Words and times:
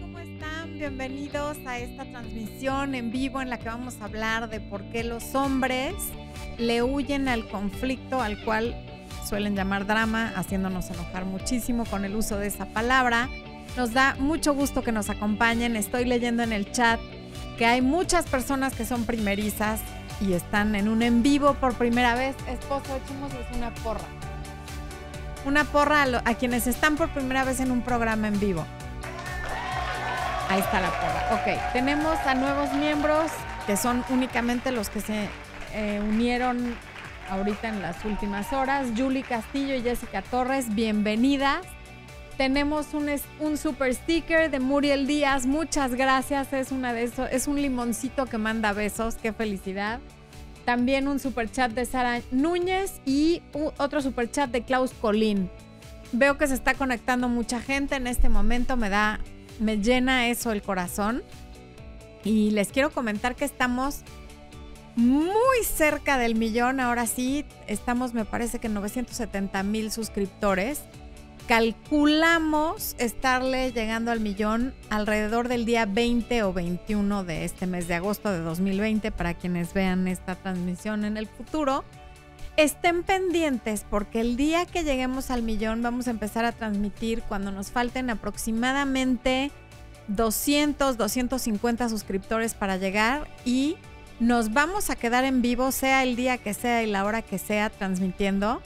¿cómo 0.00 0.18
están? 0.18 0.74
Bienvenidos 0.74 1.56
a 1.66 1.78
esta 1.78 2.04
transmisión 2.04 2.94
en 2.94 3.10
vivo 3.10 3.40
en 3.40 3.50
la 3.50 3.58
que 3.58 3.68
vamos 3.68 3.96
a 4.00 4.04
hablar 4.06 4.48
de 4.48 4.60
por 4.60 4.82
qué 4.90 5.04
los 5.04 5.34
hombres 5.34 5.94
le 6.58 6.82
huyen 6.82 7.28
al 7.28 7.48
conflicto 7.48 8.20
al 8.20 8.42
cual 8.44 8.74
suelen 9.26 9.54
llamar 9.54 9.86
drama, 9.86 10.32
haciéndonos 10.36 10.90
enojar 10.90 11.24
muchísimo 11.24 11.84
con 11.84 12.04
el 12.04 12.14
uso 12.14 12.38
de 12.38 12.46
esa 12.46 12.66
palabra. 12.66 13.28
Nos 13.76 13.92
da 13.92 14.16
mucho 14.18 14.54
gusto 14.54 14.82
que 14.82 14.92
nos 14.92 15.10
acompañen. 15.10 15.76
Estoy 15.76 16.04
leyendo 16.04 16.42
en 16.42 16.52
el 16.52 16.70
chat 16.72 17.00
que 17.58 17.66
hay 17.66 17.82
muchas 17.82 18.26
personas 18.26 18.74
que 18.74 18.84
son 18.84 19.04
primerizas 19.04 19.80
y 20.20 20.32
están 20.32 20.74
en 20.74 20.88
un 20.88 21.02
en 21.02 21.22
vivo 21.22 21.54
por 21.54 21.74
primera 21.74 22.14
vez. 22.14 22.36
Esposo, 22.48 22.96
echemos 23.04 23.32
una 23.54 23.74
porra. 23.74 24.06
Una 25.44 25.64
porra 25.64 26.02
a, 26.02 26.22
a 26.24 26.34
quienes 26.34 26.66
están 26.66 26.96
por 26.96 27.10
primera 27.10 27.44
vez 27.44 27.60
en 27.60 27.70
un 27.70 27.82
programa 27.82 28.28
en 28.28 28.40
vivo. 28.40 28.64
Ahí 30.48 30.60
está 30.60 30.80
la 30.80 30.90
porra. 30.90 31.34
Ok, 31.34 31.72
tenemos 31.72 32.16
a 32.24 32.34
nuevos 32.34 32.72
miembros 32.72 33.30
que 33.66 33.76
son 33.76 34.04
únicamente 34.10 34.70
los 34.70 34.88
que 34.88 35.00
se 35.00 35.28
eh, 35.74 36.00
unieron 36.00 36.76
ahorita 37.30 37.68
en 37.68 37.82
las 37.82 38.04
últimas 38.04 38.52
horas. 38.52 38.88
Julie 38.96 39.24
Castillo 39.24 39.74
y 39.74 39.82
Jessica 39.82 40.22
Torres, 40.22 40.72
bienvenidas. 40.72 41.66
Tenemos 42.36 42.88
un, 42.94 43.56
super 43.56 43.92
sticker 43.92 44.50
de 44.50 44.60
Muriel 44.60 45.06
Díaz, 45.06 45.46
muchas 45.46 45.94
gracias. 45.94 46.52
Es 46.52 46.70
una 46.70 46.92
de 46.92 47.04
esos, 47.04 47.28
es 47.32 47.48
un 47.48 47.60
limoncito 47.60 48.26
que 48.26 48.38
manda 48.38 48.72
besos, 48.72 49.16
qué 49.16 49.32
felicidad. 49.32 49.98
También 50.64 51.08
un 51.08 51.18
super 51.18 51.50
chat 51.50 51.72
de 51.72 51.86
Sara 51.86 52.20
Núñez 52.30 53.00
y 53.04 53.42
otro 53.78 54.00
super 54.00 54.30
chat 54.30 54.50
de 54.50 54.62
Klaus 54.62 54.92
Colín. 55.00 55.50
Veo 56.12 56.38
que 56.38 56.46
se 56.46 56.54
está 56.54 56.74
conectando 56.74 57.28
mucha 57.28 57.60
gente 57.60 57.96
en 57.96 58.06
este 58.06 58.28
momento, 58.28 58.76
me 58.76 58.90
da 58.90 59.18
me 59.58 59.78
llena 59.78 60.28
eso 60.28 60.52
el 60.52 60.62
corazón. 60.62 61.22
Y 62.24 62.50
les 62.50 62.68
quiero 62.68 62.90
comentar 62.90 63.36
que 63.36 63.44
estamos 63.44 64.00
muy 64.96 65.62
cerca 65.64 66.18
del 66.18 66.34
millón. 66.34 66.80
Ahora 66.80 67.06
sí, 67.06 67.44
estamos, 67.66 68.14
me 68.14 68.24
parece 68.24 68.58
que 68.58 68.68
970 68.68 69.62
mil 69.62 69.92
suscriptores. 69.92 70.80
Calculamos 71.46 72.96
estarle 72.98 73.70
llegando 73.70 74.10
al 74.10 74.18
millón 74.18 74.74
alrededor 74.90 75.46
del 75.46 75.64
día 75.64 75.86
20 75.86 76.42
o 76.42 76.52
21 76.52 77.22
de 77.22 77.44
este 77.44 77.68
mes 77.68 77.86
de 77.86 77.94
agosto 77.94 78.32
de 78.32 78.40
2020 78.40 79.12
para 79.12 79.34
quienes 79.34 79.72
vean 79.72 80.08
esta 80.08 80.34
transmisión 80.34 81.04
en 81.04 81.16
el 81.16 81.28
futuro. 81.28 81.84
Estén 82.56 83.02
pendientes 83.02 83.84
porque 83.88 84.20
el 84.20 84.38
día 84.38 84.64
que 84.64 84.82
lleguemos 84.82 85.30
al 85.30 85.42
millón 85.42 85.82
vamos 85.82 86.08
a 86.08 86.10
empezar 86.10 86.46
a 86.46 86.52
transmitir 86.52 87.22
cuando 87.22 87.52
nos 87.52 87.70
falten 87.70 88.08
aproximadamente 88.08 89.50
200, 90.08 90.96
250 90.96 91.88
suscriptores 91.90 92.54
para 92.54 92.78
llegar 92.78 93.28
y 93.44 93.76
nos 94.20 94.54
vamos 94.54 94.88
a 94.88 94.96
quedar 94.96 95.24
en 95.24 95.42
vivo, 95.42 95.70
sea 95.70 96.02
el 96.02 96.16
día 96.16 96.38
que 96.38 96.54
sea 96.54 96.82
y 96.82 96.86
la 96.86 97.04
hora 97.04 97.20
que 97.20 97.36
sea, 97.36 97.68
transmitiendo 97.68 98.62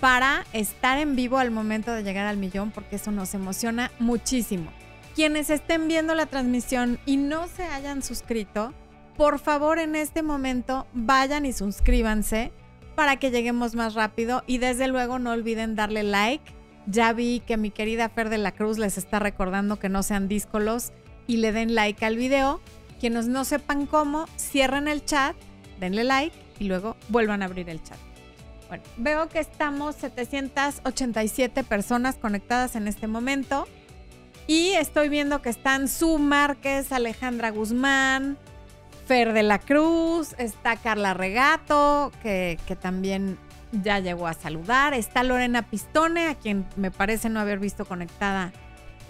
para 0.00 0.44
estar 0.52 0.98
en 0.98 1.14
vivo 1.14 1.38
al 1.38 1.52
momento 1.52 1.92
de 1.92 2.02
llegar 2.02 2.26
al 2.26 2.38
millón 2.38 2.72
porque 2.72 2.96
eso 2.96 3.12
nos 3.12 3.34
emociona 3.34 3.92
muchísimo. 4.00 4.72
Quienes 5.14 5.48
estén 5.48 5.86
viendo 5.86 6.16
la 6.16 6.26
transmisión 6.26 6.98
y 7.06 7.18
no 7.18 7.46
se 7.46 7.62
hayan 7.62 8.02
suscrito, 8.02 8.74
por 9.16 9.38
favor 9.38 9.78
en 9.78 9.94
este 9.94 10.24
momento 10.24 10.88
vayan 10.92 11.46
y 11.46 11.52
suscríbanse 11.52 12.50
para 12.92 13.16
que 13.16 13.30
lleguemos 13.30 13.74
más 13.74 13.94
rápido 13.94 14.42
y 14.46 14.58
desde 14.58 14.88
luego 14.88 15.18
no 15.18 15.32
olviden 15.32 15.74
darle 15.74 16.02
like. 16.02 16.52
Ya 16.86 17.12
vi 17.12 17.40
que 17.40 17.56
mi 17.56 17.70
querida 17.70 18.08
Fer 18.08 18.28
de 18.28 18.38
la 18.38 18.52
Cruz 18.52 18.78
les 18.78 18.98
está 18.98 19.18
recordando 19.18 19.78
que 19.78 19.88
no 19.88 20.02
sean 20.02 20.28
díscolos 20.28 20.92
y 21.26 21.36
le 21.38 21.52
den 21.52 21.74
like 21.74 22.04
al 22.04 22.16
video. 22.16 22.60
Quienes 23.00 23.26
no 23.26 23.44
sepan 23.44 23.86
cómo, 23.86 24.26
cierren 24.38 24.88
el 24.88 25.04
chat, 25.04 25.36
denle 25.80 26.04
like 26.04 26.36
y 26.58 26.64
luego 26.64 26.96
vuelvan 27.08 27.42
a 27.42 27.46
abrir 27.46 27.68
el 27.68 27.82
chat. 27.82 27.98
Bueno, 28.68 28.84
veo 28.96 29.28
que 29.28 29.38
estamos 29.38 29.96
787 29.96 31.64
personas 31.64 32.16
conectadas 32.16 32.74
en 32.74 32.88
este 32.88 33.06
momento 33.06 33.66
y 34.46 34.70
estoy 34.72 35.08
viendo 35.08 35.42
que 35.42 35.50
están 35.50 35.88
Su 35.88 36.18
Márquez, 36.18 36.90
Alejandra 36.92 37.50
Guzmán, 37.50 38.38
Fer 39.12 39.34
de 39.34 39.42
la 39.42 39.58
Cruz, 39.58 40.34
está 40.38 40.76
Carla 40.76 41.12
Regato, 41.12 42.10
que, 42.22 42.56
también 42.80 43.36
ya 43.70 43.98
llegó 43.98 44.26
a 44.26 44.32
saludar, 44.32 44.94
está 44.94 45.22
Lorena 45.22 45.68
Pistone, 45.68 46.28
a 46.28 46.34
quien 46.34 46.64
me 46.76 46.90
parece 46.90 47.28
no 47.28 47.38
haber 47.38 47.58
visto 47.58 47.84
conectada 47.84 48.54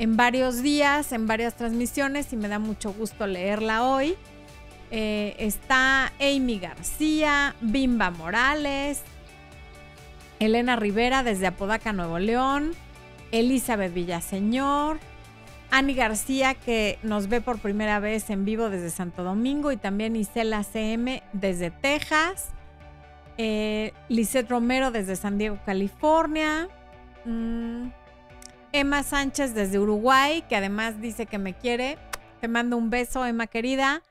en 0.00 0.16
varios 0.16 0.60
días, 0.60 1.12
en 1.12 1.28
varias 1.28 1.54
transmisiones 1.54 2.32
y 2.32 2.36
me 2.36 2.48
da 2.48 2.58
mucho 2.58 2.92
gusto 2.92 3.28
leerla 3.28 3.84
hoy. 3.84 4.16
Eh, 4.90 5.36
está 5.38 6.10
Amy 6.18 6.58
García, 6.58 7.54
Bimba 7.60 8.10
Morales, 8.10 9.02
Elena 10.40 10.74
Rivera 10.74 11.22
desde 11.22 11.46
Apodaca, 11.46 11.92
Nuevo 11.92 12.18
León, 12.18 12.72
Elizabeth 13.30 13.94
Villaseñor, 13.94 14.98
Ani 15.72 15.94
García, 15.94 16.52
que 16.52 16.98
nos 17.02 17.28
ve 17.28 17.40
por 17.40 17.58
primera 17.58 17.98
vez 17.98 18.28
en 18.28 18.44
vivo 18.44 18.68
desde 18.68 18.90
Santo 18.90 19.24
Domingo, 19.24 19.72
y 19.72 19.78
también 19.78 20.16
Isela 20.16 20.64
CM 20.64 21.22
desde 21.32 21.70
Texas. 21.70 22.50
Eh, 23.38 23.94
Lisette 24.10 24.50
Romero 24.50 24.90
desde 24.90 25.16
San 25.16 25.38
Diego, 25.38 25.58
California. 25.64 26.68
Mm, 27.24 27.86
Emma 28.72 29.02
Sánchez 29.02 29.54
desde 29.54 29.78
Uruguay, 29.78 30.44
que 30.46 30.56
además 30.56 31.00
dice 31.00 31.24
que 31.24 31.38
me 31.38 31.54
quiere. 31.54 31.96
Te 32.42 32.48
mando 32.48 32.76
un 32.76 32.90
beso, 32.90 33.24
Emma 33.24 33.46
querida. 33.46 34.02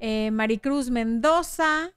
Eh, 0.00 0.32
Maricruz 0.32 0.90
Mendoza. 0.90 1.92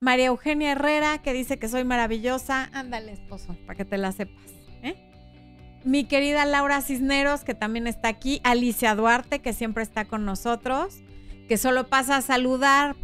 María 0.00 0.26
Eugenia 0.26 0.72
Herrera, 0.72 1.18
que 1.18 1.34
dice 1.34 1.58
que 1.58 1.68
soy 1.68 1.84
maravillosa. 1.84 2.70
Ándale, 2.72 3.12
esposo, 3.12 3.54
para 3.66 3.76
que 3.76 3.84
te 3.84 3.98
la 3.98 4.12
sepas 4.12 4.55
mi 5.84 6.04
querida 6.04 6.44
Laura 6.44 6.80
Cisneros, 6.80 7.44
que 7.44 7.54
también 7.54 7.86
está 7.86 8.08
aquí, 8.08 8.40
Alicia 8.44 8.94
Duarte, 8.94 9.40
que 9.40 9.52
siempre 9.52 9.82
está 9.82 10.04
con 10.04 10.24
nosotros, 10.24 10.98
que 11.48 11.56
solo 11.56 11.88
pasa 11.88 12.16
a 12.16 12.22
saludar, 12.22 12.96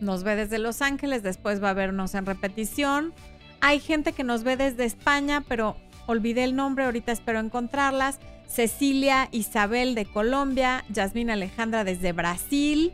nos 0.00 0.24
ve 0.24 0.34
desde 0.34 0.58
Los 0.58 0.80
Ángeles, 0.82 1.22
después 1.22 1.62
va 1.62 1.70
a 1.70 1.74
vernos 1.74 2.14
en 2.14 2.26
repetición. 2.26 3.12
Hay 3.60 3.80
gente 3.80 4.12
que 4.12 4.24
nos 4.24 4.44
ve 4.44 4.56
desde 4.56 4.84
España, 4.84 5.44
pero 5.46 5.76
olvidé 6.06 6.44
el 6.44 6.56
nombre, 6.56 6.84
ahorita 6.84 7.12
espero 7.12 7.38
encontrarlas. 7.38 8.18
Cecilia 8.46 9.28
Isabel 9.30 9.94
de 9.94 10.06
Colombia, 10.06 10.84
Yasmina 10.88 11.34
Alejandra 11.34 11.84
desde 11.84 12.12
Brasil. 12.12 12.92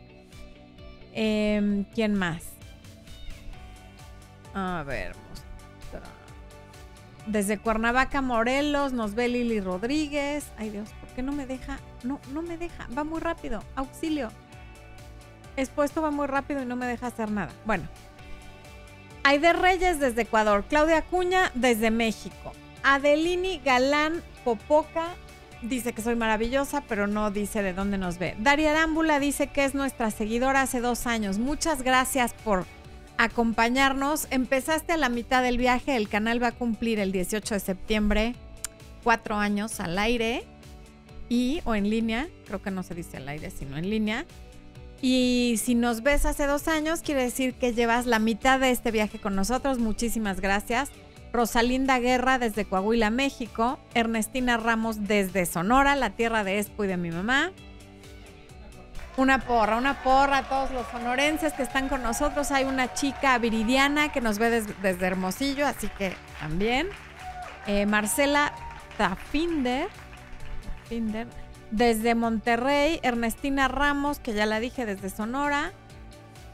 Em, 1.13 1.85
¿Quién 1.95 2.13
más? 2.13 2.43
A 4.53 4.83
ver, 4.85 5.13
desde 7.27 7.57
Cuernavaca, 7.57 8.21
Morelos, 8.21 8.93
nos 8.93 9.13
ve 9.13 9.27
Lili 9.27 9.59
Rodríguez. 9.59 10.45
Ay 10.57 10.69
Dios, 10.69 10.89
¿por 10.99 11.09
qué 11.09 11.21
no 11.21 11.31
me 11.31 11.45
deja? 11.45 11.79
No, 12.03 12.19
no 12.33 12.41
me 12.41 12.57
deja. 12.57 12.87
Va 12.97 13.03
muy 13.03 13.19
rápido. 13.19 13.63
Auxilio. 13.75 14.31
Expuesto 15.55 16.01
va 16.01 16.11
muy 16.11 16.27
rápido 16.27 16.61
y 16.61 16.65
no 16.65 16.75
me 16.75 16.87
deja 16.87 17.07
hacer 17.07 17.29
nada. 17.31 17.51
Bueno. 17.65 17.87
Aide 19.23 19.53
Reyes 19.53 19.99
desde 19.99 20.21
Ecuador. 20.21 20.63
Claudia 20.69 21.01
Cuña 21.01 21.51
desde 21.53 21.91
México. 21.91 22.53
Adelini 22.83 23.59
Galán 23.59 24.23
Popoca 24.45 25.07
dice 25.61 25.91
que 25.93 26.01
soy 26.01 26.15
maravillosa, 26.15 26.83
pero 26.87 27.07
no 27.07 27.31
dice 27.31 27.61
de 27.61 27.73
dónde 27.73 27.97
nos 27.97 28.19
ve. 28.19 28.35
Daria 28.39 28.71
Arámbula 28.71 29.19
dice 29.19 29.47
que 29.47 29.65
es 29.65 29.75
nuestra 29.75 30.11
seguidora 30.11 30.61
hace 30.61 30.79
dos 30.79 31.07
años. 31.07 31.39
Muchas 31.39 31.81
gracias 31.81 32.33
por 32.33 32.65
acompañarnos. 33.17 34.27
Empezaste 34.31 34.93
a 34.93 34.97
la 34.97 35.09
mitad 35.09 35.43
del 35.43 35.57
viaje, 35.57 35.95
el 35.95 36.09
canal 36.09 36.41
va 36.41 36.47
a 36.47 36.51
cumplir 36.51 36.99
el 36.99 37.11
18 37.11 37.53
de 37.53 37.59
septiembre 37.59 38.35
cuatro 39.03 39.35
años 39.35 39.79
al 39.79 39.97
aire 39.99 40.43
y 41.29 41.61
o 41.63 41.75
en 41.75 41.89
línea, 41.89 42.27
creo 42.45 42.61
que 42.61 42.71
no 42.71 42.83
se 42.83 42.93
dice 42.93 43.17
al 43.17 43.29
aire, 43.29 43.51
sino 43.51 43.77
en 43.77 43.89
línea. 43.89 44.25
Y 45.01 45.59
si 45.63 45.75
nos 45.75 46.03
ves 46.03 46.25
hace 46.25 46.45
dos 46.47 46.67
años, 46.67 47.01
quiere 47.01 47.23
decir 47.23 47.53
que 47.53 47.73
llevas 47.73 48.05
la 48.05 48.19
mitad 48.19 48.59
de 48.59 48.71
este 48.71 48.91
viaje 48.91 49.19
con 49.19 49.35
nosotros. 49.35 49.79
Muchísimas 49.79 50.41
gracias. 50.41 50.89
Rosalinda 51.31 51.99
Guerra 51.99 52.39
desde 52.39 52.65
Coahuila, 52.65 53.09
México. 53.11 53.79
Ernestina 53.93 54.57
Ramos 54.57 55.07
desde 55.07 55.45
Sonora, 55.45 55.95
la 55.95 56.11
tierra 56.11 56.43
de 56.43 56.59
Expo 56.59 56.83
y 56.83 56.87
de 56.87 56.97
mi 56.97 57.11
mamá. 57.11 57.51
Una 59.17 59.39
porra, 59.39 59.77
una 59.77 60.03
porra 60.03 60.37
a 60.37 60.43
todos 60.43 60.69
los 60.69 60.85
sonorenses 60.87 61.51
que 61.53 61.63
están 61.63 61.89
con 61.89 62.03
nosotros. 62.03 62.51
Hay 62.51 62.65
una 62.65 62.93
chica 62.93 63.35
viridiana 63.39 64.11
que 64.11 64.21
nos 64.21 64.37
ve 64.37 64.61
desde 64.61 65.07
Hermosillo, 65.07 65.65
así 65.65 65.87
que 65.97 66.13
también. 66.39 66.87
Eh, 67.65 67.87
Marcela 67.87 68.53
Tafinder, 68.95 69.87
Tafinder, 70.83 71.27
desde 71.71 72.13
Monterrey. 72.13 72.99
Ernestina 73.01 73.67
Ramos, 73.67 74.19
que 74.19 74.33
ya 74.33 74.45
la 74.45 74.59
dije, 74.59 74.85
desde 74.85 75.09
Sonora. 75.09 75.71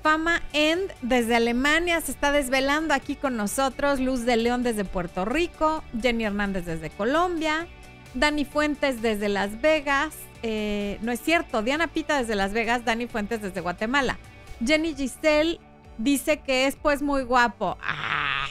Fama 0.01 0.41
End 0.53 0.89
desde 1.01 1.35
Alemania 1.35 1.99
se 1.99 2.13
está 2.13 2.31
desvelando 2.31 2.93
aquí 2.93 3.17
con 3.17 3.35
nosotros. 3.35 3.99
Luz 3.99 4.25
de 4.25 4.37
León 4.37 4.63
desde 4.63 4.85
Puerto 4.85 5.25
Rico. 5.25 5.83
Jenny 6.01 6.23
Hernández 6.23 6.65
desde 6.65 6.89
Colombia. 6.89 7.67
Dani 8.13 8.45
Fuentes 8.45 9.01
desde 9.01 9.27
Las 9.27 9.59
Vegas. 9.59 10.15
Eh, 10.43 10.99
no 11.01 11.11
es 11.13 11.21
cierto, 11.21 11.63
Diana 11.63 11.87
Pita 11.87 12.19
desde 12.19 12.35
Las 12.35 12.51
Vegas, 12.51 12.83
Dani 12.83 13.07
Fuentes 13.07 13.41
desde 13.41 13.61
Guatemala. 13.61 14.19
Jenny 14.63 14.93
Giselle 14.93 15.59
dice 15.97 16.41
que 16.41 16.67
es 16.67 16.75
pues 16.75 17.01
muy 17.01 17.23
guapo. 17.23 17.77
Ah. 17.81 18.47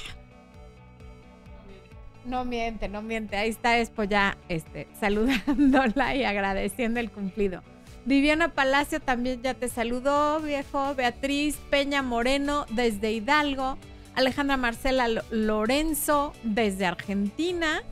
No 2.25 2.45
miente, 2.45 2.89
no 2.89 3.03
miente. 3.03 3.37
Ahí 3.37 3.51
está 3.51 3.79
Expo 3.79 4.05
ya 4.05 4.39
este, 4.49 4.89
saludándola 5.01 6.17
y 6.17 6.25
agradeciendo 6.25 6.99
el 6.99 7.11
cumplido. 7.11 7.63
Viviana 8.05 8.49
Palacio 8.49 9.01
también 9.01 9.43
ya 9.43 9.55
te 9.55 9.69
saludó, 9.69 10.41
viejo. 10.41 10.95
Beatriz 10.95 11.57
Peña 11.71 12.03
Moreno 12.03 12.67
desde 12.71 13.13
Hidalgo. 13.13 13.77
Alejandra 14.15 14.57
Marcela 14.57 15.09
Lorenzo 15.31 16.33
desde 16.43 16.87
Argentina. 16.87 17.83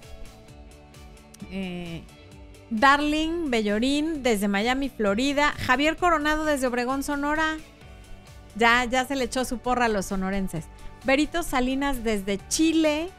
Eh, 1.51 2.03
Darling 2.71 3.51
Bellorín 3.51 4.23
desde 4.23 4.49
Miami, 4.49 4.89
Florida. 4.89 5.53
Javier 5.67 5.97
Coronado 5.97 6.45
desde 6.45 6.67
Obregón, 6.67 7.03
Sonora. 7.03 7.57
Ya, 8.57 8.85
ya 8.85 9.05
se 9.05 9.17
le 9.17 9.25
echó 9.25 9.45
su 9.45 9.59
porra 9.59 9.87
a 9.87 9.89
los 9.89 10.07
sonorenses. 10.07 10.67
Berito 11.05 11.43
Salinas 11.43 12.05
desde 12.05 12.39
Chile. 12.49 13.11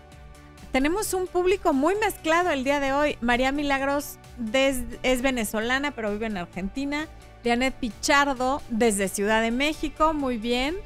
Tenemos 0.71 1.13
un 1.13 1.27
público 1.27 1.73
muy 1.73 1.95
mezclado 1.95 2.49
el 2.51 2.63
día 2.63 2.79
de 2.79 2.93
hoy. 2.93 3.17
María 3.19 3.51
Milagros 3.51 4.17
es 4.53 5.21
venezolana, 5.21 5.91
pero 5.91 6.11
vive 6.11 6.27
en 6.27 6.37
Argentina. 6.37 7.07
Janet 7.43 7.73
Pichardo 7.73 8.61
desde 8.69 9.07
Ciudad 9.07 9.41
de 9.41 9.51
México, 9.51 10.13
muy 10.13 10.37
bien. 10.37 10.77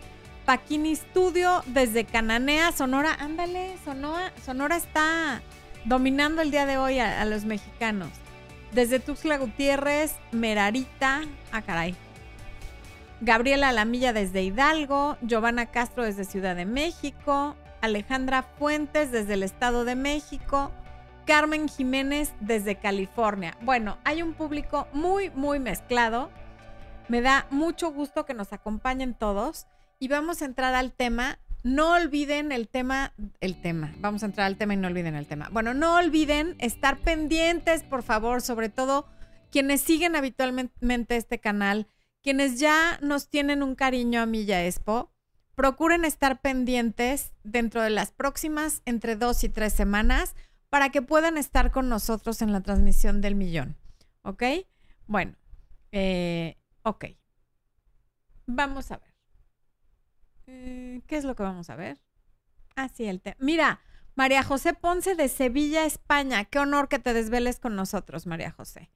Paquini 0.46 0.96
Studio 0.96 1.64
desde 1.68 2.06
Cananea, 2.06 2.72
Sonora. 2.72 3.16
Ándale, 3.20 3.78
Sonora, 3.84 4.32
Sonora 4.44 4.78
está 4.78 5.42
dominando 5.86 6.42
el 6.42 6.52
día 6.52 6.66
de 6.66 6.78
hoy 6.78 7.00
a, 7.00 7.22
a 7.22 7.26
los 7.26 7.46
mexicanos. 7.46 8.10
Desde 8.75 9.00
Tuxtla 9.00 9.38
Gutiérrez, 9.38 10.18
Merarita. 10.33 11.22
Ah, 11.54 11.62
caray. 11.62 11.95
Gabriela 13.22 13.72
Lamilla 13.72 14.12
desde 14.12 14.44
Hidalgo. 14.44 15.16
Giovanna 15.22 15.68
Castro 15.68 16.04
desde 16.04 16.25
Ciudad 16.25 16.57
de 16.57 16.66
México. 16.66 17.56
Alejandra 17.80 18.44
Fuentes 18.44 19.13
desde 19.13 19.36
el 19.36 19.44
Estado 19.44 19.86
de 19.86 19.95
México. 19.95 20.74
Carmen 21.25 21.69
Jiménez 21.69 22.33
desde 22.42 22.75
California. 22.75 23.56
Bueno, 23.62 23.98
hay 24.04 24.22
un 24.22 24.33
público 24.33 24.89
muy, 24.92 25.30
muy 25.30 25.57
mezclado. 25.57 26.30
Me 27.07 27.21
da 27.21 27.48
mucho 27.51 27.94
gusto 27.94 28.25
que 28.25 28.33
nos 28.33 28.51
acompañen 28.51 29.13
todos 29.13 29.68
y 30.00 30.10
vamos 30.10 30.42
a 30.42 30.45
entrar 30.45 30.75
al 30.75 30.92
tema. 30.92 31.39
No 31.66 31.94
olviden 31.94 32.52
el 32.52 32.68
tema, 32.68 33.16
el 33.40 33.60
tema. 33.60 33.92
Vamos 33.98 34.22
a 34.22 34.28
entrar 34.28 34.46
al 34.46 34.56
tema 34.56 34.76
y 34.76 34.78
no 34.78 34.88
olviden 34.88 35.16
el 35.16 35.26
tema. 35.26 35.50
Bueno, 35.52 35.74
no 35.74 35.96
olviden 35.96 36.56
estar 36.60 37.00
pendientes, 37.00 37.82
por 37.82 38.04
favor, 38.04 38.44
sobre 38.44 38.70
todo 38.70 39.08
quienes 39.50 39.82
siguen 39.82 40.16
habitualmente 40.16 41.16
este 41.16 41.40
canal, 41.40 41.88
quienes 42.22 42.60
ya 42.60 43.00
nos 43.02 43.30
tienen 43.32 43.64
un 43.64 43.74
cariño 43.74 44.22
a 44.22 44.28
Milla 44.28 44.64
Expo 44.64 45.12
procuren 45.56 46.06
estar 46.06 46.40
pendientes 46.40 47.34
dentro 47.44 47.82
de 47.82 47.90
las 47.90 48.12
próximas 48.12 48.84
entre 48.86 49.16
dos 49.16 49.44
y 49.44 49.50
tres 49.50 49.74
semanas 49.74 50.36
para 50.70 50.92
que 50.92 51.02
puedan 51.02 51.36
estar 51.36 51.72
con 51.72 51.90
nosotros 51.90 52.44
en 52.44 52.52
la 52.52 52.62
transmisión 52.62 53.22
del 53.22 53.34
millón. 53.34 53.76
¿Ok? 54.22 54.44
Bueno, 55.08 55.36
eh, 55.92 56.60
ok. 56.84 57.06
Vamos 58.46 58.92
a 58.92 58.98
ver. 58.98 59.15
Eh, 60.47 61.01
¿Qué 61.07 61.18
es 61.18 61.24
lo 61.24 61.36
que 61.36 61.44
vamos 61.44 61.69
a 61.69 61.75
ver? 61.75 62.00
Ah, 62.75 62.89
sí, 62.94 63.06
el 63.06 63.21
tema. 63.21 63.38
Mira, 63.39 63.80
María 64.15 64.44
José 64.44 64.74
Ponce 64.74 65.15
de 65.15 65.27
Sevilla, 65.27 65.86
España. 65.86 66.45
Qué 66.45 66.59
honor 66.59 66.88
que 66.88 67.00
te 67.00 67.13
desveles 67.13 67.59
con 67.59 67.75
nosotros, 67.75 68.25
María 68.25 68.51
José. 68.51 68.92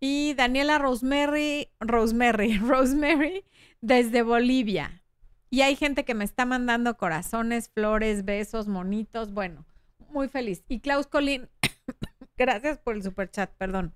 Y 0.00 0.34
Daniela 0.34 0.78
Rosemary, 0.78 1.70
Rosemary, 1.80 2.58
Rosemary 2.58 3.44
desde 3.80 4.22
Bolivia. 4.22 5.02
Y 5.50 5.60
hay 5.62 5.76
gente 5.76 6.04
que 6.04 6.14
me 6.14 6.24
está 6.24 6.46
mandando 6.46 6.96
corazones, 6.96 7.68
flores, 7.68 8.24
besos, 8.24 8.68
monitos. 8.68 9.32
Bueno, 9.32 9.66
muy 10.08 10.28
feliz. 10.28 10.64
Y 10.68 10.80
Klaus 10.80 11.06
Colín, 11.06 11.48
gracias 12.36 12.78
por 12.78 12.94
el 12.94 13.02
super 13.02 13.30
chat, 13.30 13.50
perdón. 13.58 13.94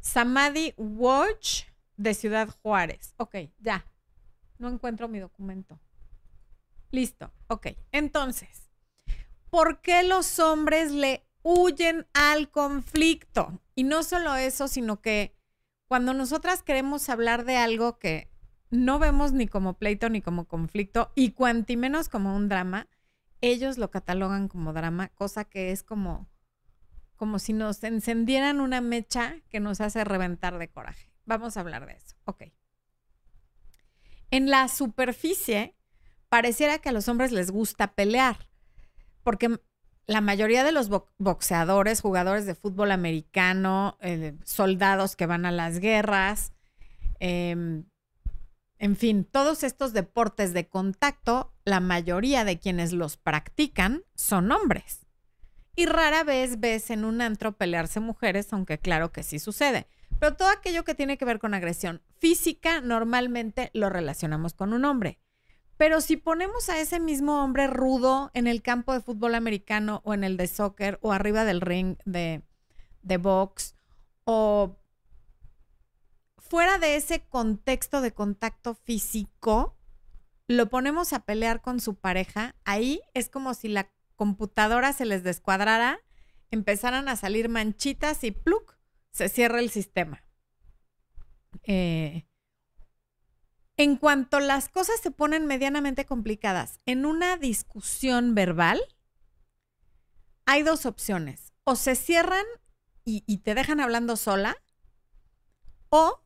Samadhi 0.00 0.74
Watch 0.76 1.64
de 1.96 2.14
Ciudad 2.14 2.48
Juárez. 2.62 3.14
Ok, 3.16 3.36
ya. 3.58 3.84
No 4.58 4.68
encuentro 4.68 5.08
mi 5.08 5.18
documento. 5.18 5.80
Listo. 6.90 7.32
Ok. 7.48 7.68
Entonces, 7.92 8.70
¿por 9.50 9.80
qué 9.80 10.02
los 10.02 10.38
hombres 10.38 10.92
le 10.92 11.26
huyen 11.42 12.06
al 12.14 12.50
conflicto? 12.50 13.60
Y 13.74 13.84
no 13.84 14.02
solo 14.02 14.36
eso, 14.36 14.68
sino 14.68 15.00
que 15.00 15.36
cuando 15.88 16.14
nosotras 16.14 16.62
queremos 16.62 17.08
hablar 17.08 17.44
de 17.44 17.56
algo 17.56 17.98
que 17.98 18.30
no 18.70 18.98
vemos 18.98 19.32
ni 19.32 19.46
como 19.46 19.78
pleito 19.78 20.08
ni 20.08 20.22
como 20.22 20.46
conflicto 20.46 21.12
y 21.14 21.32
cuanti 21.32 21.76
menos 21.76 22.08
como 22.08 22.34
un 22.34 22.48
drama, 22.48 22.88
ellos 23.40 23.78
lo 23.78 23.90
catalogan 23.90 24.48
como 24.48 24.72
drama, 24.72 25.08
cosa 25.08 25.44
que 25.44 25.70
es 25.70 25.82
como, 25.82 26.28
como 27.16 27.38
si 27.38 27.52
nos 27.52 27.82
encendieran 27.84 28.60
una 28.60 28.80
mecha 28.80 29.36
que 29.50 29.60
nos 29.60 29.80
hace 29.80 30.02
reventar 30.04 30.58
de 30.58 30.70
coraje. 30.70 31.12
Vamos 31.26 31.56
a 31.56 31.60
hablar 31.60 31.86
de 31.86 31.94
eso. 31.94 32.16
Ok. 32.24 32.44
En 34.34 34.50
la 34.50 34.66
superficie, 34.66 35.76
pareciera 36.28 36.80
que 36.80 36.88
a 36.88 36.92
los 36.92 37.06
hombres 37.06 37.30
les 37.30 37.52
gusta 37.52 37.94
pelear, 37.94 38.48
porque 39.22 39.60
la 40.06 40.20
mayoría 40.20 40.64
de 40.64 40.72
los 40.72 40.88
boxeadores, 41.18 42.00
jugadores 42.00 42.44
de 42.44 42.56
fútbol 42.56 42.90
americano, 42.90 43.96
eh, 44.00 44.36
soldados 44.42 45.14
que 45.14 45.26
van 45.26 45.46
a 45.46 45.52
las 45.52 45.78
guerras, 45.78 46.52
eh, 47.20 47.84
en 48.80 48.96
fin, 48.96 49.24
todos 49.24 49.62
estos 49.62 49.92
deportes 49.92 50.52
de 50.52 50.66
contacto, 50.66 51.54
la 51.64 51.78
mayoría 51.78 52.44
de 52.44 52.58
quienes 52.58 52.92
los 52.92 53.16
practican 53.16 54.02
son 54.16 54.50
hombres. 54.50 55.06
Y 55.76 55.86
rara 55.86 56.24
vez 56.24 56.58
ves 56.58 56.90
en 56.90 57.04
un 57.04 57.20
antro 57.20 57.52
pelearse 57.56 58.00
mujeres, 58.00 58.52
aunque 58.52 58.78
claro 58.78 59.12
que 59.12 59.22
sí 59.22 59.38
sucede. 59.38 59.86
Pero 60.18 60.34
todo 60.34 60.48
aquello 60.48 60.82
que 60.82 60.96
tiene 60.96 61.18
que 61.18 61.24
ver 61.24 61.38
con 61.38 61.54
agresión 61.54 62.02
física 62.24 62.80
normalmente 62.80 63.70
lo 63.74 63.90
relacionamos 63.90 64.54
con 64.54 64.72
un 64.72 64.86
hombre. 64.86 65.18
Pero 65.76 66.00
si 66.00 66.16
ponemos 66.16 66.70
a 66.70 66.80
ese 66.80 66.98
mismo 66.98 67.44
hombre 67.44 67.66
rudo 67.66 68.30
en 68.32 68.46
el 68.46 68.62
campo 68.62 68.94
de 68.94 69.02
fútbol 69.02 69.34
americano 69.34 70.00
o 70.06 70.14
en 70.14 70.24
el 70.24 70.38
de 70.38 70.46
soccer 70.46 70.98
o 71.02 71.12
arriba 71.12 71.44
del 71.44 71.60
ring 71.60 71.98
de, 72.06 72.40
de 73.02 73.18
box 73.18 73.76
o 74.24 74.78
fuera 76.38 76.78
de 76.78 76.96
ese 76.96 77.26
contexto 77.28 78.00
de 78.00 78.14
contacto 78.14 78.74
físico, 78.74 79.76
lo 80.48 80.70
ponemos 80.70 81.12
a 81.12 81.26
pelear 81.26 81.60
con 81.60 81.78
su 81.78 81.94
pareja, 81.94 82.54
ahí 82.64 83.02
es 83.12 83.28
como 83.28 83.52
si 83.52 83.68
la 83.68 83.90
computadora 84.16 84.94
se 84.94 85.04
les 85.04 85.24
descuadrara, 85.24 86.00
empezaran 86.50 87.10
a 87.10 87.16
salir 87.16 87.50
manchitas 87.50 88.24
y 88.24 88.30
pluk, 88.30 88.78
se 89.10 89.28
cierra 89.28 89.58
el 89.58 89.68
sistema. 89.68 90.24
Eh, 91.62 92.26
en 93.76 93.96
cuanto 93.96 94.40
las 94.40 94.68
cosas 94.68 95.00
se 95.00 95.10
ponen 95.10 95.46
medianamente 95.46 96.04
complicadas 96.04 96.80
en 96.86 97.06
una 97.06 97.36
discusión 97.36 98.34
verbal, 98.34 98.80
hay 100.46 100.62
dos 100.62 100.86
opciones. 100.86 101.52
O 101.64 101.76
se 101.76 101.94
cierran 101.94 102.44
y, 103.04 103.24
y 103.26 103.38
te 103.38 103.54
dejan 103.54 103.80
hablando 103.80 104.16
sola, 104.16 104.56
o 105.88 106.24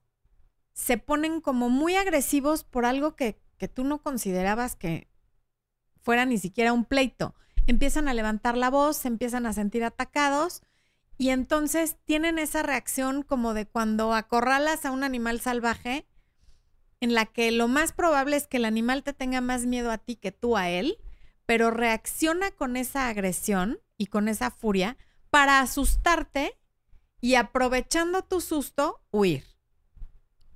se 0.72 0.96
ponen 0.96 1.40
como 1.42 1.68
muy 1.68 1.96
agresivos 1.96 2.64
por 2.64 2.86
algo 2.86 3.16
que, 3.16 3.42
tú 3.74 3.84
no 3.84 4.00
considerabas 4.00 4.76
que 4.76 5.08
fuera 6.00 6.24
ni 6.24 6.38
siquiera 6.38 6.72
un 6.72 6.84
pleito. 6.84 7.34
Empiezan 7.66 8.08
a 8.08 8.14
levantar 8.14 8.56
la 8.56 8.70
voz, 8.70 8.96
se 8.96 9.08
empiezan 9.08 9.44
a 9.44 9.52
sentir 9.52 9.84
atacados 9.84 10.62
y 11.18 11.30
entonces 11.30 11.96
tienen 12.04 12.38
esa 12.38 12.62
reacción 12.62 13.22
como 13.22 13.52
de 13.52 13.66
cuando 13.66 14.14
acorralas 14.14 14.84
a 14.84 14.92
un 14.92 15.02
animal 15.02 15.40
salvaje 15.40 16.06
en 17.00 17.12
la 17.12 17.26
que 17.26 17.50
lo 17.50 17.66
más 17.66 17.92
probable 17.92 18.36
es 18.36 18.46
que 18.46 18.56
el 18.56 18.64
animal 18.64 19.02
te 19.02 19.12
tenga 19.12 19.40
más 19.40 19.66
miedo 19.66 19.90
a 19.90 19.98
ti 19.98 20.16
que 20.16 20.32
tú 20.32 20.56
a 20.56 20.68
él, 20.68 20.98
pero 21.44 21.70
reacciona 21.70 22.52
con 22.52 22.76
esa 22.76 23.08
agresión 23.08 23.80
y 23.96 24.06
con 24.06 24.28
esa 24.28 24.50
furia 24.50 24.96
para 25.30 25.60
asustarte 25.60 26.56
y 27.20 27.34
aprovechando 27.34 28.22
tu 28.22 28.40
susto, 28.40 29.00
huir. 29.10 29.44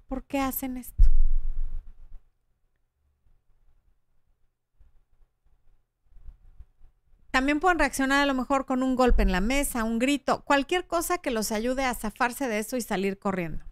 ¿Por 0.06 0.24
qué 0.24 0.38
hacen 0.38 0.76
esto? 0.76 1.11
También 7.42 7.58
pueden 7.58 7.80
reaccionar 7.80 8.22
a 8.22 8.26
lo 8.26 8.34
mejor 8.34 8.66
con 8.66 8.84
un 8.84 8.94
golpe 8.94 9.22
en 9.22 9.32
la 9.32 9.40
mesa, 9.40 9.82
un 9.82 9.98
grito, 9.98 10.44
cualquier 10.44 10.86
cosa 10.86 11.18
que 11.18 11.32
los 11.32 11.50
ayude 11.50 11.84
a 11.84 11.92
zafarse 11.92 12.46
de 12.46 12.60
eso 12.60 12.76
y 12.76 12.82
salir 12.82 13.18
corriendo. 13.18 13.64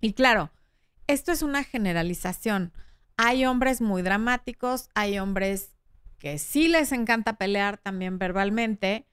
Y 0.00 0.14
claro, 0.14 0.50
esto 1.06 1.30
es 1.30 1.42
una 1.42 1.62
generalización. 1.62 2.72
Hay 3.16 3.46
hombres 3.46 3.80
muy 3.80 4.02
dramáticos, 4.02 4.90
hay 4.96 5.20
hombres 5.20 5.76
que 6.18 6.38
sí 6.38 6.66
les 6.66 6.90
encanta 6.90 7.34
pelear 7.34 7.78
también 7.78 8.18
verbalmente. 8.18 9.06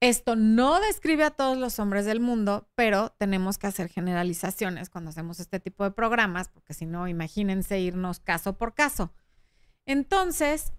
Esto 0.00 0.36
no 0.36 0.78
describe 0.78 1.24
a 1.24 1.30
todos 1.30 1.56
los 1.56 1.78
hombres 1.78 2.04
del 2.04 2.20
mundo, 2.20 2.68
pero 2.74 3.14
tenemos 3.16 3.56
que 3.56 3.68
hacer 3.68 3.88
generalizaciones 3.88 4.90
cuando 4.90 5.08
hacemos 5.08 5.40
este 5.40 5.58
tipo 5.58 5.84
de 5.84 5.92
programas, 5.92 6.50
porque 6.50 6.74
si 6.74 6.84
no, 6.84 7.08
imagínense 7.08 7.80
irnos 7.80 8.20
caso 8.20 8.58
por 8.58 8.74
caso. 8.74 9.10
Entonces, 9.86 10.74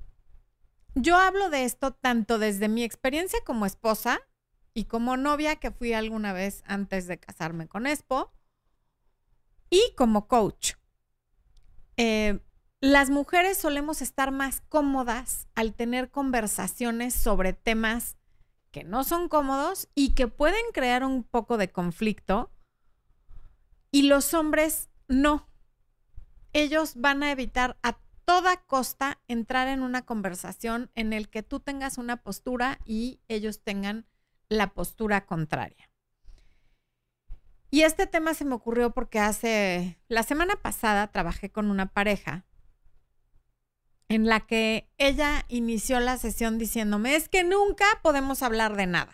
yo 0.96 1.18
hablo 1.18 1.50
de 1.50 1.66
esto 1.66 1.92
tanto 1.92 2.40
desde 2.40 2.70
mi 2.70 2.84
experiencia 2.84 3.40
como 3.46 3.66
esposa 3.66 4.22
y 4.74 4.86
como 4.86 5.18
novia 5.18 5.56
que 5.58 5.72
fui 5.72 5.94
alguna 5.94 6.34
vez 6.34 6.64
antes 6.66 7.08
de 7.08 7.20
casarme 7.20 7.68
con 7.68 7.88
Expo 7.88 8.32
y 9.70 9.82
como 9.96 10.28
coach. 10.28 10.74
Eh, 11.98 12.40
las 12.80 13.10
mujeres 13.10 13.58
solemos 13.58 14.02
estar 14.02 14.32
más 14.32 14.62
cómodas 14.68 15.48
al 15.56 15.74
tener 15.74 16.12
conversaciones 16.12 17.14
sobre 17.14 17.54
temas 17.54 18.18
que 18.72 18.84
no 18.84 19.04
son 19.04 19.30
cómodos 19.30 19.88
y 19.96 20.16
que 20.16 20.28
pueden 20.28 20.66
crear 20.74 21.04
un 21.04 21.24
poco 21.24 21.58
de 21.58 21.72
conflicto. 21.72 22.52
Y 23.92 24.04
los 24.04 24.34
hombres 24.34 24.90
no. 25.08 25.48
Ellos 26.52 26.96
van 26.96 27.24
a 27.24 27.32
evitar 27.32 27.78
a 27.84 28.00
toda 28.26 28.58
costa 28.58 29.20
entrar 29.28 29.68
en 29.68 29.82
una 29.82 30.04
conversación 30.04 30.92
en 30.96 31.14
el 31.14 31.30
que 31.30 31.44
tú 31.44 31.60
tengas 31.60 31.98
una 31.98 32.18
postura 32.18 32.80
y 32.86 33.20
ellos 33.28 33.64
tengan 33.64 34.06
la 34.50 34.74
postura 34.74 35.26
contraria. 35.26 35.90
Y 37.70 37.82
este 37.82 38.06
tema 38.06 38.34
se 38.34 38.46
me 38.46 38.54
ocurrió 38.54 38.92
porque 38.92 39.20
hace 39.20 40.00
la 40.08 40.24
semana 40.24 40.56
pasada 40.56 41.08
trabajé 41.08 41.50
con 41.50 41.72
una 41.72 41.88
pareja 41.88 42.46
en 44.10 44.28
la 44.28 44.42
que 44.42 44.88
ella 45.00 45.46
inició 45.48 46.00
la 46.00 46.18
sesión 46.18 46.60
diciéndome, 46.60 47.16
es 47.16 47.30
que 47.30 47.44
nunca 47.44 47.86
podemos 48.04 48.44
hablar 48.44 48.76
de 48.76 48.86
nada. 48.86 49.14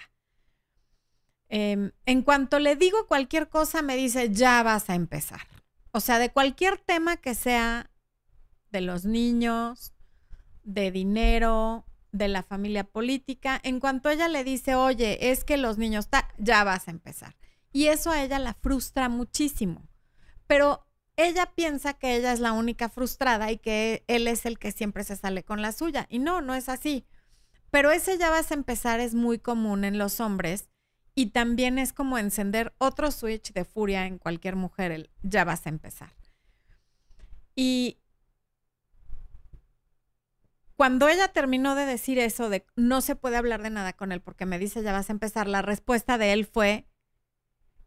Em, 1.47 1.91
en 2.05 2.21
cuanto 2.21 2.59
le 2.59 2.75
digo 2.75 3.07
cualquier 3.07 3.47
cosa, 3.47 3.81
me 3.81 3.95
dice, 3.95 4.29
ya 4.31 4.61
vas 4.61 4.89
a 4.89 4.95
empezar. 4.95 5.47
O 5.91 5.99
sea, 6.01 6.19
de 6.19 6.31
cualquier 6.31 6.77
tema 6.77 7.17
que 7.17 7.33
sea 7.35 7.89
de 8.71 8.81
los 8.81 9.05
niños, 9.05 9.93
de 10.63 10.91
dinero, 10.91 11.85
de 12.11 12.27
la 12.27 12.43
familia 12.43 12.83
política, 12.83 13.59
en 13.63 13.79
cuanto 13.79 14.09
ella 14.09 14.27
le 14.27 14.43
dice, 14.43 14.75
oye, 14.75 15.31
es 15.31 15.43
que 15.43 15.57
los 15.57 15.77
niños, 15.77 16.09
ya 16.37 16.63
vas 16.63 16.87
a 16.87 16.91
empezar. 16.91 17.35
Y 17.71 17.87
eso 17.87 18.11
a 18.11 18.23
ella 18.23 18.39
la 18.39 18.55
frustra 18.55 19.09
muchísimo. 19.09 19.87
Pero 20.47 20.87
ella 21.17 21.51
piensa 21.53 21.93
que 21.93 22.15
ella 22.15 22.33
es 22.33 22.39
la 22.39 22.53
única 22.53 22.89
frustrada 22.89 23.51
y 23.51 23.57
que 23.57 24.03
él 24.07 24.27
es 24.27 24.45
el 24.45 24.57
que 24.57 24.71
siempre 24.71 25.03
se 25.03 25.15
sale 25.15 25.43
con 25.43 25.61
la 25.61 25.71
suya. 25.71 26.07
Y 26.09 26.19
no, 26.19 26.41
no 26.41 26.55
es 26.55 26.69
así. 26.69 27.05
Pero 27.71 27.91
ese 27.91 28.17
ya 28.17 28.29
vas 28.29 28.51
a 28.51 28.55
empezar 28.55 28.99
es 28.99 29.13
muy 29.13 29.37
común 29.37 29.83
en 29.83 29.97
los 29.97 30.19
hombres 30.19 30.69
y 31.13 31.27
también 31.27 31.77
es 31.77 31.93
como 31.93 32.17
encender 32.17 32.73
otro 32.77 33.11
switch 33.11 33.51
de 33.53 33.65
furia 33.65 34.05
en 34.05 34.17
cualquier 34.17 34.55
mujer, 34.55 34.91
el 34.91 35.09
ya 35.21 35.43
vas 35.43 35.65
a 35.65 35.69
empezar. 35.69 36.13
Y 37.55 37.99
cuando 40.79 41.09
ella 41.09 41.27
terminó 41.27 41.75
de 41.75 41.85
decir 41.85 42.19
eso 42.19 42.49
de 42.49 42.65
no 42.77 43.01
se 43.01 43.17
puede 43.17 43.35
hablar 43.35 43.61
de 43.61 43.69
nada 43.69 43.91
con 43.91 44.13
él 44.13 44.21
porque 44.21 44.45
me 44.45 44.57
dice 44.57 44.81
ya 44.81 44.93
vas 44.93 45.09
a 45.09 45.11
empezar, 45.11 45.45
la 45.45 45.61
respuesta 45.61 46.17
de 46.17 46.31
él 46.31 46.45
fue, 46.45 46.87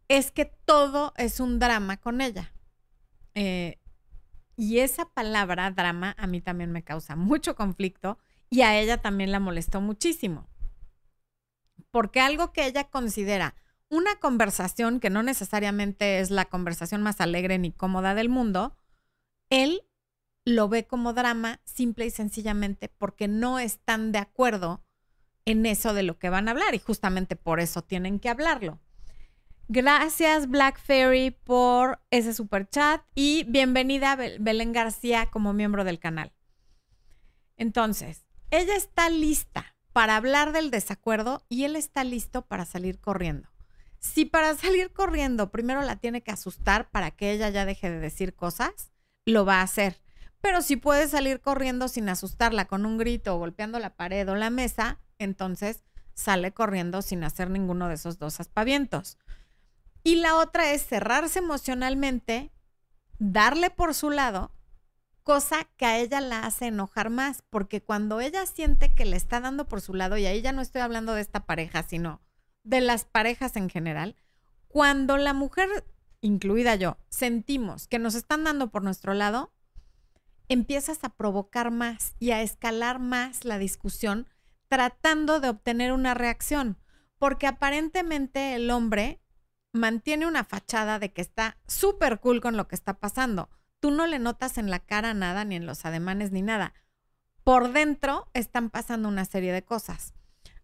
es 0.08 0.30
que 0.30 0.44
todo 0.44 1.14
es 1.16 1.40
un 1.40 1.58
drama 1.58 1.96
con 1.96 2.20
ella. 2.20 2.52
Eh, 3.34 3.80
y 4.56 4.80
esa 4.80 5.06
palabra 5.06 5.70
drama 5.70 6.14
a 6.18 6.26
mí 6.26 6.42
también 6.42 6.70
me 6.70 6.84
causa 6.84 7.16
mucho 7.16 7.56
conflicto 7.56 8.18
y 8.50 8.60
a 8.60 8.78
ella 8.78 9.00
también 9.00 9.32
la 9.32 9.40
molestó 9.40 9.80
muchísimo. 9.80 10.46
Porque 11.90 12.20
algo 12.20 12.52
que 12.52 12.66
ella 12.66 12.90
considera 12.90 13.54
una 13.88 14.16
conversación 14.16 15.00
que 15.00 15.08
no 15.08 15.22
necesariamente 15.22 16.20
es 16.20 16.30
la 16.30 16.44
conversación 16.44 17.00
más 17.00 17.22
alegre 17.22 17.58
ni 17.58 17.72
cómoda 17.72 18.14
del 18.14 18.28
mundo, 18.28 18.76
él 19.48 19.82
lo 20.44 20.68
ve 20.68 20.86
como 20.86 21.12
drama 21.12 21.60
simple 21.64 22.06
y 22.06 22.10
sencillamente 22.10 22.88
porque 22.88 23.28
no 23.28 23.58
están 23.58 24.12
de 24.12 24.18
acuerdo 24.18 24.84
en 25.44 25.66
eso 25.66 25.94
de 25.94 26.02
lo 26.02 26.18
que 26.18 26.30
van 26.30 26.48
a 26.48 26.52
hablar 26.52 26.74
y 26.74 26.78
justamente 26.78 27.36
por 27.36 27.60
eso 27.60 27.82
tienen 27.82 28.18
que 28.18 28.28
hablarlo. 28.28 28.80
Gracias 29.68 30.48
Black 30.48 30.80
Fairy 30.80 31.30
por 31.30 32.00
ese 32.10 32.34
super 32.34 32.68
chat 32.68 33.02
y 33.14 33.44
bienvenida 33.44 34.16
Belén 34.16 34.72
García 34.72 35.30
como 35.30 35.52
miembro 35.52 35.84
del 35.84 35.98
canal. 35.98 36.32
Entonces, 37.56 38.26
ella 38.50 38.74
está 38.76 39.08
lista 39.08 39.76
para 39.92 40.16
hablar 40.16 40.52
del 40.52 40.70
desacuerdo 40.70 41.44
y 41.48 41.64
él 41.64 41.76
está 41.76 42.02
listo 42.04 42.42
para 42.46 42.64
salir 42.64 43.00
corriendo. 43.00 43.48
Si 43.98 44.24
para 44.24 44.56
salir 44.56 44.92
corriendo 44.92 45.50
primero 45.50 45.82
la 45.82 45.96
tiene 45.96 46.22
que 46.22 46.32
asustar 46.32 46.90
para 46.90 47.12
que 47.12 47.30
ella 47.30 47.50
ya 47.50 47.64
deje 47.64 47.88
de 47.88 48.00
decir 48.00 48.34
cosas, 48.34 48.90
lo 49.24 49.44
va 49.44 49.60
a 49.60 49.62
hacer. 49.62 50.01
Pero 50.42 50.60
si 50.60 50.76
puede 50.76 51.08
salir 51.08 51.40
corriendo 51.40 51.88
sin 51.88 52.08
asustarla 52.08 52.66
con 52.66 52.84
un 52.84 52.98
grito 52.98 53.34
o 53.34 53.38
golpeando 53.38 53.78
la 53.78 53.94
pared 53.94 54.28
o 54.28 54.34
la 54.34 54.50
mesa, 54.50 54.98
entonces 55.18 55.84
sale 56.14 56.52
corriendo 56.52 57.00
sin 57.00 57.24
hacer 57.24 57.48
ninguno 57.48 57.88
de 57.88 57.94
esos 57.94 58.18
dos 58.18 58.40
aspavientos. 58.40 59.18
Y 60.02 60.16
la 60.16 60.36
otra 60.36 60.72
es 60.72 60.84
cerrarse 60.84 61.38
emocionalmente, 61.38 62.50
darle 63.18 63.70
por 63.70 63.94
su 63.94 64.10
lado, 64.10 64.52
cosa 65.22 65.68
que 65.76 65.86
a 65.86 65.98
ella 65.98 66.20
la 66.20 66.40
hace 66.40 66.66
enojar 66.66 67.08
más, 67.08 67.42
porque 67.48 67.80
cuando 67.80 68.20
ella 68.20 68.44
siente 68.44 68.92
que 68.96 69.04
le 69.04 69.16
está 69.16 69.40
dando 69.40 69.68
por 69.68 69.80
su 69.80 69.94
lado, 69.94 70.16
y 70.16 70.26
ahí 70.26 70.42
ya 70.42 70.50
no 70.50 70.60
estoy 70.60 70.80
hablando 70.80 71.14
de 71.14 71.20
esta 71.20 71.46
pareja, 71.46 71.84
sino 71.84 72.20
de 72.64 72.80
las 72.80 73.04
parejas 73.04 73.54
en 73.54 73.70
general, 73.70 74.16
cuando 74.66 75.16
la 75.18 75.34
mujer, 75.34 75.68
incluida 76.20 76.74
yo, 76.74 76.98
sentimos 77.08 77.86
que 77.86 78.00
nos 78.00 78.16
están 78.16 78.42
dando 78.42 78.70
por 78.70 78.82
nuestro 78.82 79.14
lado, 79.14 79.52
empiezas 80.48 81.04
a 81.04 81.10
provocar 81.10 81.70
más 81.70 82.14
y 82.18 82.30
a 82.30 82.42
escalar 82.42 82.98
más 82.98 83.44
la 83.44 83.58
discusión 83.58 84.26
tratando 84.68 85.40
de 85.40 85.50
obtener 85.50 85.92
una 85.92 86.14
reacción, 86.14 86.78
porque 87.18 87.46
aparentemente 87.46 88.54
el 88.54 88.70
hombre 88.70 89.20
mantiene 89.72 90.26
una 90.26 90.44
fachada 90.44 90.98
de 90.98 91.12
que 91.12 91.20
está 91.20 91.58
súper 91.66 92.20
cool 92.20 92.40
con 92.40 92.56
lo 92.56 92.68
que 92.68 92.74
está 92.74 92.94
pasando. 92.98 93.50
Tú 93.80 93.90
no 93.90 94.06
le 94.06 94.18
notas 94.18 94.58
en 94.58 94.70
la 94.70 94.78
cara 94.78 95.12
nada, 95.14 95.44
ni 95.44 95.56
en 95.56 95.66
los 95.66 95.84
ademanes, 95.84 96.30
ni 96.32 96.42
nada. 96.42 96.72
Por 97.44 97.72
dentro 97.72 98.30
están 98.32 98.70
pasando 98.70 99.08
una 99.08 99.24
serie 99.24 99.52
de 99.52 99.64
cosas. 99.64 100.14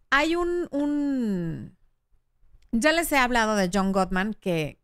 Hay 0.09 0.35
un, 0.35 0.67
un... 0.71 1.77
Ya 2.71 2.93
les 2.93 3.11
he 3.11 3.17
hablado 3.17 3.55
de 3.55 3.69
John 3.73 3.91
Gottman, 3.91 4.33
que 4.33 4.79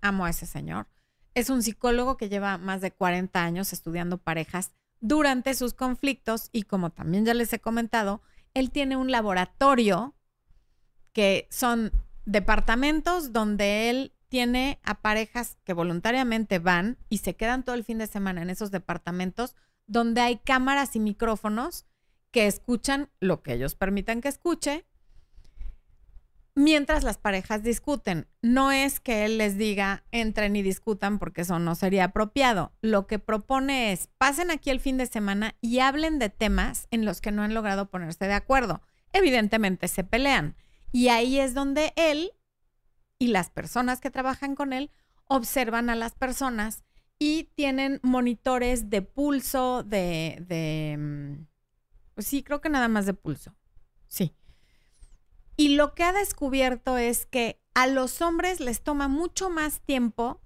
amo 0.00 0.26
a 0.26 0.30
ese 0.30 0.46
señor. 0.46 0.86
Es 1.34 1.50
un 1.50 1.62
psicólogo 1.62 2.16
que 2.16 2.28
lleva 2.28 2.58
más 2.58 2.80
de 2.80 2.90
40 2.90 3.42
años 3.42 3.72
estudiando 3.72 4.18
parejas 4.18 4.72
durante 5.00 5.54
sus 5.54 5.74
conflictos 5.74 6.48
y 6.52 6.62
como 6.62 6.90
también 6.90 7.24
ya 7.24 7.34
les 7.34 7.52
he 7.52 7.58
comentado, 7.58 8.22
él 8.54 8.70
tiene 8.70 8.96
un 8.96 9.10
laboratorio 9.10 10.14
que 11.12 11.48
son 11.50 11.92
departamentos 12.24 13.32
donde 13.32 13.90
él 13.90 14.12
tiene 14.28 14.80
a 14.82 15.02
parejas 15.02 15.58
que 15.64 15.72
voluntariamente 15.72 16.58
van 16.58 16.96
y 17.08 17.18
se 17.18 17.34
quedan 17.36 17.64
todo 17.64 17.74
el 17.74 17.84
fin 17.84 17.98
de 17.98 18.06
semana 18.06 18.42
en 18.42 18.50
esos 18.50 18.70
departamentos 18.70 19.56
donde 19.86 20.20
hay 20.20 20.38
cámaras 20.38 20.96
y 20.96 21.00
micrófonos 21.00 21.84
que 22.30 22.46
escuchan 22.46 23.10
lo 23.20 23.42
que 23.42 23.54
ellos 23.54 23.74
permitan 23.74 24.20
que 24.20 24.28
escuche 24.28 24.86
mientras 26.54 27.04
las 27.04 27.18
parejas 27.18 27.62
discuten. 27.62 28.26
No 28.42 28.72
es 28.72 29.00
que 29.00 29.24
él 29.24 29.38
les 29.38 29.56
diga 29.56 30.04
entren 30.10 30.56
y 30.56 30.62
discutan 30.62 31.18
porque 31.18 31.42
eso 31.42 31.58
no 31.58 31.74
sería 31.74 32.04
apropiado. 32.04 32.72
Lo 32.80 33.06
que 33.06 33.18
propone 33.18 33.92
es 33.92 34.08
pasen 34.18 34.50
aquí 34.50 34.70
el 34.70 34.80
fin 34.80 34.98
de 34.98 35.06
semana 35.06 35.54
y 35.60 35.80
hablen 35.80 36.18
de 36.18 36.28
temas 36.28 36.88
en 36.90 37.04
los 37.04 37.20
que 37.20 37.32
no 37.32 37.42
han 37.42 37.54
logrado 37.54 37.90
ponerse 37.90 38.26
de 38.26 38.34
acuerdo. 38.34 38.82
Evidentemente 39.12 39.88
se 39.88 40.04
pelean 40.04 40.56
y 40.90 41.08
ahí 41.08 41.38
es 41.38 41.54
donde 41.54 41.92
él 41.96 42.32
y 43.18 43.28
las 43.28 43.50
personas 43.50 44.00
que 44.00 44.10
trabajan 44.10 44.54
con 44.54 44.72
él 44.72 44.90
observan 45.26 45.90
a 45.90 45.96
las 45.96 46.14
personas 46.14 46.84
y 47.18 47.44
tienen 47.54 48.00
monitores 48.02 48.90
de 48.90 49.00
pulso, 49.00 49.84
de, 49.84 50.44
de 50.48 50.96
mm, 50.98 51.46
pues 52.14 52.26
sí, 52.26 52.42
creo 52.42 52.60
que 52.60 52.68
nada 52.68 52.88
más 52.88 53.06
de 53.06 53.14
pulso. 53.14 53.54
Sí. 54.08 54.34
Y 55.56 55.76
lo 55.76 55.94
que 55.94 56.04
ha 56.04 56.12
descubierto 56.12 56.98
es 56.98 57.26
que 57.26 57.62
a 57.74 57.86
los 57.86 58.20
hombres 58.22 58.60
les 58.60 58.82
toma 58.82 59.08
mucho 59.08 59.50
más 59.50 59.80
tiempo 59.80 60.40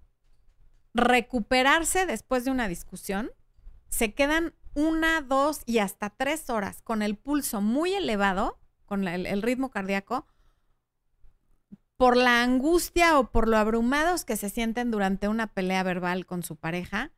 recuperarse 0.95 2.07
después 2.07 2.45
de 2.45 2.51
una 2.51 2.69
discusión. 2.69 3.31
Se 3.89 4.15
quedan 4.15 4.55
una, 4.75 5.21
dos 5.21 5.63
y 5.67 5.79
hasta 5.79 6.11
tres 6.11 6.51
horas 6.51 6.83
con 6.83 7.03
el 7.03 7.17
pulso 7.17 7.61
muy 7.61 7.95
elevado, 7.95 8.59
con 8.85 9.07
el 9.09 9.43
ritmo 9.43 9.71
cardíaco, 9.71 10.27
por 11.97 12.17
la 12.17 12.43
angustia 12.43 13.19
o 13.19 13.31
por 13.31 13.49
lo 13.49 13.57
abrumados 13.57 14.25
que 14.25 14.37
se 14.37 14.51
sienten 14.51 14.91
durante 14.91 15.29
una 15.29 15.47
pelea 15.47 15.83
verbal 15.83 16.27
con 16.27 16.43
su 16.43 16.57
pareja. 16.57 17.13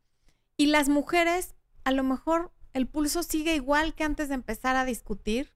Y 0.56 0.66
las 0.66 0.88
mujeres, 0.88 1.54
a 1.84 1.90
lo 1.90 2.04
mejor 2.04 2.52
el 2.72 2.86
pulso 2.86 3.22
sigue 3.22 3.54
igual 3.54 3.94
que 3.94 4.04
antes 4.04 4.28
de 4.28 4.34
empezar 4.34 4.76
a 4.76 4.84
discutir, 4.84 5.52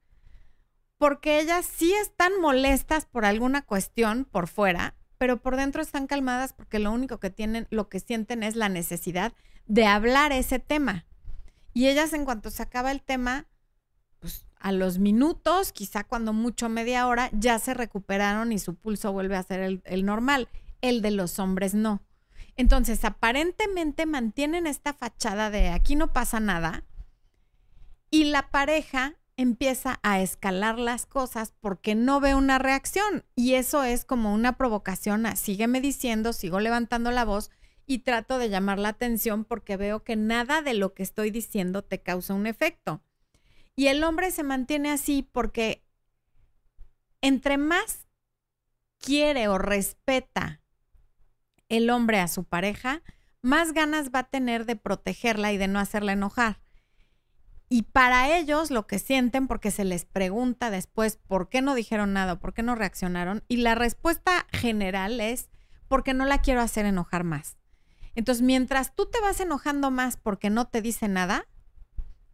porque 1.03 1.41
ellas 1.41 1.67
sí 1.67 1.93
están 1.95 2.31
molestas 2.41 3.07
por 3.07 3.25
alguna 3.25 3.63
cuestión 3.63 4.25
por 4.25 4.47
fuera, 4.47 4.95
pero 5.19 5.43
por 5.43 5.57
dentro 5.57 5.83
están 5.83 6.07
calmadas 6.07 6.53
porque 6.53 6.79
lo 6.79 6.93
único 6.93 7.19
que 7.19 7.29
tienen, 7.29 7.67
lo 7.71 7.89
que 7.89 7.99
sienten 7.99 8.45
es 8.45 8.55
la 8.55 8.69
necesidad 8.69 9.33
de 9.67 9.85
hablar 9.85 10.31
ese 10.31 10.61
tema. 10.61 11.05
Y 11.75 11.89
ellas 11.89 12.13
en 12.13 12.25
cuanto 12.25 12.51
se 12.51 12.63
acaba 12.63 12.93
el 12.93 13.03
tema, 13.03 13.49
pues 14.21 14.47
a 14.61 14.71
los 14.71 14.99
minutos, 14.99 15.73
quizá 15.73 16.05
cuando 16.05 16.33
mucho 16.33 16.69
media 16.69 17.09
hora, 17.09 17.31
ya 17.33 17.59
se 17.59 17.75
recuperaron 17.75 18.53
y 18.53 18.61
su 18.61 18.77
pulso 18.77 19.11
vuelve 19.13 19.35
a 19.35 19.43
ser 19.43 19.59
el, 19.59 19.83
el 19.87 20.05
normal. 20.05 20.49
El 20.83 21.03
de 21.03 21.11
los 21.11 21.41
hombres 21.41 21.75
no. 21.75 22.01
Entonces, 22.55 23.05
aparentemente 23.05 24.07
mantienen 24.07 24.69
esta 24.69 24.93
fachada 24.93 25.51
de 25.51 25.71
aquí 25.71 25.97
no 25.97 26.13
pasa 26.13 26.39
nada 26.39 26.85
y 28.09 28.25
la 28.25 28.53
pareja 28.53 29.17
empieza 29.37 29.99
a 30.03 30.21
escalar 30.21 30.79
las 30.79 31.07
cosas 31.07 31.55
porque 31.61 31.95
no 31.95 32.21
ve 32.21 32.35
una 32.35 32.59
reacción 32.59 33.25
y 33.35 33.55
eso 33.55 33.83
es 33.85 34.05
como 34.05 34.33
una 34.35 34.57
provocación 34.57 35.27
a 35.27 35.37
sígueme 35.37 35.81
diciendo, 35.81 36.33
sigo 36.33 36.61
levantando 36.61 37.11
la 37.11 37.25
voz 37.25 37.51
y 37.87 38.01
trato 38.01 38.39
de 38.39 38.49
llamar 38.49 38.79
la 38.79 38.91
atención 38.91 39.45
porque 39.45 39.77
veo 39.77 40.05
que 40.05 40.17
nada 40.17 40.63
de 40.63 40.75
lo 40.75 40.95
que 40.95 41.03
estoy 41.03 41.31
diciendo 41.31 41.83
te 41.83 42.03
causa 42.03 42.35
un 42.35 42.47
efecto. 42.47 43.03
Y 43.75 43.87
el 43.87 44.05
hombre 44.05 44.31
se 44.31 44.43
mantiene 44.43 44.91
así 44.91 45.23
porque 45.23 45.85
entre 47.21 47.57
más 47.57 48.07
quiere 48.99 49.49
o 49.49 49.59
respeta 49.59 50.61
el 51.69 51.91
hombre 51.91 52.21
a 52.21 52.29
su 52.29 52.45
pareja, 52.45 53.03
más 53.41 53.73
ganas 53.73 54.11
va 54.11 54.21
a 54.21 54.31
tener 54.31 54.67
de 54.67 54.77
protegerla 54.77 55.53
y 55.53 55.59
de 55.59 55.69
no 55.69 55.79
hacerla 55.79 56.13
enojar. 56.13 56.61
Y 57.73 57.85
para 57.85 58.37
ellos 58.37 58.71
lo 58.71 58.87
que 58.87 58.99
sienten, 58.99 59.49
porque 59.49 59.71
se 59.71 59.87
les 59.87 60.05
pregunta 60.05 60.71
después 60.71 61.17
por 61.17 61.49
qué 61.49 61.63
no 61.63 61.75
dijeron 61.75 62.13
nada, 62.13 62.39
por 62.39 62.53
qué 62.53 62.63
no 62.63 62.75
reaccionaron, 62.75 63.45
y 63.49 63.57
la 63.57 63.75
respuesta 63.75 64.47
general 64.53 65.23
es 65.23 65.49
porque 65.89 66.13
no 66.13 66.27
la 66.27 66.43
quiero 66.43 66.61
hacer 66.61 66.85
enojar 66.85 67.25
más. 67.25 67.57
Entonces, 68.15 68.43
mientras 68.43 68.95
tú 68.95 69.07
te 69.07 69.19
vas 69.23 69.41
enojando 69.41 69.91
más 69.91 70.19
porque 70.19 70.51
no 70.51 70.67
te 70.67 70.83
dice 70.83 71.09
nada, 71.09 71.47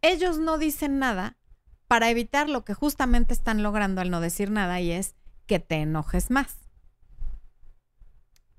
ellos 0.01 0.39
no 0.39 0.57
dicen 0.57 0.99
nada 0.99 1.37
para 1.87 2.09
evitar 2.09 2.49
lo 2.49 2.65
que 2.65 2.73
justamente 2.73 3.33
están 3.33 3.63
logrando 3.63 4.01
al 4.01 4.09
no 4.09 4.19
decir 4.19 4.51
nada 4.51 4.81
y 4.81 4.91
es 4.91 5.15
que 5.45 5.59
te 5.59 5.75
enojes 5.75 6.31
más. 6.31 6.57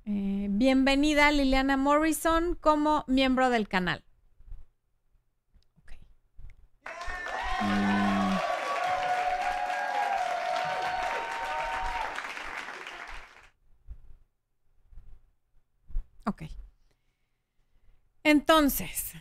Eh, 0.06 0.46
bienvenida 0.48 1.30
Liliana 1.30 1.76
Morrison 1.76 2.54
como 2.58 3.04
miembro 3.06 3.50
del 3.50 3.68
canal. 3.68 4.02
Ok. 16.24 16.42
Entonces, 18.22 19.12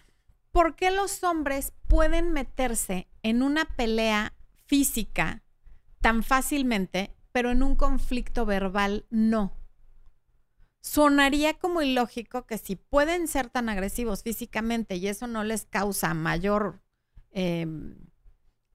¿por 0.51 0.75
qué 0.75 0.91
los 0.91 1.23
hombres 1.23 1.73
pueden 1.87 2.31
meterse 2.31 3.07
en 3.23 3.41
una 3.41 3.65
pelea 3.65 4.33
física 4.65 5.43
tan 6.01 6.23
fácilmente, 6.23 7.15
pero 7.31 7.51
en 7.51 7.63
un 7.63 7.75
conflicto 7.75 8.45
verbal 8.45 9.05
no? 9.09 9.53
Sonaría 10.81 11.55
como 11.55 11.81
ilógico 11.81 12.45
que 12.45 12.57
si 12.57 12.75
pueden 12.75 13.27
ser 13.27 13.49
tan 13.49 13.69
agresivos 13.69 14.23
físicamente 14.23 14.95
y 14.95 15.07
eso 15.07 15.27
no 15.27 15.43
les 15.43 15.65
causa 15.65 16.13
mayor 16.13 16.81
em, 17.31 17.95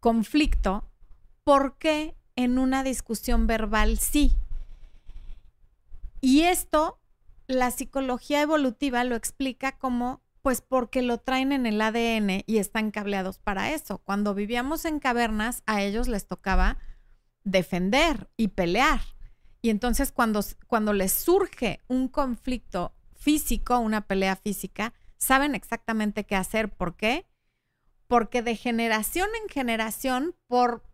conflicto, 0.01 0.91
¿por 1.45 1.79
qué 1.79 2.17
en 2.37 2.59
una 2.59 2.83
discusión 2.83 3.47
verbal 3.47 3.99
sí? 3.99 4.37
Y 6.21 6.43
esto 6.43 6.99
la 7.47 7.71
psicología 7.71 8.41
evolutiva 8.43 9.05
lo 9.05 9.17
explica 9.17 9.73
como, 9.79 10.23
pues 10.43 10.61
porque 10.61 11.03
lo 11.03 11.19
traen 11.19 11.53
en 11.53 11.67
el 11.67 11.81
ADN 11.81 12.45
y 12.47 12.59
están 12.59 12.91
cableados 12.91 13.39
para 13.39 13.73
eso. 13.73 13.99
Cuando 13.99 14.35
vivíamos 14.35 14.85
en 14.85 15.01
cavernas, 15.01 15.63
a 15.67 15.83
ellos 15.83 16.09
les 16.09 16.27
tocaba 16.27 16.79
defender 17.45 18.31
y 18.37 18.49
pelear. 18.49 19.01
Y 19.63 19.71
entonces 19.71 20.13
cuando, 20.13 20.41
cuando 20.67 20.93
les 20.93 21.13
surge 21.13 21.81
un 21.89 22.09
conflicto 22.09 22.95
físico, 23.15 23.79
una 23.79 24.07
pelea 24.07 24.37
física, 24.37 24.93
saben 25.17 25.55
exactamente 25.55 26.25
qué 26.25 26.37
hacer. 26.37 26.71
¿Por 26.71 26.97
qué? 26.97 27.27
Porque 28.07 28.43
de 28.43 28.57
generación 28.57 29.29
en 29.43 29.49
generación, 29.49 30.35
por 30.47 30.85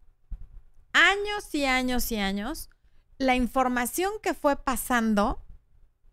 años 0.93 1.53
y 1.55 1.65
años 1.65 2.13
y 2.13 2.17
años, 2.17 2.71
la 3.19 3.35
información 3.35 4.13
que 4.23 4.35
fue 4.35 4.57
pasando 4.57 5.45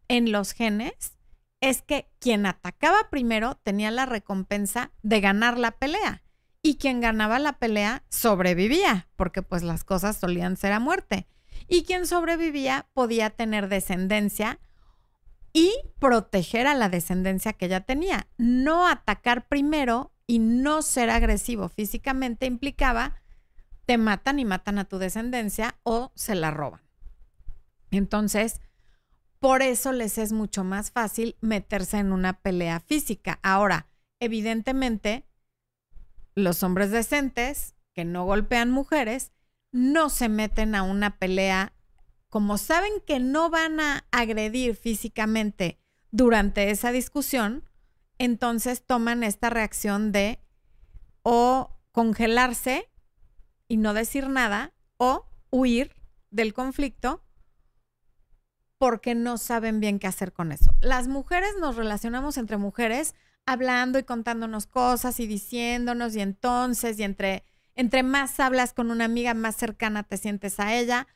en 0.07 0.31
los 0.31 0.53
genes 0.53 1.17
es 1.61 1.81
que 1.81 2.09
quien 2.19 2.45
atacaba 2.45 3.09
primero 3.09 3.55
tenía 3.63 3.91
la 3.91 4.05
recompensa 4.05 4.91
de 5.01 5.21
ganar 5.21 5.57
la 5.57 5.71
pelea 5.71 6.23
y 6.61 6.75
quien 6.77 7.01
ganaba 7.01 7.39
la 7.39 7.59
pelea 7.59 8.03
sobrevivía, 8.09 9.07
porque 9.15 9.41
pues 9.41 9.63
las 9.63 9.83
cosas 9.83 10.17
solían 10.17 10.57
ser 10.57 10.73
a 10.73 10.79
muerte. 10.79 11.27
Y 11.67 11.83
quien 11.83 12.05
sobrevivía 12.05 12.87
podía 12.93 13.29
tener 13.29 13.69
descendencia 13.69 14.59
y 15.53 15.71
proteger 15.99 16.67
a 16.67 16.75
la 16.75 16.89
descendencia 16.89 17.53
que 17.53 17.67
ya 17.67 17.81
tenía. 17.81 18.27
No 18.37 18.87
atacar 18.87 19.47
primero 19.47 20.13
y 20.27 20.39
no 20.39 20.81
ser 20.81 21.09
agresivo 21.09 21.69
físicamente 21.69 22.45
implicaba 22.45 23.15
te 23.85 23.97
matan 23.97 24.37
y 24.37 24.45
matan 24.45 24.77
a 24.79 24.85
tu 24.85 24.99
descendencia 24.99 25.79
o 25.83 26.11
se 26.13 26.35
la 26.35 26.51
roban. 26.51 26.81
Entonces, 27.89 28.59
por 29.39 29.61
eso 29.61 29.91
les 29.91 30.17
es 30.17 30.31
mucho 30.31 30.63
más 30.63 30.91
fácil 30.91 31.35
meterse 31.41 31.97
en 31.97 32.11
una 32.11 32.41
pelea 32.41 32.79
física. 32.79 33.39
Ahora, 33.43 33.87
evidentemente, 34.19 35.25
los 36.35 36.63
hombres 36.63 36.91
decentes 36.91 37.75
que 37.93 38.05
no 38.05 38.25
golpean 38.25 38.71
mujeres 38.71 39.31
no 39.71 40.09
se 40.09 40.29
meten 40.29 40.75
a 40.75 40.83
una 40.83 41.17
pelea 41.17 41.73
como 42.29 42.57
saben 42.57 42.91
que 43.05 43.19
no 43.19 43.49
van 43.49 43.79
a 43.79 44.05
agredir 44.11 44.75
físicamente 44.75 45.79
durante 46.11 46.71
esa 46.71 46.91
discusión, 46.91 47.63
entonces 48.17 48.85
toman 48.85 49.23
esta 49.23 49.49
reacción 49.49 50.11
de 50.11 50.39
o 51.23 51.79
congelarse 51.91 52.89
y 53.67 53.77
no 53.77 53.93
decir 53.93 54.29
nada 54.29 54.73
o 54.97 55.25
huir 55.51 55.95
del 56.29 56.53
conflicto 56.53 57.23
porque 58.77 59.15
no 59.15 59.37
saben 59.37 59.79
bien 59.79 59.99
qué 59.99 60.07
hacer 60.07 60.33
con 60.33 60.51
eso. 60.51 60.73
Las 60.81 61.07
mujeres 61.07 61.51
nos 61.59 61.75
relacionamos 61.75 62.37
entre 62.37 62.57
mujeres 62.57 63.15
hablando 63.45 63.97
y 63.97 64.03
contándonos 64.03 64.67
cosas 64.67 65.19
y 65.19 65.27
diciéndonos 65.27 66.15
y 66.15 66.21
entonces 66.21 66.99
y 66.99 67.03
entre, 67.03 67.43
entre 67.75 68.03
más 68.03 68.39
hablas 68.39 68.73
con 68.73 68.91
una 68.91 69.05
amiga 69.05 69.33
más 69.33 69.55
cercana 69.55 70.03
te 70.03 70.17
sientes 70.17 70.59
a 70.59 70.75
ella. 70.75 71.07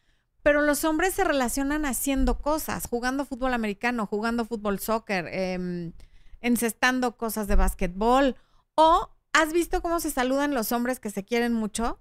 Pero 0.43 0.63
los 0.63 0.84
hombres 0.86 1.13
se 1.13 1.24
relacionan 1.24 1.86
haciendo 1.86 2.39
cosas, 2.39 2.88
jugando 2.89 3.26
fútbol 3.26 3.54
americano, 3.54 4.08
jugando 4.08 4.43
fútbol 4.45 4.80
soccer, 4.80 5.28
em, 5.28 5.93
encestando 6.39 7.15
cosas 7.15 7.47
de 7.47 7.56
básquetbol. 7.56 8.36
O 8.74 9.10
has 9.34 9.54
visto 9.54 9.84
cómo 9.84 10.00
se 10.00 10.10
saludan 10.10 10.56
los 10.56 10.71
hombres 10.71 11.00
que 11.00 11.12
se 11.12 11.24
quieren 11.24 11.54
mucho. 11.54 12.00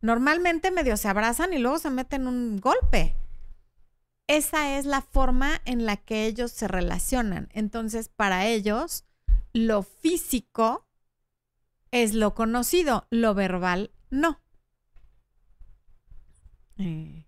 Normalmente 0.00 0.70
medio 0.70 0.96
se 0.96 1.08
abrazan 1.08 1.52
y 1.52 1.58
luego 1.58 1.78
se 1.78 1.90
meten 1.90 2.28
un 2.28 2.60
golpe 2.60 3.16
esa 4.26 4.78
es 4.78 4.86
la 4.86 5.02
forma 5.02 5.60
en 5.64 5.86
la 5.86 5.96
que 5.96 6.26
ellos 6.26 6.52
se 6.52 6.68
relacionan. 6.68 7.48
Entonces, 7.52 8.08
para 8.08 8.46
ellos, 8.46 9.04
lo 9.52 9.82
físico 9.82 10.86
es 11.90 12.14
lo 12.14 12.34
conocido, 12.34 13.06
lo 13.10 13.34
verbal 13.34 13.92
no. 14.10 14.40
Eh. 16.78 17.26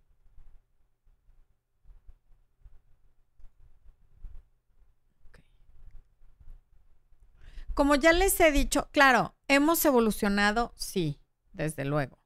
Como 7.75 7.95
ya 7.95 8.13
les 8.13 8.41
he 8.41 8.51
dicho, 8.53 8.89
claro, 8.91 9.35
hemos 9.49 9.85
evolucionado, 9.85 10.73
sí, 10.77 11.21
desde 11.53 11.85
luego 11.85 12.19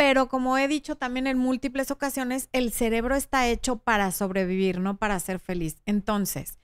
pero 0.00 0.30
como 0.30 0.56
he 0.56 0.66
dicho 0.66 0.96
también 0.96 1.26
en 1.26 1.36
múltiples 1.36 1.90
ocasiones, 1.90 2.48
el 2.52 2.72
cerebro 2.72 3.16
está 3.16 3.46
hecho 3.48 3.76
para 3.76 4.12
sobrevivir, 4.12 4.80
no 4.80 4.96
para 4.96 5.20
ser 5.20 5.38
feliz. 5.38 5.82
Entonces, 5.84 6.58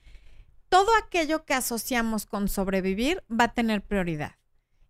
todo 0.69 0.87
aquello 0.95 1.45
que 1.45 1.53
asociamos 1.53 2.25
con 2.25 2.49
sobrevivir 2.49 3.23
va 3.29 3.43
a 3.43 3.53
tener 3.53 3.85
prioridad. 3.85 4.37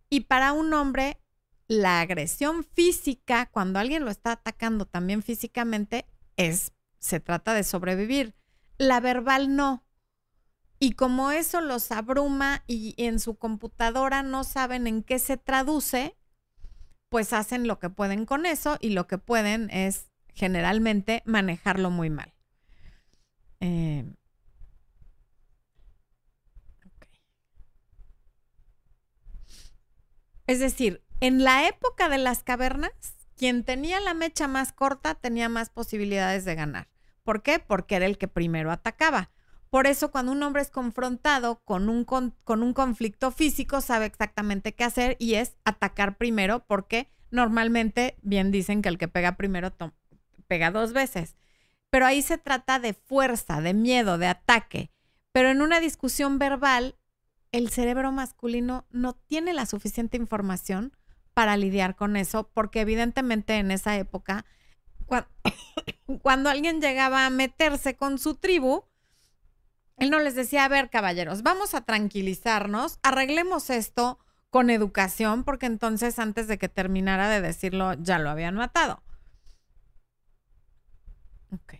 Y 0.08 0.20
para 0.20 0.54
un 0.54 0.72
hombre, 0.72 1.20
la 1.66 2.00
agresión 2.00 2.64
física, 2.64 3.50
cuando 3.52 3.80
alguien 3.80 4.06
lo 4.06 4.10
está 4.10 4.32
atacando 4.32 4.86
también 4.86 5.22
físicamente, 5.22 6.06
es, 6.38 6.72
se 7.00 7.20
trata 7.20 7.52
de 7.52 7.64
sobrevivir. 7.64 8.34
La 8.78 8.98
verbal 9.00 9.56
no. 9.56 9.84
Y 10.78 10.92
como 10.92 11.32
eso 11.32 11.60
los 11.60 11.92
abruma 11.92 12.64
y 12.66 12.94
en 12.96 13.20
su 13.20 13.34
computadora 13.34 14.22
no 14.22 14.42
saben 14.42 14.86
en 14.86 15.02
qué 15.02 15.18
se 15.18 15.36
traduce, 15.36 16.16
pues 17.08 17.32
hacen 17.32 17.66
lo 17.66 17.78
que 17.78 17.90
pueden 17.90 18.26
con 18.26 18.46
eso 18.46 18.76
y 18.80 18.90
lo 18.90 19.06
que 19.06 19.18
pueden 19.18 19.70
es 19.70 20.08
generalmente 20.34 21.22
manejarlo 21.24 21.90
muy 21.90 22.10
mal. 22.10 22.32
Eh, 23.60 24.04
es 30.46 30.60
decir, 30.60 31.02
en 31.20 31.44
la 31.44 31.66
época 31.68 32.08
de 32.08 32.18
las 32.18 32.42
cavernas, 32.42 32.92
quien 33.36 33.64
tenía 33.64 34.00
la 34.00 34.14
mecha 34.14 34.48
más 34.48 34.72
corta 34.72 35.14
tenía 35.14 35.48
más 35.48 35.70
posibilidades 35.70 36.44
de 36.44 36.54
ganar. 36.54 36.88
¿Por 37.22 37.42
qué? 37.42 37.58
Porque 37.58 37.96
era 37.96 38.06
el 38.06 38.18
que 38.18 38.28
primero 38.28 38.70
atacaba. 38.72 39.30
Por 39.70 39.86
eso 39.86 40.10
cuando 40.10 40.32
un 40.32 40.42
hombre 40.42 40.62
es 40.62 40.70
confrontado 40.70 41.60
con 41.64 41.88
un, 41.88 42.04
con, 42.04 42.34
un 42.46 42.72
conflicto 42.72 43.30
físico, 43.30 43.80
sabe 43.80 44.06
exactamente 44.06 44.74
qué 44.74 44.84
hacer 44.84 45.16
y 45.18 45.34
es 45.34 45.56
atacar 45.64 46.16
primero 46.16 46.64
porque 46.66 47.10
normalmente 47.30 48.16
bien 48.22 48.50
dicen 48.50 48.80
que 48.80 48.88
el 48.88 48.96
que 48.96 49.08
pega 49.08 49.36
primero 49.36 49.72
pega 50.46 50.70
dos 50.70 50.92
veces. 50.92 51.36
Pero 51.90 52.06
ahí 52.06 52.22
se 52.22 52.38
trata 52.38 52.78
de 52.78 52.94
fuerza, 52.94 53.60
de 53.60 53.74
miedo, 53.74 54.18
de 54.18 54.26
ataque. 54.26 54.90
Pero 55.32 55.50
en 55.50 55.60
una 55.60 55.80
discusión 55.80 56.38
verbal, 56.38 56.96
el 57.52 57.68
cerebro 57.70 58.10
masculino 58.12 58.86
no 58.90 59.14
tiene 59.14 59.52
la 59.52 59.66
suficiente 59.66 60.16
información 60.16 60.96
para 61.34 61.56
lidiar 61.56 61.94
con 61.94 62.16
eso, 62.16 62.50
porque 62.52 62.80
evidentemente 62.80 63.56
en 63.58 63.70
esa 63.70 63.96
época, 63.96 64.44
cuando 66.22 66.50
alguien 66.50 66.80
llegaba 66.80 67.26
a 67.26 67.30
meterse 67.30 67.96
con 67.96 68.18
su 68.18 68.34
tribu, 68.34 68.84
él 69.98 70.10
no 70.10 70.18
les 70.20 70.34
decía, 70.34 70.64
a 70.64 70.68
ver, 70.68 70.90
caballeros, 70.90 71.42
vamos 71.42 71.74
a 71.74 71.82
tranquilizarnos, 71.82 72.98
arreglemos 73.02 73.70
esto 73.70 74.18
con 74.50 74.70
educación, 74.70 75.44
porque 75.44 75.66
entonces 75.66 76.18
antes 76.18 76.48
de 76.48 76.58
que 76.58 76.68
terminara 76.68 77.28
de 77.28 77.40
decirlo, 77.40 77.94
ya 77.94 78.18
lo 78.18 78.30
habían 78.30 78.54
matado. 78.54 79.02
Ok. 81.52 81.74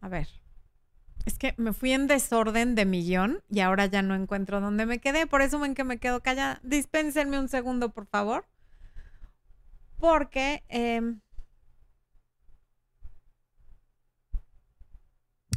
A 0.00 0.08
ver. 0.08 0.45
Es 1.26 1.38
que 1.38 1.54
me 1.56 1.72
fui 1.72 1.92
en 1.92 2.06
desorden 2.06 2.76
de 2.76 2.84
millón 2.86 3.42
y 3.50 3.58
ahora 3.60 3.86
ya 3.86 4.00
no 4.00 4.14
encuentro 4.14 4.60
dónde 4.60 4.86
me 4.86 5.00
quedé. 5.00 5.26
Por 5.26 5.42
eso 5.42 5.58
ven 5.58 5.74
que 5.74 5.82
me 5.82 5.98
quedo 5.98 6.22
callada. 6.22 6.60
Dispénsenme 6.62 7.38
un 7.40 7.48
segundo, 7.48 7.90
por 7.90 8.06
favor. 8.06 8.46
Porque. 9.98 10.62
Em, 10.68 11.20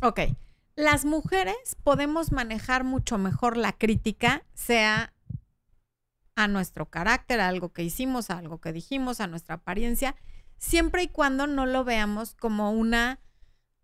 ok. 0.01 0.21
Las 0.75 1.05
mujeres 1.05 1.77
podemos 1.83 2.31
manejar 2.31 2.83
mucho 2.83 3.19
mejor 3.19 3.55
la 3.55 3.73
crítica, 3.73 4.43
sea 4.55 5.13
a 6.35 6.47
nuestro 6.47 6.87
carácter, 6.89 7.41
a 7.41 7.47
algo 7.47 7.73
que 7.73 7.83
hicimos, 7.83 8.31
a 8.31 8.39
algo 8.39 8.59
que 8.59 8.73
dijimos, 8.73 9.19
a 9.19 9.27
nuestra 9.27 9.55
apariencia, 9.55 10.15
siempre 10.57 11.03
y 11.03 11.09
cuando 11.09 11.45
no 11.45 11.67
lo 11.67 11.83
veamos 11.83 12.33
como 12.33 12.71
una 12.71 13.19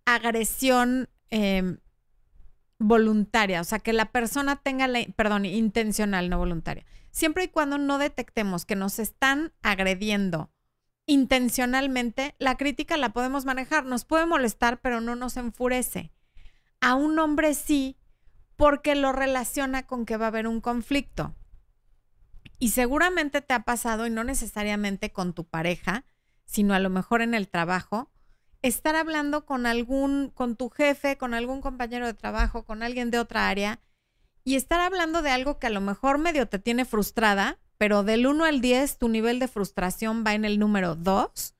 agresión 0.05 1.09
Em, 1.29 1.77
voluntaria, 2.77 3.61
o 3.61 3.63
sea, 3.63 3.79
que 3.79 3.93
la 3.93 4.11
persona 4.11 4.57
tenga 4.57 4.87
la, 4.87 5.05
perdón, 5.15 5.45
intencional, 5.45 6.29
no 6.29 6.37
voluntaria. 6.37 6.85
Siempre 7.11 7.45
y 7.45 7.47
cuando 7.47 7.77
no 7.77 7.97
detectemos 7.97 8.65
que 8.65 8.75
nos 8.75 8.99
están 8.99 9.53
agrediendo 9.61 10.51
intencionalmente, 11.05 12.35
la 12.39 12.57
crítica 12.57 12.97
la 12.97 13.13
podemos 13.13 13.45
manejar, 13.45 13.85
nos 13.85 14.05
puede 14.05 14.25
molestar, 14.25 14.81
pero 14.81 15.01
no 15.01 15.15
nos 15.15 15.37
enfurece. 15.37 16.11
A 16.81 16.95
un 16.95 17.17
hombre 17.19 17.53
sí, 17.53 17.97
porque 18.55 18.95
lo 18.95 19.11
relaciona 19.11 19.85
con 19.85 20.05
que 20.05 20.17
va 20.17 20.25
a 20.25 20.29
haber 20.29 20.47
un 20.47 20.61
conflicto. 20.61 21.35
Y 22.57 22.69
seguramente 22.69 23.41
te 23.41 23.53
ha 23.53 23.63
pasado, 23.63 24.07
y 24.07 24.09
no 24.09 24.23
necesariamente 24.23 25.11
con 25.11 25.33
tu 25.33 25.45
pareja, 25.45 26.05
sino 26.45 26.73
a 26.73 26.79
lo 26.79 26.89
mejor 26.89 27.21
en 27.21 27.33
el 27.33 27.49
trabajo, 27.49 28.11
estar 28.67 28.95
hablando 28.95 29.45
con 29.45 29.67
algún, 29.67 30.31
con 30.33 30.55
tu 30.55 30.69
jefe, 30.69 31.17
con 31.17 31.35
algún 31.35 31.61
compañero 31.61 32.07
de 32.07 32.15
trabajo, 32.15 32.63
con 32.63 32.81
alguien 32.81 33.11
de 33.11 33.19
otra 33.19 33.47
área 33.47 33.79
y 34.43 34.55
estar 34.55 34.79
hablando 34.81 35.21
de 35.21 35.29
algo 35.29 35.59
que 35.59 35.67
a 35.67 35.71
lo 35.71 35.81
mejor 35.81 36.17
medio 36.17 36.47
te 36.47 36.57
tiene 36.57 36.85
frustrada, 36.85 37.59
pero 37.77 38.03
del 38.03 38.25
1 38.25 38.43
al 38.43 38.61
10 38.61 38.97
tu 38.97 39.07
nivel 39.07 39.37
de 39.37 39.47
frustración 39.47 40.23
va 40.25 40.33
en 40.33 40.45
el 40.45 40.57
número 40.57 40.95
2 40.95 41.55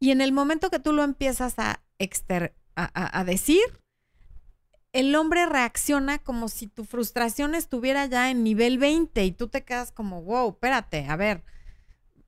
y 0.00 0.10
en 0.10 0.20
el 0.20 0.32
momento 0.32 0.70
que 0.70 0.80
tú 0.80 0.92
lo 0.92 1.04
empiezas 1.04 1.58
a, 1.58 1.82
a, 2.74 3.18
a 3.20 3.24
decir, 3.24 3.62
el 4.92 5.14
hombre 5.14 5.46
reacciona 5.46 6.18
como 6.18 6.48
si 6.48 6.66
tu 6.66 6.84
frustración 6.84 7.54
estuviera 7.54 8.06
ya 8.06 8.30
en 8.30 8.42
nivel 8.42 8.78
20 8.78 9.24
y 9.24 9.30
tú 9.30 9.46
te 9.46 9.62
quedas 9.62 9.92
como, 9.92 10.22
wow, 10.22 10.50
espérate, 10.50 11.06
a 11.08 11.14
ver, 11.14 11.44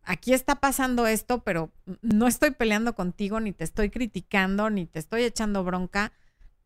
aquí 0.05 0.33
está 0.33 0.57
pasando 0.57 1.07
esto, 1.07 1.43
pero 1.43 1.71
no 2.03 2.27
estoy 2.27 2.51
peleando 2.53 2.95
contigo, 2.95 3.41
ni 3.41 3.53
te 3.53 3.65
estoy 3.65 3.91
criticando, 3.91 4.71
ni 4.71 4.87
te 4.87 4.99
estoy 4.99 5.23
echando 5.25 5.65
bronca. 5.65 6.13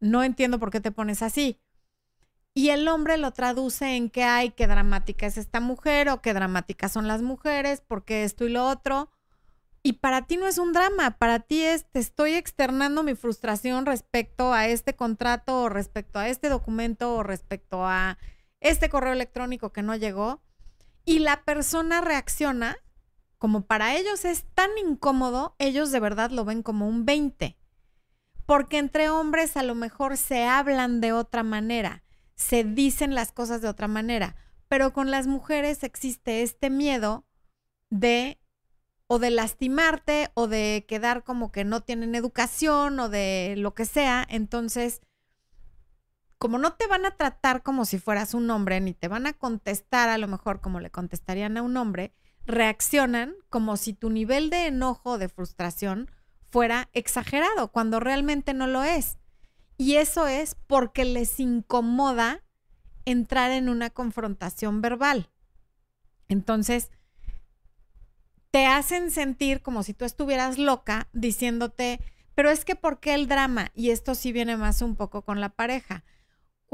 No 0.01 0.23
entiendo 0.23 0.59
por 0.59 0.71
qué 0.71 0.81
te 0.81 0.93
pones 0.93 1.23
así. 1.23 1.61
Y 2.55 2.69
el 2.69 2.87
hombre 2.87 3.17
lo 3.17 3.33
traduce 3.33 3.97
en 3.97 4.11
que 4.11 4.23
hay, 4.23 4.51
qué 4.51 4.69
dramática 4.69 5.27
es 5.27 5.37
esta 5.37 5.59
mujer 5.59 6.09
o 6.09 6.23
qué 6.23 6.35
dramáticas 6.35 6.93
son 6.93 7.09
las 7.09 7.21
mujeres, 7.21 7.83
porque 7.87 8.23
esto 8.23 8.45
y 8.45 8.51
lo 8.51 8.67
otro. 8.67 9.11
Y 9.83 9.95
para 9.95 10.23
ti 10.23 10.37
no 10.37 10.47
es 10.47 10.59
un 10.59 10.73
drama, 10.73 11.19
para 11.19 11.41
ti 11.41 11.63
es, 11.63 11.85
te 11.91 11.99
estoy 11.99 12.35
externando 12.35 13.03
mi 13.03 13.17
frustración 13.17 13.87
respecto 13.87 14.53
a 14.55 14.69
este 14.69 14.95
contrato 14.95 15.63
o 15.63 15.69
respecto 15.69 16.19
a 16.19 16.29
este 16.29 16.49
documento 16.49 17.17
o 17.17 17.23
respecto 17.23 17.85
a 17.85 18.19
este 18.61 18.89
correo 18.89 19.13
electrónico 19.13 19.73
que 19.73 19.83
no 19.83 19.97
llegó. 19.97 20.41
Y 21.05 21.19
la 21.19 21.45
persona 21.45 22.01
reacciona 22.01 22.79
como 23.45 23.67
para 23.67 23.95
ellos 23.95 24.25
es 24.25 24.47
tan 24.55 24.71
incómodo, 24.83 25.55
ellos 25.59 25.93
de 25.93 26.01
verdad 26.01 26.31
lo 26.31 26.47
ven 26.47 26.63
como 26.63 26.89
un 26.89 27.05
20. 27.05 27.59
Porque 28.47 28.79
entre 28.79 29.11
hombres 29.11 29.59
a 29.59 29.63
lo 29.63 29.75
mejor 29.75 30.17
se 30.17 30.47
hablan 30.47 31.03
de 31.03 31.13
otra 31.13 31.43
manera, 31.43 32.05
se 32.37 32.65
dicen 32.65 33.15
las 33.15 33.33
cosas 33.33 33.61
de 33.61 33.69
otra 33.69 33.87
manera, 33.87 34.35
pero 34.67 34.95
con 34.95 35.11
las 35.11 35.27
mujeres 35.27 35.85
existe 35.85 36.41
este 36.41 36.71
miedo 36.71 37.27
de 37.91 38.41
o 39.09 39.19
de 39.19 39.29
lastimarte 39.29 40.31
o 40.33 40.49
de 40.49 40.87
quedar 40.89 41.23
como 41.23 41.53
que 41.53 41.65
no 41.65 41.83
tienen 41.83 42.15
educación 42.15 42.99
o 42.99 43.11
de 43.11 43.57
lo 43.59 43.75
que 43.75 43.85
sea. 43.85 44.27
Entonces, 44.31 45.03
como 46.39 46.57
no 46.57 46.77
te 46.77 46.87
van 46.87 47.05
a 47.05 47.15
tratar 47.19 47.63
como 47.63 47.85
si 47.85 47.99
fueras 47.99 48.33
un 48.33 48.49
hombre, 48.49 48.81
ni 48.81 48.95
te 48.95 49.09
van 49.09 49.27
a 49.27 49.35
contestar 49.35 50.09
a 50.09 50.17
lo 50.17 50.29
mejor 50.29 50.63
como 50.63 50.81
le 50.81 50.91
contestarían 50.91 51.59
a 51.59 51.63
un 51.63 51.77
hombre, 51.77 52.15
reaccionan 52.47 53.35
como 53.51 53.77
si 53.77 53.93
tu 53.93 54.11
nivel 54.11 54.51
de 54.51 54.67
enojo 54.67 55.19
de 55.19 55.29
frustración 55.29 56.11
fuera 56.51 56.89
exagerado, 56.93 57.69
cuando 57.69 58.01
realmente 58.01 58.55
no 58.55 58.67
lo 58.67 58.85
es. 58.85 59.19
Y 59.77 59.97
eso 59.97 60.27
es 60.27 60.57
porque 60.67 61.05
les 61.05 61.41
incomoda 61.41 62.45
entrar 63.05 63.51
en 63.51 63.69
una 63.69 63.91
confrontación 63.91 64.81
verbal. 64.81 65.31
Entonces, 66.29 66.91
te 68.51 68.67
hacen 68.67 69.11
sentir 69.11 69.63
como 69.63 69.83
si 69.83 69.95
tú 69.95 70.05
estuvieras 70.05 70.59
loca 70.59 71.09
diciéndote, 71.13 72.01
pero 72.35 72.51
es 72.51 72.65
que 72.65 72.77
¿por 72.77 73.01
qué 73.01 73.15
el 73.15 73.27
drama? 73.27 73.71
Y 73.75 73.91
esto 73.91 74.15
sí 74.15 74.33
viene 74.33 74.57
más 74.57 74.81
un 74.81 74.95
poco 74.95 75.23
con 75.23 75.41
la 75.41 75.49
pareja 75.49 76.05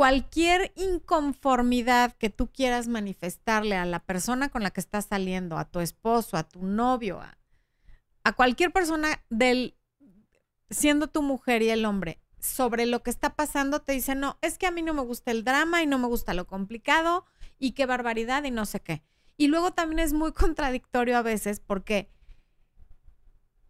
cualquier 0.01 0.73
inconformidad 0.77 2.15
que 2.15 2.31
tú 2.31 2.51
quieras 2.51 2.89
manifestarle 2.89 3.77
a 3.77 3.85
la 3.85 3.99
persona 3.99 4.49
con 4.49 4.63
la 4.63 4.71
que 4.71 4.81
estás 4.81 5.05
saliendo, 5.05 5.59
a 5.59 5.67
tu 5.67 5.81
esposo, 5.81 6.39
a 6.39 6.49
tu 6.49 6.65
novio, 6.65 7.21
a, 7.21 8.33
cualquier 8.33 8.73
persona 8.73 9.23
del 9.29 9.77
siendo 10.71 11.09
tu 11.09 11.21
mujer 11.21 11.61
y 11.61 11.69
el 11.69 11.85
hombre 11.85 12.19
sobre 12.39 12.87
lo 12.87 13.03
que 13.03 13.11
está 13.11 13.37
pasando, 13.37 13.83
te 13.83 13.93
dice, 13.93 14.15
no, 14.15 14.39
es 14.41 14.57
que 14.57 14.67
a 14.67 14.71
mí 14.71 14.81
no 14.81 14.95
me 14.95 15.03
gusta 15.03 15.33
el 15.33 15.45
drama 15.45 15.83
y 15.83 15.87
no 15.87 15.99
me 15.99 16.07
gusta 16.07 16.33
lo 16.33 16.47
complicado 16.47 17.27
y 17.59 17.73
qué 17.73 17.85
barbaridad 17.85 18.45
y 18.45 18.51
no 18.51 18.65
sé 18.65 18.81
qué. 18.81 19.03
Y 19.37 19.49
luego 19.49 19.75
también 19.75 19.99
es 19.99 20.15
muy 20.15 20.33
contradictorio 20.33 21.19
a 21.19 21.23
veces 21.23 21.61
porque 21.61 22.09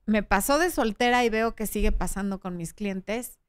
me 0.06 0.22
pasó 0.22 0.60
de 0.60 0.70
soltera 0.70 1.24
y 1.24 1.28
veo 1.28 1.56
que 1.56 1.66
sigue 1.66 1.90
pasando 1.90 2.38
con 2.38 2.56
mis 2.56 2.72
clientes 2.72 3.39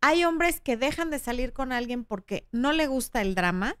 hay 0.00 0.24
hombres 0.24 0.60
que 0.60 0.76
dejan 0.76 1.10
de 1.10 1.18
salir 1.18 1.52
con 1.52 1.72
alguien 1.72 2.04
porque 2.04 2.48
no 2.52 2.72
le 2.72 2.86
gusta 2.86 3.20
el 3.20 3.34
drama 3.34 3.76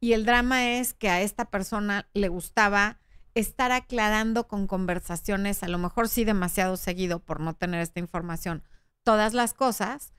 y 0.00 0.12
el 0.12 0.26
drama 0.26 0.70
es 0.70 0.94
que 0.94 1.08
a 1.08 1.22
esta 1.22 1.46
persona 1.46 2.08
le 2.12 2.28
gustaba 2.28 2.98
estar 3.34 3.72
aclarando 3.72 4.48
con 4.48 4.66
conversaciones, 4.66 5.62
a 5.62 5.68
lo 5.68 5.78
mejor 5.78 6.08
sí 6.08 6.24
demasiado 6.24 6.76
seguido 6.76 7.20
por 7.20 7.40
no 7.40 7.54
tener 7.54 7.80
esta 7.80 8.00
información, 8.00 8.62
todas 9.02 9.34
las 9.34 9.52
cosas, 9.54 10.12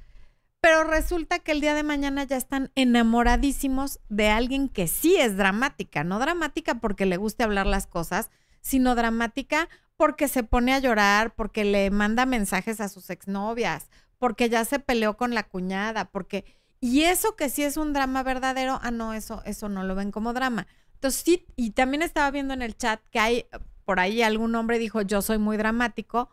pero 0.60 0.84
resulta 0.84 1.40
que 1.40 1.52
el 1.52 1.62
día 1.62 1.76
de 1.76 1.84
mañana 1.84 2.24
ya 2.24 2.38
están 2.38 2.72
enamoradísimos 2.76 4.00
de 4.10 4.30
alguien 4.30 4.70
que 4.70 4.88
sí 4.88 5.16
es 5.18 5.38
dramática, 5.38 6.04
no 6.04 6.20
dramática 6.20 6.76
porque 6.76 7.06
le 7.06 7.18
guste 7.18 7.44
hablar 7.44 7.68
las 7.68 7.88
cosas, 7.88 8.30
sino 8.62 8.96
dramática 8.96 9.70
porque 9.96 10.28
se 10.28 10.44
pone 10.44 10.74
a 10.74 10.80
llorar, 10.80 11.34
porque 11.36 11.64
le 11.64 11.90
manda 11.90 12.26
mensajes 12.26 12.82
a 12.82 12.90
sus 12.90 13.10
exnovias, 13.10 13.90
porque 14.20 14.50
ya 14.50 14.66
se 14.66 14.80
peleó 14.80 15.18
con 15.18 15.34
la 15.34 15.44
cuñada, 15.44 16.06
porque 16.12 16.46
y 16.80 17.04
eso 17.04 17.36
que 17.36 17.50
sí 17.50 17.64
es 17.64 17.78
un 17.78 17.94
drama 17.94 18.24
verdadero, 18.24 18.80
ah 18.82 18.92
no, 18.92 19.14
eso 19.14 19.42
eso 19.46 19.70
no 19.70 19.84
lo 19.84 19.96
ven 19.96 20.12
como 20.12 20.34
drama. 20.34 20.68
Entonces 20.94 21.22
sí, 21.24 21.46
y 21.56 21.72
también 21.72 22.02
estaba 22.02 22.32
viendo 22.32 22.54
en 22.54 22.62
el 22.62 22.78
chat 22.78 23.02
que 23.12 23.20
hay 23.20 23.46
por 23.86 24.00
ahí 24.00 24.22
algún 24.22 24.56
hombre 24.56 24.80
dijo, 24.80 25.02
"Yo 25.02 25.22
soy 25.22 25.38
muy 25.38 25.58
dramático." 25.58 26.30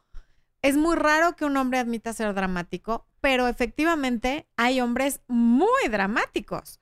Es 0.63 0.77
muy 0.77 0.97
raro 0.97 1.37
que 1.37 1.45
un 1.45 1.57
hombre 1.59 1.79
admita 1.79 2.13
ser 2.15 2.35
dramático, 2.35 3.07
pero 3.21 3.49
efectivamente 3.49 4.49
hay 4.57 4.81
hombres 4.81 5.21
muy 5.29 5.89
dramáticos 5.91 6.81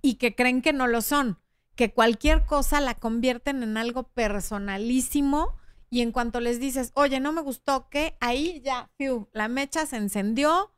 y 0.00 0.14
que 0.14 0.34
creen 0.34 0.62
que 0.62 0.72
no 0.72 0.86
lo 0.86 1.02
son 1.02 1.38
que 1.76 1.92
cualquier 1.92 2.44
cosa 2.46 2.80
la 2.80 2.94
convierten 2.94 3.62
en 3.62 3.76
algo 3.76 4.04
personalísimo 4.08 5.54
y 5.96 6.02
en 6.02 6.12
cuanto 6.12 6.40
les 6.40 6.60
dices, 6.60 6.92
oye, 6.92 7.20
no 7.20 7.32
me 7.32 7.40
gustó, 7.40 7.88
que 7.88 8.18
ahí 8.20 8.60
ya, 8.62 8.90
la 9.32 9.48
mecha 9.48 9.86
se 9.86 9.96
encendió, 9.96 10.70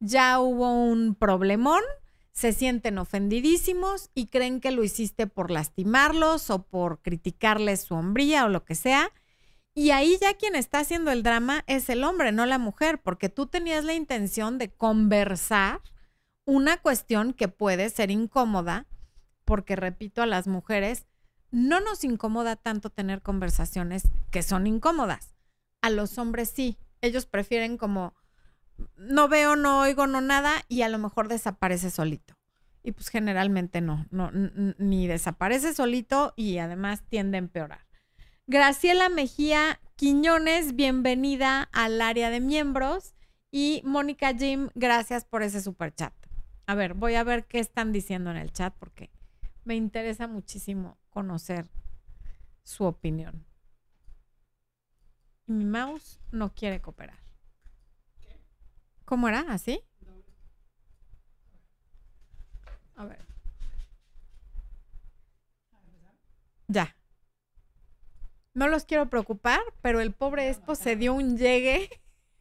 ya 0.00 0.40
hubo 0.40 0.68
un 0.68 1.14
problemón, 1.14 1.80
se 2.32 2.52
sienten 2.52 2.98
ofendidísimos 2.98 4.10
y 4.14 4.26
creen 4.26 4.60
que 4.60 4.72
lo 4.72 4.82
hiciste 4.82 5.28
por 5.28 5.52
lastimarlos 5.52 6.50
o 6.50 6.66
por 6.66 7.02
criticarles 7.02 7.82
su 7.82 7.94
hombría 7.94 8.46
o 8.46 8.48
lo 8.48 8.64
que 8.64 8.74
sea. 8.74 9.12
Y 9.74 9.92
ahí 9.92 10.18
ya 10.20 10.34
quien 10.34 10.56
está 10.56 10.80
haciendo 10.80 11.12
el 11.12 11.22
drama 11.22 11.62
es 11.68 11.88
el 11.88 12.02
hombre, 12.02 12.32
no 12.32 12.44
la 12.44 12.58
mujer, 12.58 13.00
porque 13.00 13.28
tú 13.28 13.46
tenías 13.46 13.84
la 13.84 13.94
intención 13.94 14.58
de 14.58 14.72
conversar 14.72 15.82
una 16.46 16.78
cuestión 16.78 17.32
que 17.32 17.46
puede 17.46 17.90
ser 17.90 18.10
incómoda 18.10 18.88
porque 19.44 19.76
repito, 19.76 20.22
a 20.22 20.26
las 20.26 20.46
mujeres 20.46 21.06
no 21.54 21.78
nos 21.78 22.02
incomoda 22.02 22.56
tanto 22.56 22.90
tener 22.90 23.22
conversaciones 23.22 24.08
que 24.32 24.42
son 24.42 24.66
incómodas. 24.66 25.36
A 25.82 25.90
los 25.90 26.18
hombres 26.18 26.50
sí, 26.50 26.76
ellos 27.00 27.26
prefieren 27.26 27.78
como 27.78 28.12
no 28.96 29.28
veo, 29.28 29.54
no 29.54 29.78
oigo, 29.80 30.08
no 30.08 30.20
nada 30.20 30.64
y 30.68 30.82
a 30.82 30.88
lo 30.88 30.98
mejor 30.98 31.28
desaparece 31.28 31.92
solito. 31.92 32.34
Y 32.82 32.90
pues 32.90 33.08
generalmente 33.08 33.80
no, 33.80 34.04
no 34.10 34.32
ni 34.32 35.06
desaparece 35.06 35.72
solito 35.74 36.34
y 36.36 36.58
además 36.58 37.04
tiende 37.08 37.36
a 37.36 37.38
empeorar. 37.38 37.86
Graciela 38.48 39.08
Mejía 39.08 39.80
Quiñones, 39.94 40.74
bienvenida 40.74 41.68
al 41.72 42.02
área 42.02 42.30
de 42.30 42.40
miembros. 42.40 43.14
Y 43.52 43.80
Mónica 43.84 44.34
Jim, 44.34 44.70
gracias 44.74 45.24
por 45.24 45.44
ese 45.44 45.62
super 45.62 45.94
chat. 45.94 46.12
A 46.66 46.74
ver, 46.74 46.94
voy 46.94 47.14
a 47.14 47.22
ver 47.22 47.46
qué 47.46 47.60
están 47.60 47.92
diciendo 47.92 48.32
en 48.32 48.38
el 48.38 48.52
chat 48.52 48.74
porque 48.76 49.12
me 49.64 49.76
interesa 49.76 50.26
muchísimo 50.26 50.98
conocer 51.14 51.70
su 52.64 52.84
opinión. 52.84 53.46
Y 55.46 55.52
mi 55.52 55.64
mouse 55.64 56.20
no 56.32 56.52
quiere 56.54 56.80
cooperar. 56.80 57.20
¿Cómo 59.04 59.28
era? 59.28 59.44
¿Así? 59.48 59.80
A 62.96 63.04
ver. 63.04 63.24
Ya. 66.66 66.96
No 68.54 68.68
los 68.68 68.84
quiero 68.84 69.08
preocupar, 69.08 69.60
pero 69.82 70.00
el 70.00 70.12
pobre 70.12 70.48
Expo 70.48 70.74
se 70.74 70.96
dio 70.96 71.14
un 71.14 71.36
llegue 71.36 71.90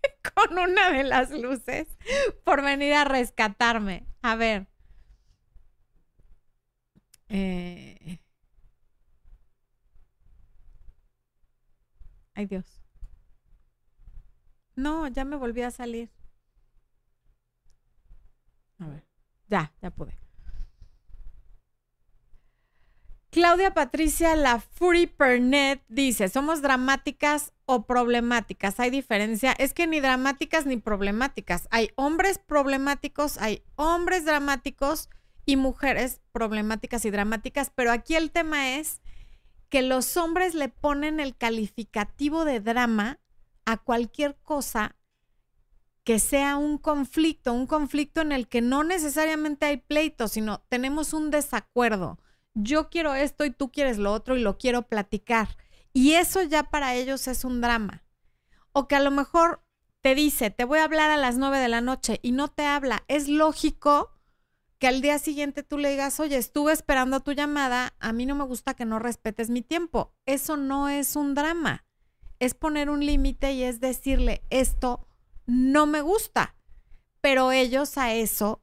con 0.36 0.58
una 0.58 0.90
de 0.90 1.04
las 1.04 1.30
luces 1.32 1.88
por 2.44 2.64
venir 2.64 2.94
a 2.94 3.04
rescatarme. 3.04 4.08
A 4.22 4.36
ver. 4.36 4.68
Eh, 7.30 8.23
ay 12.36 12.46
Dios. 12.46 12.82
No, 14.76 15.08
ya 15.08 15.26
me 15.26 15.36
volví 15.36 15.62
a 15.62 15.72
salir. 15.72 16.10
A 18.80 18.88
ver, 18.88 19.06
ya, 19.50 19.72
ya 19.82 19.92
pude. 19.92 20.18
Claudia 23.34 23.74
Patricia 23.74 24.36
La 24.36 24.62
Pernet 25.18 25.84
dice, 25.88 26.30
¿somos 26.30 26.62
dramáticas 26.62 27.52
o 27.66 27.88
problemáticas? 27.88 28.80
¿Hay 28.80 28.92
diferencia? 28.92 29.54
Es 29.54 29.74
que 29.74 29.88
ni 29.88 30.00
dramáticas 30.00 30.68
ni 30.68 30.78
problemáticas. 30.78 31.68
Hay 31.72 31.90
hombres 31.96 32.38
problemáticos, 32.38 33.40
hay 33.40 33.64
hombres 33.76 34.26
dramáticos 34.26 35.10
y 35.48 35.56
mujeres 35.56 36.22
problemáticas 36.32 37.06
y 37.06 37.10
dramáticas, 37.10 37.72
pero 37.74 37.92
aquí 37.92 38.16
el 38.16 38.30
tema 38.30 38.76
es 38.76 39.02
que 39.74 39.82
los 39.82 40.18
hombres 40.18 40.54
le 40.54 40.70
ponen 40.70 41.20
el 41.20 41.36
calificativo 41.36 42.46
de 42.46 42.60
drama 42.60 43.20
a 43.66 43.78
cualquier 43.78 44.38
cosa 44.44 44.96
que 46.04 46.20
sea 46.20 46.58
un 46.58 46.78
conflicto, 46.78 47.54
un 47.54 47.66
conflicto 47.66 48.22
en 48.22 48.34
el 48.34 48.48
que 48.48 48.62
no 48.62 48.84
necesariamente 48.84 49.66
hay 49.66 49.78
pleito, 49.78 50.28
sino 50.28 50.60
tenemos 50.70 51.12
un 51.12 51.32
desacuerdo. 51.32 52.20
Yo 52.54 52.92
quiero 52.92 53.16
esto 53.16 53.46
y 53.46 53.50
tú 53.50 53.72
quieres 53.72 53.98
lo 53.98 54.14
otro 54.14 54.38
y 54.38 54.44
lo 54.44 54.60
quiero 54.60 54.84
platicar. 54.84 55.58
Y 55.92 56.12
eso 56.12 56.44
ya 56.44 56.70
para 56.70 56.94
ellos 56.94 57.28
es 57.28 57.44
un 57.44 57.60
drama. 57.60 58.04
O 58.74 58.88
que 58.88 58.96
a 58.96 59.00
lo 59.00 59.10
mejor 59.10 59.64
te 60.02 60.14
dice, 60.14 60.52
te 60.52 60.66
voy 60.66 60.78
a 60.78 60.84
hablar 60.84 61.10
a 61.10 61.18
las 61.18 61.38
nueve 61.38 61.58
de 61.58 61.70
la 61.70 61.82
noche 61.82 62.20
y 62.22 62.32
no 62.32 62.48
te 62.48 62.68
habla. 62.68 63.06
Es 63.08 63.28
lógico 63.28 64.12
que 64.84 64.90
al 64.90 65.02
día 65.02 65.18
siguiente 65.18 65.64
tú 65.64 65.78
le 65.78 65.92
digas, 65.92 66.20
oye, 66.20 66.36
estuve 66.36 66.74
esperando 66.74 67.22
tu 67.22 67.32
llamada, 67.32 67.94
a 68.02 68.12
mí 68.12 68.26
no 68.26 68.36
me 68.36 68.44
gusta 68.44 68.74
que 68.74 68.84
no 68.84 69.00
respetes 69.00 69.50
mi 69.50 69.62
tiempo. 69.62 70.14
Eso 70.26 70.58
no 70.58 70.90
es 70.90 71.16
un 71.16 71.36
drama. 71.36 71.86
Es 72.40 72.54
poner 72.54 72.90
un 72.90 73.06
límite 73.06 73.54
y 73.54 73.64
es 73.64 73.80
decirle, 73.80 74.44
esto 74.50 75.08
no 75.46 75.86
me 75.86 76.02
gusta. 76.02 76.58
Pero 77.22 77.54
ellos 77.54 77.98
a 77.98 78.14
eso, 78.14 78.62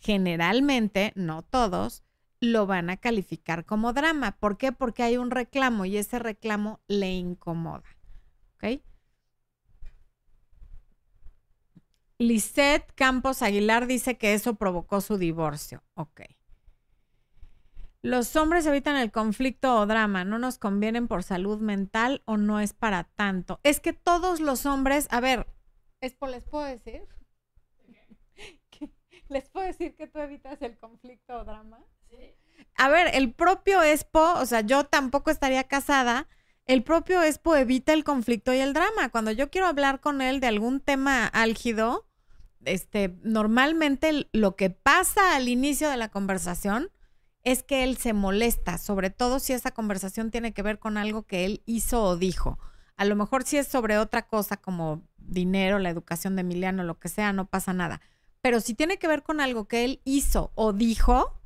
generalmente, 0.00 1.12
no 1.14 1.42
todos, 1.42 2.02
lo 2.40 2.66
van 2.66 2.90
a 2.90 2.96
calificar 2.96 3.64
como 3.64 3.92
drama. 3.92 4.40
¿Por 4.40 4.58
qué? 4.58 4.72
Porque 4.72 5.04
hay 5.04 5.18
un 5.18 5.30
reclamo 5.30 5.84
y 5.84 5.98
ese 5.98 6.18
reclamo 6.18 6.80
le 6.88 7.12
incomoda. 7.12 7.96
¿Ok? 8.56 8.82
Lisette 12.20 12.92
Campos 12.96 13.40
Aguilar 13.40 13.86
dice 13.86 14.18
que 14.18 14.34
eso 14.34 14.56
provocó 14.56 15.00
su 15.00 15.16
divorcio. 15.16 15.82
Ok. 15.94 16.20
Los 18.02 18.36
hombres 18.36 18.66
evitan 18.66 18.96
el 18.96 19.10
conflicto 19.10 19.74
o 19.78 19.86
drama, 19.86 20.24
no 20.24 20.38
nos 20.38 20.58
convienen 20.58 21.08
por 21.08 21.22
salud 21.22 21.60
mental 21.60 22.20
o 22.26 22.36
no 22.36 22.60
es 22.60 22.74
para 22.74 23.04
tanto. 23.04 23.58
Es 23.62 23.80
que 23.80 23.94
todos 23.94 24.40
los 24.40 24.66
hombres, 24.66 25.08
a 25.10 25.20
ver, 25.20 25.46
¿les 26.02 26.14
puedo 26.14 26.64
decir? 26.64 27.08
¿Les 29.28 29.48
puedo 29.48 29.66
decir 29.66 29.96
que 29.96 30.06
tú 30.06 30.18
evitas 30.18 30.60
el 30.60 30.76
conflicto 30.76 31.38
o 31.38 31.44
drama? 31.44 31.78
Sí. 32.10 32.34
A 32.76 32.90
ver, 32.90 33.14
el 33.14 33.32
propio 33.32 33.82
Expo, 33.82 34.34
o 34.34 34.44
sea, 34.44 34.60
yo 34.60 34.84
tampoco 34.84 35.30
estaría 35.30 35.64
casada, 35.64 36.28
el 36.66 36.82
propio 36.82 37.22
Expo 37.22 37.56
evita 37.56 37.94
el 37.94 38.04
conflicto 38.04 38.52
y 38.52 38.58
el 38.58 38.74
drama. 38.74 39.08
Cuando 39.08 39.30
yo 39.30 39.50
quiero 39.50 39.66
hablar 39.66 40.00
con 40.00 40.20
él 40.20 40.40
de 40.40 40.48
algún 40.48 40.80
tema 40.80 41.26
álgido, 41.26 42.09
este, 42.64 43.16
normalmente 43.22 44.28
lo 44.32 44.56
que 44.56 44.70
pasa 44.70 45.34
al 45.36 45.48
inicio 45.48 45.88
de 45.88 45.96
la 45.96 46.08
conversación 46.08 46.90
es 47.42 47.62
que 47.62 47.84
él 47.84 47.96
se 47.96 48.12
molesta, 48.12 48.78
sobre 48.78 49.10
todo 49.10 49.38
si 49.38 49.52
esa 49.52 49.70
conversación 49.70 50.30
tiene 50.30 50.52
que 50.52 50.62
ver 50.62 50.78
con 50.78 50.98
algo 50.98 51.22
que 51.22 51.46
él 51.46 51.62
hizo 51.64 52.02
o 52.02 52.16
dijo. 52.16 52.58
A 52.96 53.04
lo 53.04 53.16
mejor 53.16 53.44
si 53.44 53.56
es 53.56 53.66
sobre 53.66 53.96
otra 53.96 54.26
cosa 54.26 54.58
como 54.58 55.02
dinero, 55.16 55.78
la 55.78 55.90
educación 55.90 56.36
de 56.36 56.42
Emiliano, 56.42 56.84
lo 56.84 56.98
que 56.98 57.08
sea, 57.08 57.32
no 57.32 57.46
pasa 57.46 57.72
nada. 57.72 58.02
Pero 58.42 58.60
si 58.60 58.74
tiene 58.74 58.98
que 58.98 59.08
ver 59.08 59.22
con 59.22 59.40
algo 59.40 59.66
que 59.66 59.84
él 59.84 60.00
hizo 60.04 60.50
o 60.54 60.72
dijo, 60.72 61.40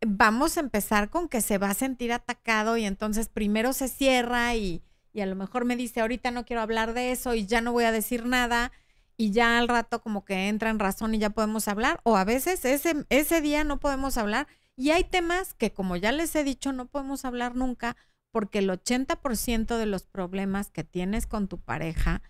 vamos 0.00 0.56
a 0.56 0.60
empezar 0.60 1.10
con 1.10 1.28
que 1.28 1.42
se 1.42 1.58
va 1.58 1.70
a 1.70 1.74
sentir 1.74 2.12
atacado 2.12 2.76
y 2.76 2.84
entonces 2.84 3.28
primero 3.28 3.72
se 3.74 3.88
cierra 3.88 4.54
y, 4.54 4.82
y 5.12 5.20
a 5.20 5.26
lo 5.26 5.36
mejor 5.36 5.66
me 5.66 5.76
dice, 5.76 6.00
ahorita 6.00 6.30
no 6.30 6.46
quiero 6.46 6.62
hablar 6.62 6.94
de 6.94 7.12
eso 7.12 7.34
y 7.34 7.46
ya 7.46 7.60
no 7.60 7.72
voy 7.72 7.84
a 7.84 7.92
decir 7.92 8.24
nada 8.24 8.72
y 9.16 9.30
ya 9.30 9.58
al 9.58 9.68
rato 9.68 10.02
como 10.02 10.24
que 10.24 10.48
entra 10.48 10.70
en 10.70 10.78
razón 10.78 11.14
y 11.14 11.18
ya 11.18 11.30
podemos 11.30 11.68
hablar, 11.68 12.00
o 12.04 12.16
a 12.16 12.24
veces 12.24 12.64
ese, 12.64 13.06
ese 13.08 13.40
día 13.40 13.64
no 13.64 13.78
podemos 13.78 14.16
hablar. 14.16 14.46
Y 14.76 14.90
hay 14.90 15.04
temas 15.04 15.54
que, 15.54 15.72
como 15.72 15.96
ya 15.96 16.12
les 16.12 16.34
he 16.34 16.44
dicho, 16.44 16.72
no 16.72 16.86
podemos 16.86 17.24
hablar 17.24 17.54
nunca 17.54 17.96
porque 18.30 18.60
el 18.60 18.70
80% 18.70 19.76
de 19.76 19.86
los 19.86 20.04
problemas 20.04 20.70
que 20.70 20.84
tienes 20.84 21.26
con 21.26 21.48
tu 21.48 21.60
pareja 21.60 22.22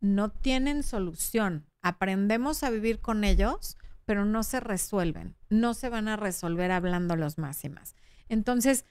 no 0.00 0.30
tienen 0.30 0.82
solución. 0.82 1.66
Aprendemos 1.80 2.62
a 2.62 2.70
vivir 2.70 3.00
con 3.00 3.24
ellos, 3.24 3.78
pero 4.04 4.24
no 4.24 4.42
se 4.42 4.60
resuelven. 4.60 5.36
No 5.48 5.72
se 5.72 5.88
van 5.88 6.08
a 6.08 6.16
resolver 6.16 6.72
hablando 6.72 7.16
los 7.16 7.38
más 7.38 7.64
y 7.64 7.68
más. 7.68 7.94
Entonces, 8.28 8.84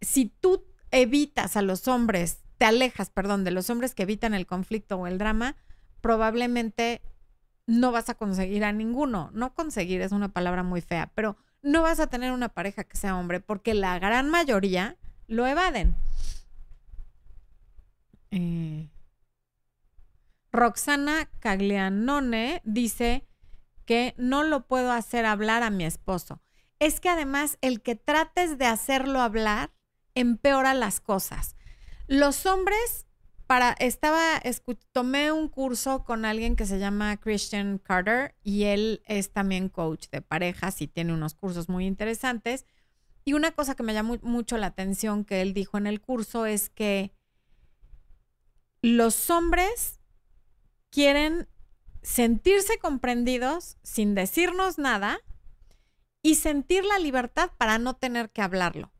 si 0.00 0.26
tú 0.26 0.64
evitas 0.90 1.56
a 1.56 1.62
los 1.62 1.86
hombres, 1.86 2.40
te 2.58 2.64
alejas, 2.64 3.10
perdón, 3.10 3.44
de 3.44 3.50
los 3.50 3.68
hombres 3.70 3.94
que 3.94 4.04
evitan 4.04 4.34
el 4.34 4.46
conflicto 4.46 4.96
o 4.96 5.06
el 5.06 5.18
drama, 5.18 5.56
probablemente 6.06 7.02
no 7.66 7.90
vas 7.90 8.08
a 8.08 8.14
conseguir 8.14 8.62
a 8.62 8.70
ninguno. 8.70 9.30
No 9.34 9.54
conseguir 9.54 10.02
es 10.02 10.12
una 10.12 10.28
palabra 10.28 10.62
muy 10.62 10.80
fea, 10.80 11.10
pero 11.16 11.36
no 11.62 11.82
vas 11.82 11.98
a 11.98 12.06
tener 12.06 12.30
una 12.30 12.48
pareja 12.48 12.84
que 12.84 12.96
sea 12.96 13.18
hombre 13.18 13.40
porque 13.40 13.74
la 13.74 13.98
gran 13.98 14.30
mayoría 14.30 14.96
lo 15.26 15.48
evaden. 15.48 15.96
Eh, 18.30 18.88
Roxana 20.52 21.28
Caglianone 21.40 22.62
dice 22.64 23.26
que 23.84 24.14
no 24.16 24.44
lo 24.44 24.68
puedo 24.68 24.92
hacer 24.92 25.26
hablar 25.26 25.64
a 25.64 25.70
mi 25.70 25.84
esposo. 25.84 26.40
Es 26.78 27.00
que 27.00 27.08
además 27.08 27.58
el 27.62 27.82
que 27.82 27.96
trates 27.96 28.58
de 28.58 28.66
hacerlo 28.66 29.20
hablar 29.20 29.72
empeora 30.14 30.72
las 30.72 31.00
cosas. 31.00 31.56
Los 32.06 32.46
hombres, 32.46 33.05
para, 33.46 33.72
estaba, 33.78 34.42
tomé 34.92 35.30
un 35.30 35.48
curso 35.48 36.04
con 36.04 36.24
alguien 36.24 36.56
que 36.56 36.66
se 36.66 36.78
llama 36.78 37.16
Christian 37.16 37.78
Carter 37.78 38.34
y 38.42 38.64
él 38.64 39.02
es 39.06 39.30
también 39.30 39.68
coach 39.68 40.08
de 40.10 40.20
parejas 40.20 40.82
y 40.82 40.88
tiene 40.88 41.12
unos 41.12 41.34
cursos 41.34 41.68
muy 41.68 41.86
interesantes. 41.86 42.66
Y 43.24 43.34
una 43.34 43.52
cosa 43.52 43.74
que 43.74 43.82
me 43.82 43.94
llamó 43.94 44.18
mucho 44.22 44.56
la 44.56 44.68
atención 44.68 45.24
que 45.24 45.42
él 45.42 45.54
dijo 45.54 45.78
en 45.78 45.86
el 45.86 46.00
curso 46.00 46.46
es 46.46 46.70
que 46.70 47.12
los 48.82 49.30
hombres 49.30 50.00
quieren 50.90 51.48
sentirse 52.02 52.78
comprendidos 52.78 53.78
sin 53.82 54.14
decirnos 54.14 54.78
nada 54.78 55.18
y 56.22 56.36
sentir 56.36 56.84
la 56.84 56.98
libertad 56.98 57.50
para 57.58 57.78
no 57.78 57.94
tener 57.94 58.30
que 58.30 58.42
hablarlo. 58.42 58.92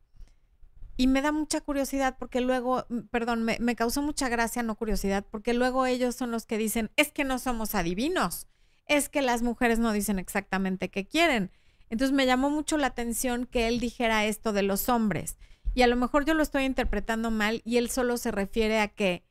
Y 0.97 1.07
me 1.07 1.21
da 1.21 1.31
mucha 1.31 1.61
curiosidad 1.61 2.17
porque 2.17 2.41
luego, 2.41 2.85
mm, 2.89 3.01
perdón, 3.11 3.43
me, 3.43 3.57
me, 3.59 3.75
causó 3.75 4.01
mucha 4.01 4.29
gracia, 4.29 4.63
no 4.63 4.75
curiosidad, 4.75 5.25
porque 5.29 5.53
luego 5.53 5.85
ellos 5.85 6.15
son 6.15 6.31
los 6.31 6.45
que 6.45 6.57
dicen, 6.57 6.91
es 6.95 7.11
que 7.11 7.23
no 7.23 7.39
somos 7.39 7.75
adivinos, 7.75 8.47
es 8.87 9.07
que 9.07 9.21
las 9.21 9.43
mujeres 9.43 9.79
no 9.79 9.93
dicen 9.93 10.19
exactamente 10.19 10.89
qué 10.89 11.07
quieren. 11.07 11.51
Entonces 11.89 12.15
me 12.15 12.25
llamó 12.25 12.49
mucho 12.49 12.77
la 12.77 12.87
atención 12.87 13.45
que 13.45 13.67
él 13.67 13.79
dijera 13.79 14.25
esto 14.25 14.53
de 14.53 14.63
los 14.63 14.89
hombres. 14.89 15.37
Y 15.73 15.83
a 15.83 15.87
lo 15.87 15.95
mejor 15.95 16.25
yo 16.25 16.33
lo 16.33 16.43
estoy 16.43 16.63
interpretando 16.63 17.31
mal 17.31 17.61
y 17.63 17.77
él 17.77 17.89
solo 17.89 18.17
se 18.17 18.31
refiere 18.31 18.79
a 18.79 18.87
que 18.87 19.23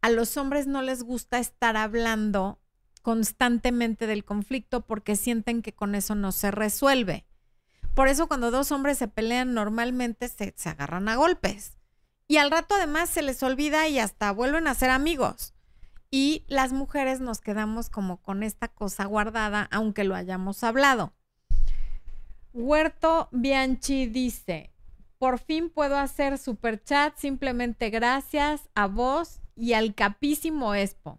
a 0.00 0.10
los 0.10 0.36
hombres 0.36 0.66
no 0.66 0.82
les 0.82 1.02
gusta 1.02 1.38
estar 1.38 1.76
hablando 1.76 2.60
constantemente 3.02 4.06
del 4.06 4.24
conflicto 4.24 4.84
porque 4.86 5.16
sienten 5.16 5.62
que 5.62 5.72
con 5.72 5.94
eso 5.94 6.14
no 6.14 6.32
se 6.32 6.50
resuelve. 6.50 7.24
Por 7.98 8.06
eso 8.06 8.28
cuando 8.28 8.52
dos 8.52 8.70
hombres 8.70 8.96
se 8.96 9.08
pelean 9.08 9.54
normalmente 9.54 10.28
se, 10.28 10.54
se 10.56 10.68
agarran 10.68 11.08
a 11.08 11.16
golpes. 11.16 11.78
Y 12.28 12.36
al 12.36 12.52
rato 12.52 12.76
además 12.76 13.10
se 13.10 13.22
les 13.22 13.42
olvida 13.42 13.88
y 13.88 13.98
hasta 13.98 14.30
vuelven 14.30 14.68
a 14.68 14.74
ser 14.74 14.90
amigos. 14.90 15.52
Y 16.08 16.44
las 16.46 16.72
mujeres 16.72 17.18
nos 17.18 17.40
quedamos 17.40 17.90
como 17.90 18.18
con 18.22 18.44
esta 18.44 18.68
cosa 18.68 19.04
guardada 19.06 19.68
aunque 19.72 20.04
lo 20.04 20.14
hayamos 20.14 20.62
hablado. 20.62 21.12
Huerto 22.52 23.28
Bianchi 23.32 24.06
dice, 24.06 24.70
por 25.18 25.40
fin 25.40 25.68
puedo 25.68 25.96
hacer 25.96 26.38
super 26.38 26.80
chat, 26.80 27.16
simplemente 27.16 27.90
gracias 27.90 28.68
a 28.76 28.86
vos 28.86 29.40
y 29.56 29.72
al 29.72 29.96
capísimo 29.96 30.76
Expo. 30.76 31.18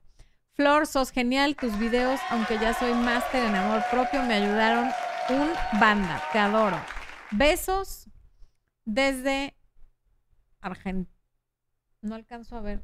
Flor, 0.53 0.87
sos 0.87 1.11
genial, 1.11 1.57
tus 1.57 1.77
videos, 1.77 2.21
aunque 2.29 2.57
ya 2.57 2.73
soy 2.73 2.93
máster 2.93 3.43
en 3.43 3.55
amor 3.57 3.83
propio, 3.91 4.23
me 4.23 4.35
ayudaron 4.35 4.89
un 5.29 5.49
banda, 5.79 6.21
te 6.31 6.39
adoro. 6.39 6.77
Besos 7.31 8.09
desde 8.85 9.55
Argentina. 10.61 11.15
No 12.01 12.15
alcanzo 12.15 12.57
a 12.57 12.61
ver. 12.61 12.83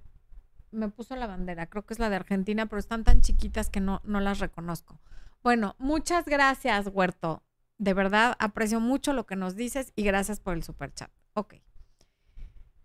Me 0.71 0.89
puso 0.89 1.15
la 1.15 1.27
bandera, 1.27 1.67
creo 1.67 1.85
que 1.85 1.93
es 1.93 1.99
la 1.99 2.09
de 2.09 2.17
Argentina, 2.17 2.65
pero 2.65 2.79
están 2.79 3.03
tan 3.03 3.21
chiquitas 3.21 3.69
que 3.69 3.79
no, 3.79 4.01
no 4.03 4.19
las 4.19 4.39
reconozco. 4.39 4.99
Bueno, 5.41 5.75
muchas 5.79 6.25
gracias, 6.25 6.89
Huerto. 6.91 7.43
De 7.77 7.93
verdad, 7.93 8.35
aprecio 8.39 8.79
mucho 8.79 9.13
lo 9.13 9.25
que 9.25 9.35
nos 9.35 9.55
dices 9.55 9.93
y 9.95 10.03
gracias 10.03 10.39
por 10.39 10.53
el 10.53 10.63
super 10.63 10.93
chat. 10.93 11.11
Ok. 11.33 11.55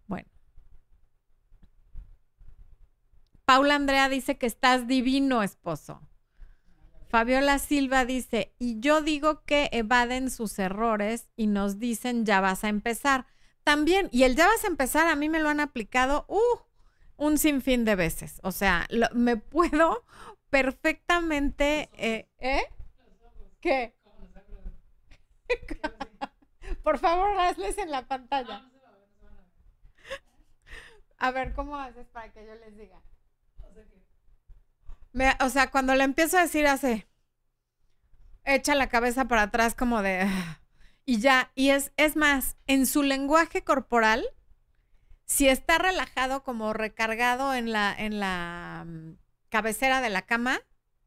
Bueno. 0.06 0.28
Paula 3.44 3.74
Andrea 3.74 4.08
dice 4.08 4.38
que 4.38 4.46
estás 4.46 4.86
divino, 4.86 5.42
esposo. 5.42 6.00
Fabiola 7.10 7.58
Silva 7.58 8.04
dice, 8.04 8.54
y 8.60 8.78
yo 8.78 9.02
digo 9.02 9.42
que 9.42 9.68
evaden 9.72 10.30
sus 10.30 10.56
errores 10.60 11.28
y 11.34 11.48
nos 11.48 11.80
dicen 11.80 12.24
ya 12.24 12.40
vas 12.40 12.62
a 12.62 12.68
empezar. 12.68 13.26
También, 13.64 14.08
y 14.12 14.22
el 14.22 14.36
ya 14.36 14.46
vas 14.46 14.62
a 14.62 14.68
empezar, 14.68 15.08
a 15.08 15.16
mí 15.16 15.28
me 15.28 15.40
lo 15.40 15.48
han 15.48 15.58
aplicado 15.58 16.24
uh, 16.28 16.58
un 17.16 17.36
sinfín 17.36 17.84
de 17.84 17.96
veces. 17.96 18.38
O 18.44 18.52
sea, 18.52 18.86
me 19.12 19.36
puedo 19.36 20.04
perfectamente... 20.50 21.90
Eh, 21.94 22.30
¿Eh? 22.38 22.62
¿Qué? 23.60 23.96
Por 26.84 26.98
favor, 27.00 27.36
hazles 27.40 27.76
en 27.78 27.90
la 27.90 28.06
pantalla. 28.06 28.70
A 31.18 31.32
ver, 31.32 31.54
¿cómo 31.54 31.76
haces 31.76 32.06
para 32.06 32.32
que 32.32 32.46
yo 32.46 32.54
les 32.54 32.76
diga? 32.78 33.02
O 35.40 35.48
sea, 35.48 35.70
cuando 35.70 35.94
le 35.94 36.04
empiezo 36.04 36.38
a 36.38 36.42
decir 36.42 36.66
hace, 36.66 37.06
echa 38.44 38.74
la 38.74 38.88
cabeza 38.88 39.26
para 39.26 39.42
atrás 39.42 39.74
como 39.74 40.02
de, 40.02 40.26
y 41.04 41.18
ya, 41.18 41.50
y 41.54 41.70
es, 41.70 41.92
es 41.96 42.16
más, 42.16 42.56
en 42.66 42.86
su 42.86 43.02
lenguaje 43.02 43.62
corporal, 43.62 44.24
si 45.26 45.48
está 45.48 45.78
relajado 45.78 46.42
como 46.42 46.72
recargado 46.72 47.54
en 47.54 47.72
la, 47.72 47.94
en 47.96 48.18
la 48.18 48.84
mm, 48.86 49.12
cabecera 49.48 50.00
de 50.00 50.10
la 50.10 50.22
cama, 50.22 50.60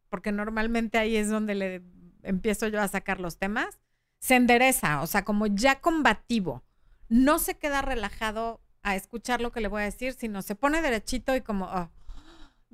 porque 0.09 0.31
normalmente 0.31 0.97
ahí 0.97 1.17
es 1.17 1.29
donde 1.29 1.55
le 1.55 1.81
empiezo 2.23 2.67
yo 2.67 2.81
a 2.81 2.87
sacar 2.87 3.19
los 3.19 3.37
temas, 3.37 3.79
se 4.19 4.35
endereza, 4.35 5.01
o 5.01 5.07
sea, 5.07 5.25
como 5.25 5.47
ya 5.47 5.81
combativo. 5.81 6.63
No 7.09 7.39
se 7.39 7.57
queda 7.57 7.81
relajado 7.81 8.61
a 8.81 8.95
escuchar 8.95 9.41
lo 9.41 9.51
que 9.51 9.59
le 9.59 9.67
voy 9.67 9.81
a 9.81 9.85
decir, 9.85 10.13
sino 10.13 10.41
se 10.41 10.55
pone 10.55 10.81
derechito 10.81 11.35
y 11.35 11.41
como, 11.41 11.65
oh, 11.65 11.89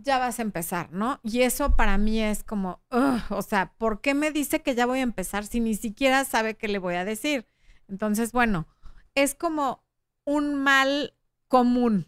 ya 0.02 0.18
vas 0.18 0.40
a 0.40 0.42
empezar, 0.42 0.92
¿no? 0.92 1.20
Y 1.24 1.42
eso 1.42 1.76
para 1.76 1.98
mí 1.98 2.22
es 2.22 2.44
como, 2.44 2.82
o 3.30 3.42
sea, 3.42 3.74
¿por 3.78 4.02
qué 4.02 4.14
me 4.14 4.32
dice 4.32 4.62
que 4.62 4.76
ya 4.76 4.86
voy 4.86 5.00
a 5.00 5.04
empezar 5.04 5.46
si 5.46 5.60
ni 5.60 5.76
siquiera 5.76 6.26
sabe 6.26 6.56
qué 6.56 6.68
le 6.68 6.80
voy 6.80 6.96
a 6.96 7.06
decir? 7.06 7.48
Entonces, 7.88 8.32
bueno, 8.32 8.68
es 9.16 9.36
como 9.36 9.84
un 10.26 10.56
mal 10.56 11.14
común. 11.48 12.08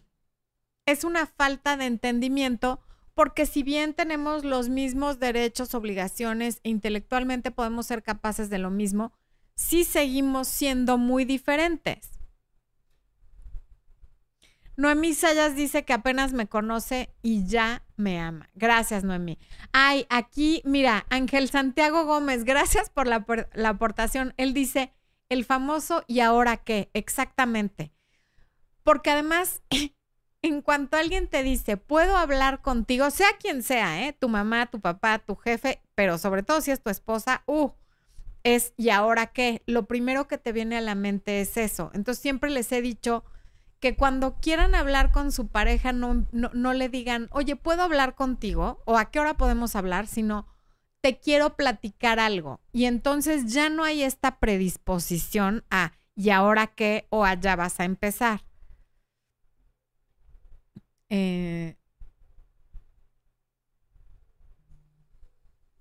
Es 0.86 1.04
una 1.04 1.26
falta 1.26 1.76
de 1.76 1.86
entendimiento 1.86 2.80
porque 3.14 3.46
si 3.46 3.62
bien 3.62 3.94
tenemos 3.94 4.44
los 4.44 4.68
mismos 4.68 5.18
derechos, 5.18 5.74
obligaciones 5.74 6.60
intelectualmente 6.62 7.50
podemos 7.50 7.86
ser 7.86 8.02
capaces 8.02 8.48
de 8.48 8.58
lo 8.58 8.70
mismo, 8.70 9.12
sí 9.54 9.84
seguimos 9.84 10.48
siendo 10.48 10.96
muy 10.96 11.24
diferentes. 11.24 12.11
Noemí 14.76 15.12
Sayas 15.14 15.54
dice 15.54 15.84
que 15.84 15.92
apenas 15.92 16.32
me 16.32 16.46
conoce 16.46 17.10
y 17.22 17.46
ya 17.46 17.82
me 17.96 18.18
ama. 18.18 18.48
Gracias, 18.54 19.04
Noemí. 19.04 19.38
Ay, 19.72 20.06
aquí, 20.08 20.62
mira, 20.64 21.06
Ángel 21.10 21.48
Santiago 21.48 22.04
Gómez, 22.06 22.44
gracias 22.44 22.88
por 22.88 23.06
la, 23.06 23.24
la, 23.52 23.68
aportación. 23.68 24.32
Él 24.38 24.54
dice, 24.54 24.92
el 25.28 25.44
famoso 25.44 26.04
y 26.06 26.20
ahora 26.20 26.56
qué, 26.56 26.90
exactamente. 26.94 27.92
Porque 28.82 29.10
además, 29.10 29.62
en 30.42 30.62
cuanto 30.62 30.96
alguien 30.96 31.28
te 31.28 31.42
dice, 31.42 31.76
puedo 31.76 32.16
hablar 32.16 32.62
contigo, 32.62 33.10
sea 33.10 33.28
quien 33.38 33.62
sea, 33.62 34.06
¿eh? 34.06 34.12
tu 34.12 34.28
mamá, 34.28 34.66
tu 34.66 34.80
papá, 34.80 35.18
tu 35.18 35.36
jefe, 35.36 35.82
pero 35.94 36.18
sobre 36.18 36.42
todo 36.42 36.60
si 36.62 36.70
es 36.70 36.82
tu 36.82 36.90
esposa, 36.90 37.42
uh, 37.46 37.70
es, 38.42 38.72
¿y 38.76 38.90
ahora 38.90 39.26
qué? 39.28 39.62
Lo 39.66 39.86
primero 39.86 40.26
que 40.26 40.38
te 40.38 40.52
viene 40.52 40.76
a 40.76 40.80
la 40.80 40.94
mente 40.94 41.40
es 41.40 41.56
eso. 41.56 41.90
Entonces 41.94 42.20
siempre 42.22 42.50
les 42.50 42.72
he 42.72 42.82
dicho 42.82 43.24
que 43.82 43.96
cuando 43.96 44.36
quieran 44.36 44.76
hablar 44.76 45.10
con 45.10 45.32
su 45.32 45.48
pareja 45.48 45.92
no, 45.92 46.24
no, 46.30 46.72
le 46.72 46.88
digan, 46.88 47.28
oye, 47.32 47.56
¿puedo 47.56 47.82
hablar 47.82 48.14
contigo? 48.14 48.80
o 48.84 48.96
¿a 48.96 49.10
qué 49.10 49.18
hora 49.18 49.36
podemos 49.36 49.74
hablar? 49.74 50.06
Sino, 50.06 50.46
te 51.00 51.18
quiero 51.18 51.56
platicar 51.56 52.20
algo. 52.20 52.60
Y 52.72 52.84
entonces 52.84 53.52
ya 53.52 53.70
no 53.70 53.82
hay 53.82 54.04
esta 54.04 54.38
predisposición 54.38 55.64
a, 55.68 55.94
¿y 56.14 56.30
ahora 56.30 56.68
qué? 56.68 57.08
o 57.10 57.24
allá 57.24 57.56
vas 57.56 57.80
a 57.80 57.84
empezar. 57.84 58.44
Eh, 61.10 61.76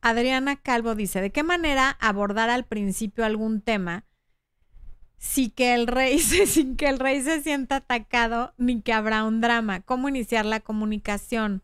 Adriana 0.02 0.56
Calvo 0.56 0.96
dice, 0.96 1.22
¿de 1.22 1.32
qué 1.32 1.44
manera 1.44 1.92
abordar 2.00 2.50
al 2.50 2.66
principio 2.66 3.26
algún 3.26 3.62
tema 3.62 4.06
sin 5.22 5.52
que 5.52 5.76
el 5.76 5.88
rey 5.88 6.20
se, 6.20 6.48
sin 6.48 6.76
que 6.76 6.90
el 6.90 7.00
rey 7.00 7.22
se 7.22 7.42
sienta 7.42 7.78
atacado 7.78 8.54
ni 8.58 8.82
que 8.82 8.92
habrá 8.92 9.24
un 9.24 9.40
drama? 9.40 9.80
¿Cómo 9.82 10.10
iniciar 10.10 10.46
la 10.46 10.60
comunicación? 10.60 11.64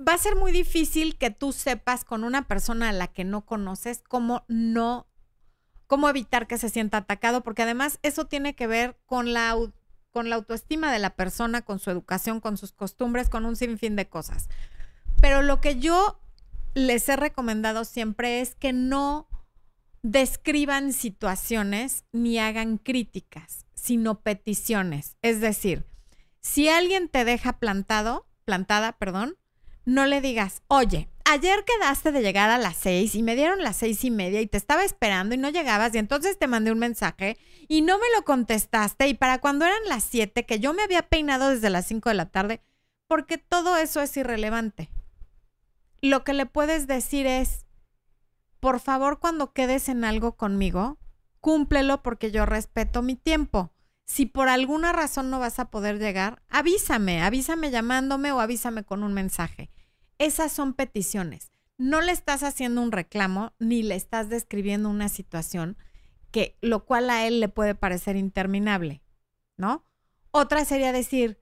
Va 0.00 0.14
a 0.14 0.18
ser 0.18 0.34
muy 0.34 0.50
difícil 0.50 1.18
que 1.18 1.30
tú 1.30 1.52
sepas 1.52 2.04
con 2.04 2.24
una 2.24 2.48
persona 2.48 2.88
a 2.88 2.92
la 2.92 3.06
que 3.06 3.22
no 3.22 3.44
conoces 3.44 4.02
cómo 4.08 4.44
no, 4.48 5.06
cómo 5.86 6.08
evitar 6.08 6.46
que 6.46 6.56
se 6.56 6.70
sienta 6.70 6.96
atacado, 6.98 7.42
porque 7.42 7.62
además 7.62 7.98
eso 8.02 8.24
tiene 8.24 8.54
que 8.56 8.66
ver 8.66 8.98
con 9.04 9.34
la 9.34 9.54
con 10.10 10.28
la 10.28 10.34
autoestima 10.36 10.90
de 10.90 10.98
la 10.98 11.10
persona, 11.10 11.62
con 11.62 11.78
su 11.78 11.88
educación, 11.88 12.40
con 12.40 12.56
sus 12.56 12.72
costumbres, 12.72 13.28
con 13.28 13.44
un 13.46 13.54
sinfín 13.54 13.94
de 13.94 14.08
cosas. 14.08 14.48
Pero 15.20 15.42
lo 15.42 15.60
que 15.60 15.78
yo 15.78 16.18
les 16.74 17.08
he 17.08 17.14
recomendado 17.14 17.84
siempre 17.84 18.40
es 18.40 18.56
que 18.56 18.72
no 18.72 19.29
describan 20.02 20.92
situaciones 20.92 22.04
ni 22.12 22.38
hagan 22.38 22.78
críticas, 22.78 23.66
sino 23.74 24.20
peticiones. 24.20 25.16
Es 25.22 25.40
decir, 25.40 25.84
si 26.40 26.68
alguien 26.68 27.08
te 27.08 27.24
deja 27.24 27.58
plantado, 27.58 28.26
plantada, 28.44 28.92
perdón, 28.92 29.36
no 29.84 30.06
le 30.06 30.20
digas, 30.20 30.62
oye, 30.68 31.08
ayer 31.24 31.64
quedaste 31.64 32.12
de 32.12 32.22
llegar 32.22 32.50
a 32.50 32.58
las 32.58 32.76
seis 32.76 33.14
y 33.14 33.22
me 33.22 33.36
dieron 33.36 33.62
las 33.62 33.76
seis 33.76 34.04
y 34.04 34.10
media 34.10 34.40
y 34.40 34.46
te 34.46 34.56
estaba 34.56 34.84
esperando 34.84 35.34
y 35.34 35.38
no 35.38 35.50
llegabas 35.50 35.94
y 35.94 35.98
entonces 35.98 36.38
te 36.38 36.46
mandé 36.46 36.72
un 36.72 36.78
mensaje 36.78 37.38
y 37.68 37.82
no 37.82 37.98
me 37.98 38.06
lo 38.16 38.24
contestaste 38.24 39.08
y 39.08 39.14
para 39.14 39.38
cuando 39.38 39.64
eran 39.64 39.82
las 39.86 40.04
siete 40.04 40.46
que 40.46 40.60
yo 40.60 40.72
me 40.72 40.82
había 40.82 41.02
peinado 41.02 41.50
desde 41.50 41.70
las 41.70 41.86
cinco 41.86 42.08
de 42.08 42.14
la 42.14 42.26
tarde, 42.26 42.60
porque 43.06 43.38
todo 43.38 43.76
eso 43.76 44.00
es 44.00 44.16
irrelevante. 44.16 44.88
Lo 46.00 46.24
que 46.24 46.32
le 46.32 46.46
puedes 46.46 46.86
decir 46.86 47.26
es, 47.26 47.66
por 48.60 48.80
favor, 48.80 49.18
cuando 49.18 49.52
quedes 49.52 49.88
en 49.88 50.04
algo 50.04 50.36
conmigo, 50.36 50.98
cúmplelo 51.40 52.02
porque 52.02 52.30
yo 52.30 52.46
respeto 52.46 53.02
mi 53.02 53.16
tiempo. 53.16 53.72
Si 54.04 54.26
por 54.26 54.48
alguna 54.48 54.92
razón 54.92 55.30
no 55.30 55.38
vas 55.38 55.58
a 55.58 55.70
poder 55.70 55.98
llegar, 55.98 56.42
avísame, 56.48 57.22
avísame 57.22 57.70
llamándome 57.70 58.32
o 58.32 58.40
avísame 58.40 58.84
con 58.84 59.02
un 59.02 59.14
mensaje. 59.14 59.70
Esas 60.18 60.52
son 60.52 60.74
peticiones. 60.74 61.52
No 61.78 62.02
le 62.02 62.12
estás 62.12 62.42
haciendo 62.42 62.82
un 62.82 62.92
reclamo 62.92 63.54
ni 63.58 63.82
le 63.82 63.94
estás 63.94 64.28
describiendo 64.28 64.90
una 64.90 65.08
situación 65.08 65.78
que 66.30 66.58
lo 66.60 66.84
cual 66.84 67.08
a 67.08 67.26
él 67.26 67.40
le 67.40 67.48
puede 67.48 67.74
parecer 67.74 68.16
interminable, 68.16 69.02
¿no? 69.56 69.86
Otra 70.30 70.64
sería 70.64 70.92
decir, 70.92 71.39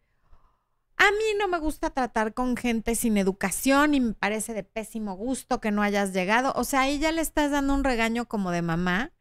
a 0.98 1.10
mí 1.10 1.38
no 1.38 1.48
me 1.48 1.58
gusta 1.58 1.90
tratar 1.90 2.34
con 2.34 2.56
gente 2.56 2.94
sin 2.94 3.16
educación 3.16 3.94
y 3.94 4.00
me 4.00 4.12
parece 4.14 4.52
de 4.52 4.64
pésimo 4.64 5.16
gusto 5.16 5.60
que 5.60 5.70
no 5.70 5.82
hayas 5.82 6.12
llegado. 6.12 6.52
O 6.56 6.64
sea, 6.64 6.82
ahí 6.82 6.98
ya 6.98 7.12
le 7.12 7.22
estás 7.22 7.50
dando 7.50 7.74
un 7.74 7.84
regaño 7.84 8.26
como 8.26 8.50
de 8.50 8.62
mamá, 8.62 9.12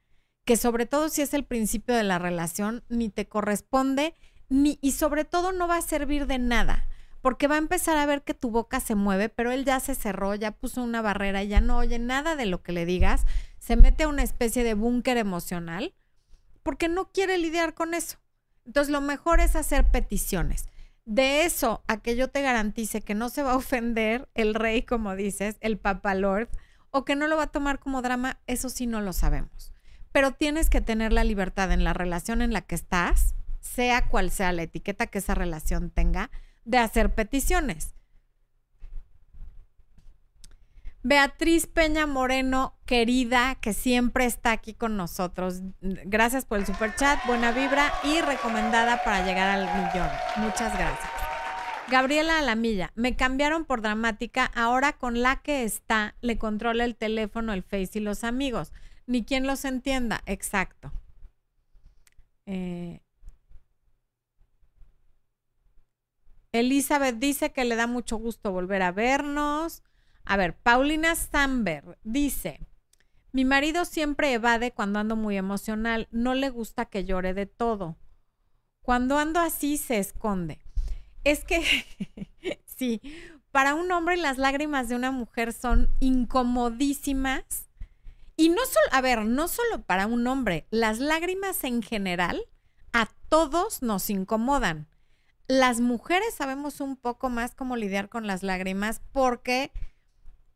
que 0.44 0.58
sobre 0.58 0.86
todo 0.86 1.10
si 1.10 1.22
es 1.22 1.34
el 1.34 1.46
principio 1.46 1.96
de 1.96 2.04
la 2.04 2.20
relación, 2.20 2.84
ni 2.90 3.10
te 3.10 3.28
corresponde, 3.28 4.16
ni, 4.50 4.80
y 4.82 4.94
sobre 4.94 5.24
todo 5.24 5.52
no 5.52 5.68
va 5.68 5.78
a 5.78 5.82
servir 5.82 6.26
de 6.26 6.40
nada 6.40 6.88
porque 7.22 7.48
va 7.48 7.56
a 7.56 7.58
empezar 7.58 7.98
a 7.98 8.06
ver 8.06 8.24
que 8.24 8.34
tu 8.34 8.52
boca 8.52 8.80
se 8.80 8.96
mueve, 8.96 9.28
pero 9.28 9.52
él 9.52 9.66
ya 9.66 9.82
se 9.82 9.96
cerró, 9.96 10.36
ya 10.36 10.52
puso 10.52 10.82
una 10.82 11.02
barrera 11.02 11.44
ya 11.44 11.60
no 11.60 11.78
oye 11.78 12.00
nada 12.00 12.38
de 12.38 12.46
lo 12.46 12.64
que 12.64 12.72
le 12.72 12.86
digas, 12.86 13.26
se 13.60 13.76
mete 13.76 14.04
a 14.04 14.08
una 14.08 14.24
especie 14.24 14.64
de 14.64 14.76
búnker 14.76 15.18
emocional 15.18 15.94
porque 16.64 16.88
no 16.88 17.12
quiere 17.12 17.38
lidiar 17.38 17.74
con 17.74 17.94
eso. 17.94 18.18
Entonces 18.66 18.92
lo 18.92 19.02
mejor 19.02 19.40
es 19.40 19.58
hacer 19.58 19.92
peticiones. 19.92 20.68
De 21.08 21.46
eso 21.46 21.86
a 21.88 22.02
que 22.02 22.18
yo 22.18 22.28
te 22.28 22.42
garantice 22.42 23.00
que 23.00 23.16
no 23.16 23.30
se 23.30 23.42
va 23.42 23.54
a 23.54 23.56
ofender 23.56 24.28
el 24.36 24.54
rey, 24.54 24.82
como 24.82 25.16
dices, 25.16 25.56
el 25.62 25.78
Papa 25.78 26.14
Lord, 26.16 26.50
o 26.92 27.06
que 27.06 27.16
no 27.16 27.28
lo 27.28 27.38
va 27.38 27.44
a 27.44 27.52
tomar 27.52 27.80
como 27.80 28.02
drama, 28.02 28.42
eso 28.46 28.68
sí 28.68 28.88
no 28.88 29.00
lo 29.00 29.14
sabemos. 29.14 29.72
Pero 30.12 30.34
tienes 30.34 30.70
que 30.70 30.82
tener 30.82 31.14
la 31.14 31.24
libertad 31.24 31.72
en 31.72 31.86
la 31.86 31.94
relación 31.94 32.42
en 32.42 32.52
la 32.52 32.60
que 32.60 32.76
estás, 32.76 33.36
sea 33.62 34.10
cual 34.10 34.32
sea 34.32 34.52
la 34.52 34.64
etiqueta 34.64 35.08
que 35.08 35.20
esa 35.20 35.34
relación 35.34 35.92
tenga, 35.92 36.30
de 36.66 36.78
hacer 36.78 37.16
peticiones. 37.16 37.96
Beatriz 41.08 41.68
Peña 41.68 42.06
Moreno, 42.06 42.76
querida, 42.86 43.56
que 43.62 43.72
siempre 43.72 44.26
está 44.26 44.52
aquí 44.52 44.74
con 44.74 44.98
nosotros. 44.98 45.62
Gracias 45.80 46.44
por 46.44 46.60
el 46.60 46.66
super 46.66 46.94
chat, 46.96 47.26
buena 47.26 47.54
vibra 47.54 47.94
y 48.04 48.20
recomendada 48.20 49.02
para 49.06 49.26
llegar 49.26 49.48
al 49.48 49.64
millón. 49.64 50.10
Muchas 50.36 50.78
gracias. 50.78 51.10
Gabriela 51.90 52.40
Alamilla, 52.40 52.92
me 52.96 53.16
cambiaron 53.16 53.64
por 53.64 53.82
dramática, 53.82 54.52
ahora 54.54 54.98
con 54.98 55.22
la 55.22 55.38
que 55.38 55.64
está 55.64 56.16
le 56.20 56.38
controla 56.38 56.84
el 56.84 56.98
teléfono, 56.98 57.54
el 57.54 57.64
Face 57.64 57.92
y 57.94 58.00
los 58.02 58.26
amigos. 58.26 58.74
Ni 59.06 59.24
quien 59.24 59.48
los 59.48 59.64
entienda, 59.64 60.22
exacto. 60.26 60.92
Eh, 62.46 63.00
Elizabeth 66.52 67.16
dice 67.16 67.54
que 67.54 67.64
le 67.64 67.78
da 67.78 67.88
mucho 67.88 68.18
gusto 68.18 68.52
volver 68.52 68.82
a 68.82 68.92
vernos. 68.92 69.84
A 70.28 70.38
ver, 70.38 70.56
Paulina 70.58 71.16
Samber 71.16 71.98
dice, 72.04 72.60
mi 73.32 73.46
marido 73.46 73.86
siempre 73.86 74.34
evade 74.34 74.72
cuando 74.72 75.00
ando 75.00 75.16
muy 75.16 75.38
emocional, 75.38 76.08
no 76.12 76.34
le 76.34 76.50
gusta 76.50 76.86
que 76.86 77.06
llore 77.06 77.34
de 77.34 77.46
todo. 77.46 77.96
Cuando 78.82 79.18
ando 79.18 79.40
así 79.40 79.78
se 79.78 80.00
esconde. 80.00 80.60
Es 81.24 81.44
que, 81.44 81.64
sí, 82.66 83.02
para 83.52 83.74
un 83.74 83.92
hombre 83.92 84.18
las 84.18 84.38
lágrimas 84.38 84.90
de 84.90 84.96
una 84.96 85.12
mujer 85.12 85.54
son 85.54 85.90
incomodísimas. 86.00 87.70
Y 88.36 88.50
no 88.50 88.66
solo, 88.66 88.88
a 88.92 89.02
ver, 89.02 89.26
no 89.26 89.48
solo 89.48 89.82
para 89.84 90.08
un 90.08 90.28
hombre, 90.28 90.68
las 90.70 91.00
lágrimas 91.00 91.64
en 91.64 91.82
general 91.82 92.44
a 92.92 93.08
todos 93.30 93.82
nos 93.82 94.10
incomodan 94.10 94.88
las 95.48 95.80
mujeres 95.80 96.34
sabemos 96.34 96.82
un 96.82 96.98
poco 96.98 97.30
más 97.30 97.56
cómo 97.56 97.78
lidiar 97.78 98.10
con 98.10 98.28
las 98.28 98.44
lágrimas 98.44 99.02
porque 99.14 99.72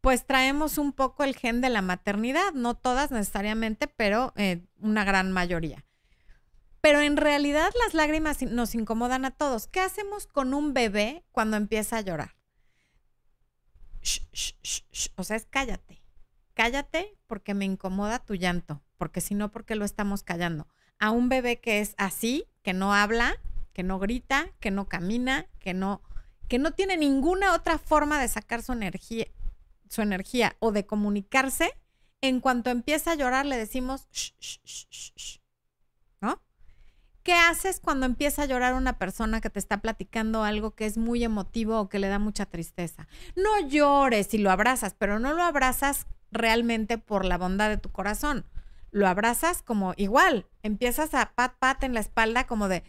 pues 0.02 0.26
traemos 0.26 0.80
un 0.80 0.94
poco 0.94 1.24
el 1.24 1.36
gen 1.36 1.62
de 1.62 1.70
la 1.70 1.84
maternidad, 1.84 2.54
no 2.54 2.76
todas 2.76 3.12
necesariamente, 3.12 3.88
pero 3.88 4.34
eh, 4.36 4.66
una 4.80 5.04
gran 5.04 5.32
mayoría. 5.32 5.86
Pero 6.82 7.02
en 7.02 7.18
realidad 7.18 7.72
las 7.86 7.94
lágrimas 7.94 8.42
nos 8.42 8.74
incomodan 8.74 9.26
a 9.26 9.32
todos. 9.32 9.68
¿Qué 9.68 9.80
hacemos 9.80 10.26
con 10.26 10.56
un 10.56 10.74
bebé 10.74 11.24
cuando 11.32 11.56
empieza 11.56 11.98
a 11.98 12.02
llorar? 12.02 12.36
o 15.16 15.24
sea, 15.24 15.38
es 15.38 15.46
cállate. 15.46 16.02
Cállate 16.56 17.16
porque 17.28 17.54
me 17.54 17.66
incomoda 17.66 18.18
tu 18.18 18.34
llanto, 18.34 18.82
porque 18.98 19.22
si 19.22 19.36
no, 19.36 19.52
porque 19.52 19.76
lo 19.76 19.86
estamos 19.86 20.24
callando. 20.24 20.68
A 20.98 21.12
un 21.12 21.30
bebé 21.30 21.60
que 21.60 21.80
es 21.80 21.94
así, 21.98 22.46
que 22.64 22.74
no 22.74 22.96
habla, 22.96 23.36
que 23.74 23.84
no 23.84 24.00
grita, 24.00 24.50
que 24.60 24.72
no 24.72 24.90
camina, 24.90 25.46
que 25.60 25.76
no, 25.76 26.02
que 26.48 26.58
no 26.58 26.72
tiene 26.72 26.98
ninguna 26.98 27.54
otra 27.54 27.78
forma 27.78 28.20
de 28.20 28.28
sacar 28.28 28.64
su 28.64 28.74
energía, 28.74 29.28
su 29.92 30.02
energía 30.02 30.56
o 30.60 30.72
de 30.72 30.86
comunicarse, 30.86 31.74
en 32.22 32.40
cuanto 32.40 32.70
empieza 32.70 33.12
a 33.12 33.16
llorar 33.16 33.46
le 33.46 33.58
decimos, 33.58 34.08
shh, 34.14 34.32
shh, 34.40 34.88
shh, 34.90 35.40
¿no? 36.22 36.42
¿Qué 37.24 37.34
haces 37.34 37.82
cuando 37.82 38.06
empieza 38.06 38.44
a 38.44 38.46
llorar 38.46 38.74
una 38.74 38.98
persona 38.98 39.42
que 39.42 39.50
te 39.50 39.60
está 39.60 39.82
platicando 39.82 40.46
algo 40.46 40.76
que 40.76 40.86
es 40.86 40.98
muy 40.98 41.26
emotivo 41.26 41.78
o 41.78 41.90
que 41.90 42.00
le 42.00 42.08
da 42.08 42.20
mucha 42.20 42.46
tristeza? 42.46 43.10
No 43.36 43.68
llores 43.68 44.34
y 44.34 44.38
lo 44.38 44.50
abrazas, 44.50 44.96
pero 44.98 45.20
no 45.20 45.34
lo 45.34 45.44
abrazas 45.44 46.08
realmente 46.32 46.98
por 46.98 47.26
la 47.26 47.38
bondad 47.38 47.68
de 47.68 47.78
tu 47.78 47.92
corazón. 47.92 48.46
Lo 48.92 49.10
abrazas 49.10 49.62
como 49.62 49.94
igual, 49.98 50.48
empiezas 50.64 51.14
a 51.14 51.34
pat 51.36 51.56
pat 51.60 51.84
en 51.84 51.94
la 51.94 52.00
espalda 52.00 52.48
como 52.48 52.70
de, 52.70 52.84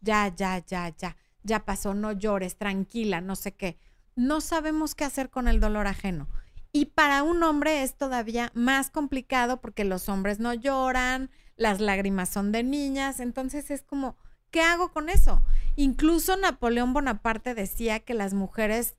ya, 0.00 0.34
ya, 0.34 0.64
ya, 0.64 0.88
ya, 0.96 1.16
ya 1.42 1.66
pasó, 1.66 1.92
no 1.92 2.12
llores, 2.12 2.56
tranquila, 2.56 3.20
no 3.20 3.36
sé 3.36 3.52
qué. 3.52 3.78
No 4.14 4.40
sabemos 4.40 4.94
qué 4.94 5.04
hacer 5.04 5.28
con 5.28 5.48
el 5.48 5.60
dolor 5.60 5.86
ajeno. 5.86 6.28
Y 6.76 6.84
para 6.84 7.22
un 7.22 7.42
hombre 7.42 7.82
es 7.82 7.96
todavía 7.96 8.52
más 8.52 8.90
complicado 8.90 9.62
porque 9.62 9.82
los 9.82 10.10
hombres 10.10 10.40
no 10.40 10.52
lloran, 10.52 11.30
las 11.56 11.80
lágrimas 11.80 12.28
son 12.28 12.52
de 12.52 12.64
niñas, 12.64 13.18
entonces 13.18 13.70
es 13.70 13.80
como, 13.80 14.18
¿qué 14.50 14.60
hago 14.60 14.92
con 14.92 15.08
eso? 15.08 15.42
Incluso 15.76 16.36
Napoleón 16.36 16.92
Bonaparte 16.92 17.54
decía 17.54 18.00
que 18.00 18.12
las 18.12 18.34
mujeres 18.34 18.98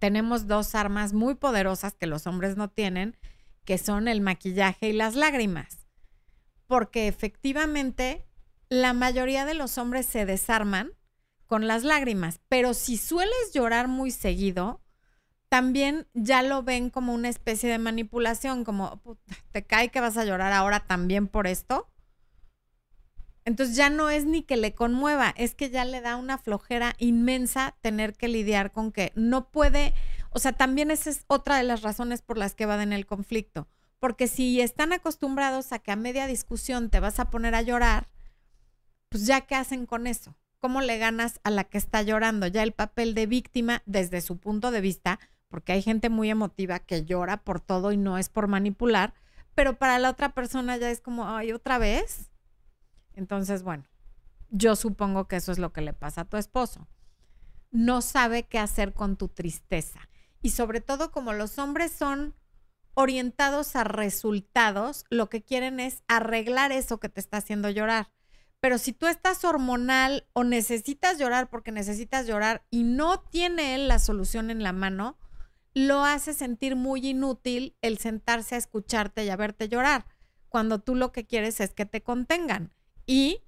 tenemos 0.00 0.48
dos 0.48 0.74
armas 0.74 1.12
muy 1.12 1.36
poderosas 1.36 1.94
que 1.94 2.08
los 2.08 2.26
hombres 2.26 2.56
no 2.56 2.68
tienen, 2.68 3.16
que 3.64 3.78
son 3.78 4.08
el 4.08 4.20
maquillaje 4.20 4.88
y 4.88 4.94
las 4.94 5.14
lágrimas. 5.14 5.86
Porque 6.66 7.06
efectivamente 7.06 8.26
la 8.68 8.94
mayoría 8.94 9.44
de 9.44 9.54
los 9.54 9.78
hombres 9.78 10.06
se 10.06 10.26
desarman 10.26 10.90
con 11.46 11.68
las 11.68 11.84
lágrimas, 11.84 12.40
pero 12.48 12.74
si 12.74 12.96
sueles 12.96 13.52
llorar 13.54 13.86
muy 13.86 14.10
seguido, 14.10 14.82
también 15.48 16.06
ya 16.14 16.42
lo 16.42 16.62
ven 16.62 16.90
como 16.90 17.14
una 17.14 17.28
especie 17.28 17.70
de 17.70 17.78
manipulación, 17.78 18.64
como 18.64 19.00
te 19.52 19.64
cae 19.64 19.90
que 19.90 20.00
vas 20.00 20.16
a 20.16 20.24
llorar 20.24 20.52
ahora 20.52 20.80
también 20.80 21.26
por 21.26 21.46
esto. 21.46 21.88
Entonces 23.44 23.76
ya 23.76 23.88
no 23.88 24.10
es 24.10 24.26
ni 24.26 24.42
que 24.42 24.58
le 24.58 24.74
conmueva, 24.74 25.32
es 25.36 25.54
que 25.54 25.70
ya 25.70 25.86
le 25.86 26.02
da 26.02 26.16
una 26.16 26.36
flojera 26.36 26.94
inmensa 26.98 27.76
tener 27.80 28.12
que 28.12 28.28
lidiar 28.28 28.72
con 28.72 28.92
que 28.92 29.10
no 29.14 29.50
puede, 29.50 29.94
o 30.28 30.38
sea, 30.38 30.52
también 30.52 30.90
esa 30.90 31.08
es 31.08 31.24
otra 31.28 31.56
de 31.56 31.62
las 31.62 31.80
razones 31.80 32.20
por 32.20 32.36
las 32.36 32.54
que 32.54 32.66
va 32.66 32.82
en 32.82 32.92
el 32.92 33.06
conflicto, 33.06 33.66
porque 34.00 34.28
si 34.28 34.60
están 34.60 34.92
acostumbrados 34.92 35.72
a 35.72 35.78
que 35.78 35.90
a 35.90 35.96
media 35.96 36.26
discusión 36.26 36.90
te 36.90 37.00
vas 37.00 37.20
a 37.20 37.30
poner 37.30 37.54
a 37.54 37.62
llorar, 37.62 38.10
pues 39.08 39.24
ya 39.24 39.40
qué 39.40 39.54
hacen 39.54 39.86
con 39.86 40.06
eso. 40.06 40.36
¿Cómo 40.60 40.82
le 40.82 40.98
ganas 40.98 41.40
a 41.44 41.50
la 41.50 41.64
que 41.64 41.78
está 41.78 42.02
llorando? 42.02 42.48
Ya 42.48 42.62
el 42.62 42.72
papel 42.72 43.14
de 43.14 43.26
víctima 43.26 43.82
desde 43.86 44.20
su 44.20 44.38
punto 44.38 44.70
de 44.70 44.80
vista, 44.80 45.20
porque 45.48 45.72
hay 45.72 45.82
gente 45.82 46.10
muy 46.10 46.30
emotiva 46.30 46.78
que 46.78 47.04
llora 47.04 47.42
por 47.44 47.60
todo 47.60 47.92
y 47.92 47.96
no 47.96 48.18
es 48.18 48.28
por 48.28 48.48
manipular, 48.48 49.14
pero 49.54 49.78
para 49.78 49.98
la 49.98 50.10
otra 50.10 50.34
persona 50.34 50.76
ya 50.76 50.90
es 50.90 51.00
como, 51.00 51.28
ay, 51.28 51.52
otra 51.52 51.78
vez. 51.78 52.30
Entonces, 53.14 53.62
bueno, 53.62 53.84
yo 54.50 54.76
supongo 54.76 55.26
que 55.26 55.36
eso 55.36 55.52
es 55.52 55.58
lo 55.58 55.72
que 55.72 55.80
le 55.80 55.92
pasa 55.92 56.22
a 56.22 56.24
tu 56.24 56.36
esposo. 56.36 56.86
No 57.70 58.00
sabe 58.00 58.44
qué 58.44 58.58
hacer 58.58 58.94
con 58.94 59.16
tu 59.16 59.28
tristeza. 59.28 60.08
Y 60.40 60.50
sobre 60.50 60.80
todo 60.80 61.10
como 61.10 61.32
los 61.32 61.58
hombres 61.58 61.92
son 61.92 62.34
orientados 62.94 63.76
a 63.76 63.84
resultados, 63.84 65.04
lo 65.10 65.28
que 65.28 65.42
quieren 65.42 65.80
es 65.80 66.02
arreglar 66.08 66.72
eso 66.72 66.98
que 66.98 67.08
te 67.08 67.20
está 67.20 67.36
haciendo 67.36 67.70
llorar 67.70 68.10
Pero 68.60 68.78
si 68.78 68.92
tú 68.92 69.06
estás 69.06 69.44
hormonal 69.44 70.26
o 70.32 70.42
necesitas 70.42 71.18
llorar 71.18 71.48
porque 71.48 71.70
necesitas 71.70 72.26
llorar 72.26 72.64
y 72.70 72.82
no 72.82 73.20
tiene 73.20 73.76
él 73.76 73.86
la 73.86 74.00
solución 74.00 74.50
en 74.50 74.64
la 74.64 74.72
mano, 74.72 75.16
lo 75.86 76.04
hace 76.04 76.34
sentir 76.34 76.76
muy 76.76 77.06
inútil 77.06 77.76
el 77.82 77.98
sentarse 77.98 78.54
a 78.54 78.58
escucharte 78.58 79.24
y 79.24 79.30
a 79.30 79.36
verte 79.36 79.68
llorar, 79.68 80.06
cuando 80.48 80.80
tú 80.80 80.94
lo 80.94 81.12
que 81.12 81.26
quieres 81.26 81.60
es 81.60 81.72
que 81.72 81.86
te 81.86 82.02
contengan. 82.02 82.72
Y 83.06 83.42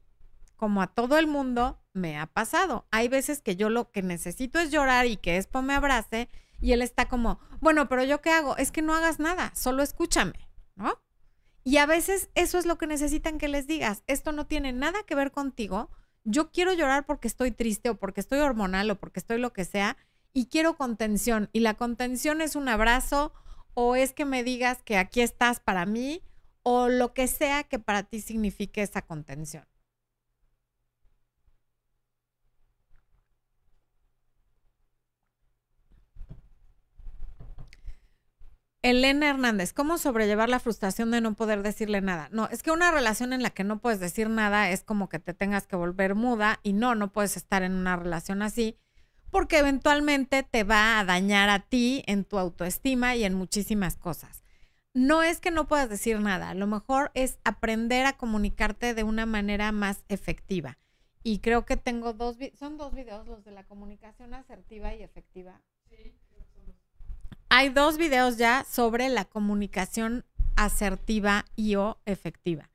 como 0.56 0.82
a 0.82 0.88
todo 0.88 1.18
el 1.18 1.26
mundo 1.26 1.82
me 1.92 2.18
ha 2.18 2.26
pasado, 2.26 2.86
hay 2.90 3.08
veces 3.08 3.40
que 3.40 3.56
yo 3.56 3.70
lo 3.70 3.90
que 3.90 4.02
necesito 4.02 4.58
es 4.58 4.70
llorar 4.70 5.06
y 5.06 5.16
que 5.16 5.36
Expo 5.36 5.62
me 5.62 5.74
abrace 5.74 6.28
y 6.60 6.72
él 6.72 6.82
está 6.82 7.08
como, 7.08 7.40
bueno, 7.60 7.88
pero 7.88 8.04
yo 8.04 8.20
qué 8.20 8.30
hago? 8.30 8.56
Es 8.56 8.70
que 8.70 8.82
no 8.82 8.94
hagas 8.94 9.18
nada, 9.18 9.52
solo 9.54 9.82
escúchame, 9.82 10.48
¿no? 10.76 11.00
Y 11.64 11.78
a 11.78 11.86
veces 11.86 12.30
eso 12.34 12.58
es 12.58 12.66
lo 12.66 12.78
que 12.78 12.86
necesitan 12.86 13.38
que 13.38 13.48
les 13.48 13.66
digas. 13.66 14.02
Esto 14.06 14.32
no 14.32 14.46
tiene 14.46 14.72
nada 14.72 15.02
que 15.02 15.14
ver 15.14 15.30
contigo. 15.30 15.90
Yo 16.24 16.50
quiero 16.52 16.72
llorar 16.72 17.06
porque 17.06 17.28
estoy 17.28 17.50
triste 17.50 17.90
o 17.90 17.98
porque 17.98 18.20
estoy 18.20 18.38
hormonal 18.38 18.90
o 18.90 18.98
porque 18.98 19.20
estoy 19.20 19.38
lo 19.38 19.52
que 19.52 19.64
sea 19.64 19.96
y 20.32 20.46
quiero 20.46 20.76
contención. 20.76 21.48
Y 21.52 21.60
la 21.60 21.74
contención 21.74 22.40
es 22.40 22.56
un 22.56 22.68
abrazo 22.68 23.32
o 23.74 23.96
es 23.96 24.12
que 24.12 24.24
me 24.24 24.44
digas 24.44 24.82
que 24.82 24.96
aquí 24.96 25.20
estás 25.20 25.60
para 25.60 25.86
mí 25.86 26.22
o 26.62 26.88
lo 26.88 27.14
que 27.14 27.26
sea 27.26 27.64
que 27.64 27.78
para 27.78 28.02
ti 28.02 28.20
signifique 28.20 28.82
esa 28.82 29.02
contención. 29.02 29.66
Elena 38.82 39.28
Hernández, 39.28 39.74
¿cómo 39.74 39.98
sobrellevar 39.98 40.48
la 40.48 40.58
frustración 40.58 41.10
de 41.10 41.20
no 41.20 41.34
poder 41.34 41.62
decirle 41.62 42.00
nada? 42.00 42.30
No, 42.32 42.48
es 42.48 42.62
que 42.62 42.70
una 42.70 42.90
relación 42.90 43.34
en 43.34 43.42
la 43.42 43.50
que 43.50 43.62
no 43.62 43.78
puedes 43.80 44.00
decir 44.00 44.30
nada 44.30 44.70
es 44.70 44.82
como 44.84 45.10
que 45.10 45.18
te 45.18 45.34
tengas 45.34 45.66
que 45.66 45.76
volver 45.76 46.14
muda 46.14 46.60
y 46.62 46.72
no, 46.72 46.94
no 46.94 47.12
puedes 47.12 47.36
estar 47.36 47.62
en 47.62 47.74
una 47.74 47.96
relación 47.96 48.40
así 48.40 48.78
porque 49.30 49.58
eventualmente 49.58 50.42
te 50.42 50.64
va 50.64 50.98
a 50.98 51.04
dañar 51.04 51.48
a 51.48 51.60
ti 51.60 52.02
en 52.06 52.24
tu 52.24 52.38
autoestima 52.38 53.16
y 53.16 53.24
en 53.24 53.34
muchísimas 53.34 53.96
cosas. 53.96 54.44
No 54.92 55.22
es 55.22 55.40
que 55.40 55.50
no 55.50 55.68
puedas 55.68 55.88
decir 55.88 56.20
nada, 56.20 56.52
lo 56.54 56.66
mejor 56.66 57.12
es 57.14 57.38
aprender 57.44 58.06
a 58.06 58.16
comunicarte 58.16 58.92
de 58.92 59.04
una 59.04 59.24
manera 59.24 59.70
más 59.70 60.04
efectiva. 60.08 60.78
Y 61.22 61.38
creo 61.38 61.64
que 61.64 61.76
tengo 61.76 62.12
dos, 62.12 62.36
son 62.58 62.76
dos 62.76 62.94
videos, 62.94 63.26
los 63.26 63.44
de 63.44 63.52
la 63.52 63.64
comunicación 63.64 64.34
asertiva 64.34 64.94
y 64.94 65.02
efectiva. 65.02 65.60
Sí. 65.88 66.14
Hay 67.50 67.68
dos 67.68 67.98
videos 67.98 68.36
ya 68.36 68.64
sobre 68.64 69.08
la 69.08 69.24
comunicación 69.24 70.24
asertiva 70.56 71.44
y 71.56 71.74
o 71.74 71.98
efectiva. 72.06 72.69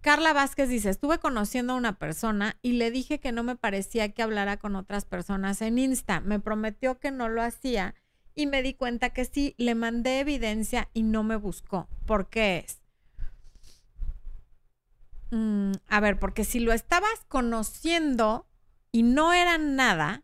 Carla 0.00 0.32
Vázquez 0.32 0.68
dice, 0.68 0.90
estuve 0.90 1.18
conociendo 1.18 1.72
a 1.72 1.76
una 1.76 1.98
persona 1.98 2.56
y 2.62 2.72
le 2.72 2.90
dije 2.90 3.18
que 3.18 3.32
no 3.32 3.42
me 3.42 3.56
parecía 3.56 4.10
que 4.10 4.22
hablara 4.22 4.56
con 4.56 4.76
otras 4.76 5.04
personas 5.04 5.60
en 5.60 5.78
Insta. 5.78 6.20
Me 6.20 6.38
prometió 6.38 6.98
que 6.98 7.10
no 7.10 7.28
lo 7.28 7.42
hacía 7.42 7.94
y 8.34 8.46
me 8.46 8.62
di 8.62 8.74
cuenta 8.74 9.10
que 9.10 9.24
sí, 9.24 9.54
le 9.58 9.74
mandé 9.74 10.20
evidencia 10.20 10.88
y 10.94 11.02
no 11.02 11.24
me 11.24 11.34
buscó. 11.34 11.88
¿Por 12.06 12.28
qué 12.28 12.58
es? 12.58 12.80
Mm, 15.30 15.72
a 15.88 16.00
ver, 16.00 16.18
porque 16.18 16.44
si 16.44 16.60
lo 16.60 16.72
estabas 16.72 17.24
conociendo 17.26 18.46
y 18.92 19.02
no 19.02 19.32
era 19.32 19.58
nada, 19.58 20.22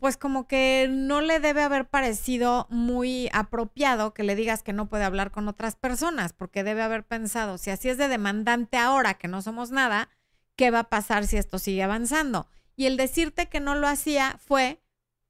pues 0.00 0.16
como 0.16 0.48
que 0.48 0.88
no 0.90 1.20
le 1.20 1.38
debe 1.38 1.62
haber 1.62 1.86
parecido 1.86 2.66
muy 2.70 3.28
apropiado 3.32 4.14
que 4.14 4.24
le 4.24 4.34
digas 4.34 4.62
que 4.62 4.72
no 4.72 4.88
puede 4.88 5.04
hablar 5.04 5.30
con 5.30 5.46
otras 5.46 5.76
personas, 5.76 6.32
porque 6.32 6.64
debe 6.64 6.82
haber 6.82 7.04
pensado, 7.04 7.58
si 7.58 7.70
así 7.70 7.88
es 7.88 7.98
de 7.98 8.08
demandante 8.08 8.78
ahora 8.78 9.14
que 9.14 9.28
no 9.28 9.42
somos 9.42 9.70
nada, 9.70 10.08
¿qué 10.56 10.70
va 10.70 10.80
a 10.80 10.88
pasar 10.88 11.26
si 11.26 11.36
esto 11.36 11.58
sigue 11.58 11.82
avanzando? 11.82 12.48
Y 12.76 12.86
el 12.86 12.96
decirte 12.96 13.48
que 13.48 13.60
no 13.60 13.74
lo 13.74 13.86
hacía 13.86 14.38
fue 14.44 14.82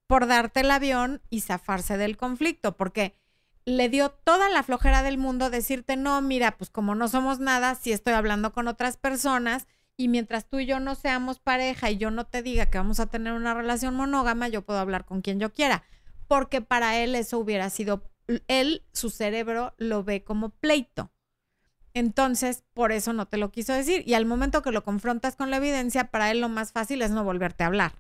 por 0.07 0.27
darte 0.27 0.61
el 0.61 0.71
avión 0.71 1.21
y 1.31 1.41
zafarse 1.41 1.97
del 1.97 2.17
conflicto, 2.17 2.77
porque 2.77 3.15
le 3.65 3.89
dio 3.89 4.11
toda 4.11 4.49
la 4.49 4.63
flojera 4.63 5.03
del 5.03 5.19
mundo 5.19 5.51
decirte, 5.51 5.97
no, 5.97 6.21
mira, 6.23 6.57
pues 6.57 6.71
como 6.71 6.95
no 6.95 7.09
somos 7.09 7.39
nada, 7.39 7.75
si 7.75 7.93
estoy 7.93 8.15
hablando 8.15 8.53
con 8.53 8.69
otras 8.69 8.97
personas, 8.97 9.67
y 10.01 10.09
mientras 10.09 10.49
tú 10.49 10.59
y 10.59 10.65
yo 10.65 10.81
no 10.81 10.95
seamos 10.95 11.41
pareja 11.41 11.91
y 11.91 11.99
yo 11.99 12.11
no 12.11 12.25
te 12.25 12.41
diga 12.41 12.71
que 12.71 12.79
vamos 12.79 13.01
a 13.01 13.09
tener 13.09 13.35
una 13.35 13.53
relación 13.53 13.95
monógama, 13.95 14.49
yo 14.49 14.63
puedo 14.63 14.79
hablar 14.79 15.05
con 15.05 15.21
quien 15.21 15.39
yo 15.39 15.53
quiera, 15.53 15.85
porque 16.27 16.63
para 16.63 16.97
él 16.97 17.15
eso 17.15 17.39
hubiera 17.39 17.69
sido, 17.69 18.11
él, 18.49 18.83
su 18.95 19.11
cerebro 19.11 19.75
lo 19.77 20.03
ve 20.03 20.25
como 20.25 20.49
pleito. 20.49 21.13
Entonces, 21.93 22.65
por 22.73 22.93
eso 22.93 23.13
no 23.13 23.27
te 23.27 23.37
lo 23.37 23.53
quiso 23.53 23.75
decir. 23.75 24.03
Y 24.07 24.15
al 24.15 24.25
momento 24.25 24.63
que 24.63 24.73
lo 24.73 24.85
confrontas 24.85 25.37
con 25.37 25.51
la 25.51 25.59
evidencia, 25.59 26.11
para 26.11 26.31
él 26.31 26.41
lo 26.41 26.49
más 26.49 26.73
fácil 26.73 27.03
es 27.03 27.11
no 27.11 27.23
volverte 27.23 27.65
a 27.65 27.67
hablar, 27.67 27.93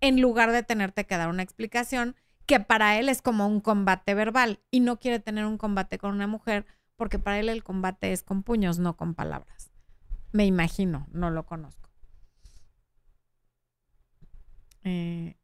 en 0.00 0.22
lugar 0.22 0.52
de 0.52 0.62
tenerte 0.62 1.04
que 1.04 1.18
dar 1.18 1.28
una 1.28 1.42
explicación 1.42 2.16
que 2.46 2.60
para 2.60 2.98
él 2.98 3.10
es 3.10 3.20
como 3.20 3.46
un 3.46 3.60
combate 3.60 4.14
verbal 4.14 4.60
y 4.70 4.80
no 4.80 4.98
quiere 4.98 5.18
tener 5.18 5.44
un 5.44 5.58
combate 5.58 5.98
con 5.98 6.14
una 6.14 6.26
mujer 6.26 6.64
porque 6.96 7.18
para 7.18 7.38
él 7.40 7.50
el 7.50 7.62
combate 7.62 8.12
es 8.12 8.22
con 8.22 8.42
puños, 8.42 8.78
no 8.78 8.96
con 8.96 9.14
palabras. 9.14 9.71
Me 10.32 10.46
imagino, 10.46 11.06
no 11.12 11.30
lo 11.30 11.44
conozco. 11.46 11.90
Eh, 14.84 15.36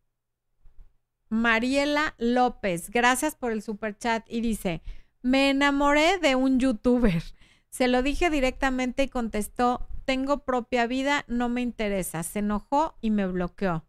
Mariela 1.28 2.14
López, 2.18 2.90
gracias 2.90 3.34
por 3.34 3.52
el 3.52 3.62
super 3.62 3.96
chat 3.96 4.24
y 4.28 4.40
dice, 4.40 4.82
me 5.22 5.50
enamoré 5.50 6.18
de 6.18 6.34
un 6.34 6.58
youtuber. 6.58 7.22
Se 7.70 7.86
lo 7.86 8.02
dije 8.02 8.30
directamente 8.30 9.02
y 9.04 9.08
contestó, 9.08 9.86
tengo 10.06 10.44
propia 10.44 10.86
vida, 10.86 11.24
no 11.28 11.50
me 11.50 11.60
interesa. 11.60 12.22
Se 12.22 12.38
enojó 12.38 12.96
y 13.02 13.10
me 13.10 13.26
bloqueó. 13.26 13.84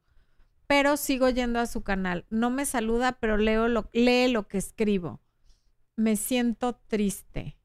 Pero 0.68 0.98
sigo 0.98 1.30
yendo 1.30 1.60
a 1.60 1.66
su 1.66 1.82
canal. 1.82 2.26
No 2.30 2.50
me 2.50 2.66
saluda, 2.66 3.14
pero 3.14 3.38
leo 3.38 3.70
lo, 3.70 3.90
lee 3.94 4.28
lo 4.28 4.48
que 4.48 4.58
escribo. 4.58 5.22
Me 5.96 6.18
siento 6.18 6.76
triste. 6.88 7.59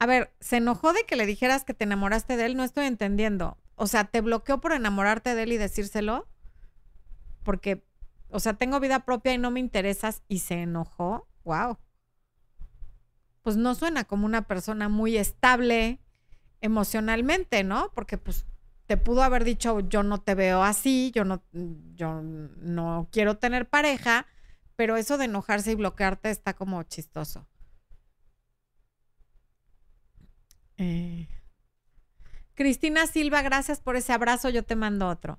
A 0.00 0.06
ver, 0.06 0.32
¿se 0.40 0.56
enojó 0.56 0.94
de 0.94 1.04
que 1.04 1.14
le 1.14 1.26
dijeras 1.26 1.62
que 1.62 1.74
te 1.74 1.84
enamoraste 1.84 2.38
de 2.38 2.46
él? 2.46 2.56
No 2.56 2.64
estoy 2.64 2.86
entendiendo. 2.86 3.58
O 3.74 3.86
sea, 3.86 4.04
¿te 4.04 4.22
bloqueó 4.22 4.58
por 4.58 4.72
enamorarte 4.72 5.34
de 5.34 5.42
él 5.42 5.52
y 5.52 5.58
decírselo? 5.58 6.26
Porque, 7.42 7.84
o 8.30 8.40
sea, 8.40 8.54
tengo 8.54 8.80
vida 8.80 9.04
propia 9.04 9.34
y 9.34 9.38
no 9.38 9.50
me 9.50 9.60
interesas 9.60 10.22
y 10.26 10.38
se 10.38 10.62
enojó. 10.62 11.28
Wow. 11.44 11.76
Pues 13.42 13.58
no 13.58 13.74
suena 13.74 14.04
como 14.04 14.24
una 14.24 14.46
persona 14.46 14.88
muy 14.88 15.18
estable 15.18 16.00
emocionalmente, 16.62 17.62
¿no? 17.62 17.92
Porque 17.94 18.16
pues 18.16 18.46
te 18.86 18.96
pudo 18.96 19.22
haber 19.22 19.44
dicho, 19.44 19.80
yo 19.80 20.02
no 20.02 20.22
te 20.22 20.34
veo 20.34 20.62
así, 20.62 21.12
yo 21.14 21.24
no, 21.24 21.42
yo 21.94 22.22
no 22.22 23.06
quiero 23.12 23.36
tener 23.36 23.68
pareja, 23.68 24.26
pero 24.76 24.96
eso 24.96 25.18
de 25.18 25.26
enojarse 25.26 25.72
y 25.72 25.74
bloquearte 25.74 26.30
está 26.30 26.54
como 26.54 26.82
chistoso. 26.84 27.46
Eh, 30.82 31.28
Cristina 32.54 33.06
Silva, 33.06 33.42
gracias 33.42 33.82
por 33.82 33.96
ese 33.96 34.14
abrazo, 34.14 34.48
yo 34.48 34.64
te 34.64 34.76
mando 34.76 35.08
otro. 35.08 35.38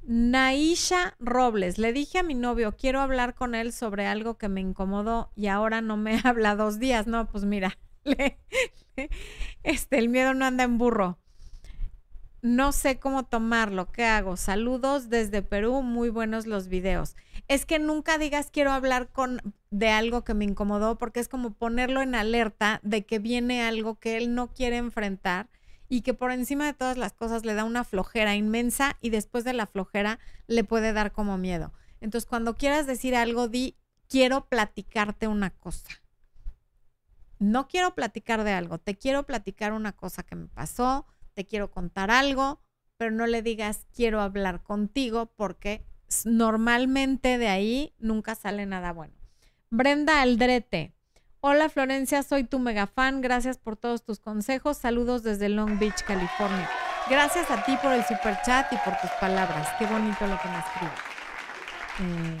Naisha 0.00 1.14
Robles, 1.20 1.76
le 1.76 1.92
dije 1.92 2.18
a 2.18 2.22
mi 2.22 2.32
novio, 2.32 2.74
quiero 2.74 3.00
hablar 3.00 3.34
con 3.34 3.54
él 3.54 3.74
sobre 3.74 4.06
algo 4.06 4.38
que 4.38 4.48
me 4.48 4.62
incomodó 4.62 5.30
y 5.36 5.48
ahora 5.48 5.82
no 5.82 5.98
me 5.98 6.18
habla 6.24 6.56
dos 6.56 6.78
días. 6.78 7.06
No, 7.06 7.28
pues 7.28 7.44
mira, 7.44 7.78
este, 9.62 9.98
el 9.98 10.08
miedo 10.08 10.32
no 10.32 10.46
anda 10.46 10.64
en 10.64 10.78
burro. 10.78 11.18
No 12.40 12.72
sé 12.72 12.98
cómo 12.98 13.26
tomarlo. 13.26 13.92
¿Qué 13.92 14.06
hago? 14.06 14.38
Saludos 14.38 15.10
desde 15.10 15.42
Perú. 15.42 15.82
Muy 15.82 16.08
buenos 16.08 16.46
los 16.46 16.68
videos. 16.68 17.14
Es 17.46 17.66
que 17.66 17.78
nunca 17.78 18.16
digas 18.16 18.48
quiero 18.50 18.72
hablar 18.72 19.10
con 19.10 19.54
de 19.72 19.88
algo 19.88 20.22
que 20.22 20.34
me 20.34 20.44
incomodó 20.44 20.98
porque 20.98 21.18
es 21.18 21.28
como 21.28 21.54
ponerlo 21.54 22.02
en 22.02 22.14
alerta 22.14 22.78
de 22.82 23.06
que 23.06 23.18
viene 23.18 23.62
algo 23.62 23.98
que 23.98 24.18
él 24.18 24.34
no 24.34 24.52
quiere 24.52 24.76
enfrentar 24.76 25.48
y 25.88 26.02
que 26.02 26.12
por 26.12 26.30
encima 26.30 26.66
de 26.66 26.74
todas 26.74 26.98
las 26.98 27.14
cosas 27.14 27.46
le 27.46 27.54
da 27.54 27.64
una 27.64 27.82
flojera 27.82 28.36
inmensa 28.36 28.98
y 29.00 29.08
después 29.08 29.44
de 29.44 29.54
la 29.54 29.66
flojera 29.66 30.18
le 30.46 30.62
puede 30.62 30.92
dar 30.92 31.12
como 31.12 31.38
miedo. 31.38 31.72
Entonces, 32.02 32.28
cuando 32.28 32.54
quieras 32.54 32.86
decir 32.86 33.16
algo, 33.16 33.48
di 33.48 33.78
quiero 34.08 34.46
platicarte 34.46 35.26
una 35.26 35.50
cosa. 35.50 36.02
No 37.38 37.66
quiero 37.66 37.94
platicar 37.94 38.44
de 38.44 38.52
algo, 38.52 38.76
te 38.78 38.96
quiero 38.98 39.24
platicar 39.24 39.72
una 39.72 39.92
cosa 39.92 40.22
que 40.22 40.36
me 40.36 40.48
pasó, 40.48 41.06
te 41.32 41.46
quiero 41.46 41.70
contar 41.70 42.10
algo, 42.10 42.60
pero 42.98 43.10
no 43.10 43.26
le 43.26 43.40
digas 43.40 43.86
quiero 43.96 44.20
hablar 44.20 44.62
contigo 44.62 45.32
porque 45.34 45.86
normalmente 46.26 47.38
de 47.38 47.48
ahí 47.48 47.94
nunca 47.98 48.34
sale 48.34 48.66
nada 48.66 48.92
bueno. 48.92 49.21
Brenda 49.74 50.20
Aldrete. 50.20 50.92
Hola 51.40 51.70
Florencia, 51.70 52.22
soy 52.22 52.44
tu 52.44 52.58
mega 52.58 52.86
fan. 52.86 53.22
Gracias 53.22 53.56
por 53.56 53.78
todos 53.78 54.04
tus 54.04 54.20
consejos. 54.20 54.76
Saludos 54.76 55.22
desde 55.22 55.48
Long 55.48 55.78
Beach, 55.78 56.02
California. 56.06 56.68
Gracias 57.08 57.50
a 57.50 57.64
ti 57.64 57.74
por 57.82 57.90
el 57.90 58.04
super 58.04 58.36
chat 58.44 58.70
y 58.70 58.76
por 58.84 58.94
tus 59.00 59.10
palabras. 59.12 59.66
Qué 59.78 59.86
bonito 59.86 60.26
lo 60.26 60.38
que 60.38 60.48
me 60.50 60.58
escribes. 60.58 61.00
Eh, 62.00 62.38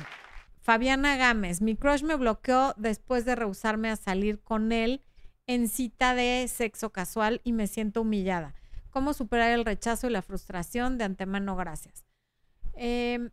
Fabiana 0.60 1.16
Gámez, 1.16 1.62
mi 1.62 1.74
crush 1.74 2.02
me 2.02 2.16
bloqueó 2.16 2.74
después 2.76 3.24
de 3.24 3.34
rehusarme 3.34 3.88
a 3.88 3.96
salir 3.96 4.42
con 4.42 4.70
él 4.70 5.00
en 5.46 5.68
cita 5.68 6.14
de 6.14 6.46
sexo 6.48 6.90
casual 6.92 7.40
y 7.44 7.52
me 7.52 7.66
siento 7.66 8.02
humillada. 8.02 8.54
¿Cómo 8.90 9.14
superar 9.14 9.52
el 9.52 9.64
rechazo 9.64 10.06
y 10.06 10.10
la 10.10 10.20
frustración? 10.20 10.98
De 10.98 11.04
antemano, 11.04 11.56
gracias. 11.56 12.04
Em, 12.74 13.30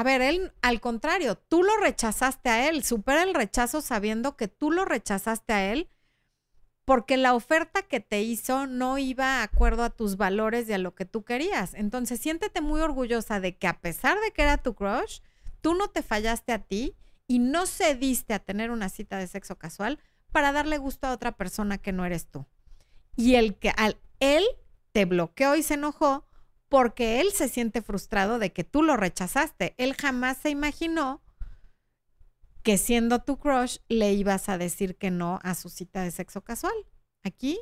a 0.00 0.02
ver, 0.02 0.22
él, 0.22 0.54
al 0.62 0.80
contrario, 0.80 1.36
tú 1.36 1.62
lo 1.62 1.76
rechazaste 1.76 2.48
a 2.48 2.70
él. 2.70 2.82
Supera 2.82 3.22
el 3.22 3.34
rechazo 3.34 3.82
sabiendo 3.82 4.34
que 4.34 4.48
tú 4.48 4.70
lo 4.70 4.86
rechazaste 4.86 5.52
a 5.52 5.70
él 5.72 5.90
porque 6.86 7.18
la 7.18 7.34
oferta 7.34 7.82
que 7.82 8.00
te 8.00 8.22
hizo 8.22 8.66
no 8.66 8.96
iba 8.96 9.36
de 9.36 9.42
acuerdo 9.42 9.84
a 9.84 9.90
tus 9.90 10.16
valores 10.16 10.66
y 10.70 10.72
a 10.72 10.78
lo 10.78 10.94
que 10.94 11.04
tú 11.04 11.22
querías. 11.22 11.74
Entonces, 11.74 12.18
siéntete 12.18 12.62
muy 12.62 12.80
orgullosa 12.80 13.40
de 13.40 13.58
que 13.58 13.66
a 13.66 13.82
pesar 13.82 14.18
de 14.20 14.30
que 14.30 14.40
era 14.40 14.56
tu 14.56 14.74
crush, 14.74 15.20
tú 15.60 15.74
no 15.74 15.88
te 15.88 16.02
fallaste 16.02 16.54
a 16.54 16.60
ti 16.60 16.96
y 17.26 17.38
no 17.38 17.66
cediste 17.66 18.32
a 18.32 18.38
tener 18.38 18.70
una 18.70 18.88
cita 18.88 19.18
de 19.18 19.26
sexo 19.26 19.58
casual 19.58 19.98
para 20.32 20.50
darle 20.50 20.78
gusto 20.78 21.08
a 21.08 21.12
otra 21.12 21.32
persona 21.32 21.76
que 21.76 21.92
no 21.92 22.06
eres 22.06 22.26
tú. 22.26 22.46
Y 23.16 23.34
el 23.34 23.58
que 23.58 23.68
al 23.76 23.98
él 24.18 24.46
te 24.92 25.04
bloqueó 25.04 25.56
y 25.56 25.62
se 25.62 25.74
enojó 25.74 26.24
porque 26.70 27.20
él 27.20 27.32
se 27.32 27.48
siente 27.48 27.82
frustrado 27.82 28.38
de 28.38 28.52
que 28.52 28.64
tú 28.64 28.82
lo 28.82 28.96
rechazaste. 28.96 29.74
Él 29.76 29.94
jamás 30.00 30.38
se 30.38 30.50
imaginó 30.50 31.20
que 32.62 32.78
siendo 32.78 33.22
tu 33.22 33.38
crush 33.38 33.78
le 33.88 34.12
ibas 34.12 34.48
a 34.48 34.56
decir 34.56 34.96
que 34.96 35.10
no 35.10 35.40
a 35.42 35.54
su 35.54 35.68
cita 35.68 36.02
de 36.02 36.12
sexo 36.12 36.42
casual. 36.42 36.72
Aquí, 37.24 37.60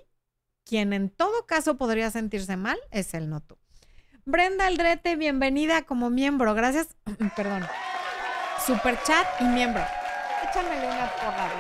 quien 0.65 0.93
en 0.93 1.09
todo 1.09 1.47
caso 1.47 1.79
podría 1.79 2.11
sentirse 2.11 2.57
mal 2.57 2.79
es 2.91 3.15
él, 3.15 3.31
no 3.31 3.41
tú. 3.41 3.57
Brenda 4.27 4.67
Aldrete, 4.67 5.17
bienvenida 5.17 5.83
como 5.83 6.11
miembro. 6.11 6.53
Gracias. 6.53 6.89
Perdón. 7.35 7.67
Super 8.65 9.03
chat 9.05 9.27
y 9.41 9.45
miembro. 9.45 9.83
Échamele 10.51 10.87
una 10.87 11.11
porra. 11.13 11.51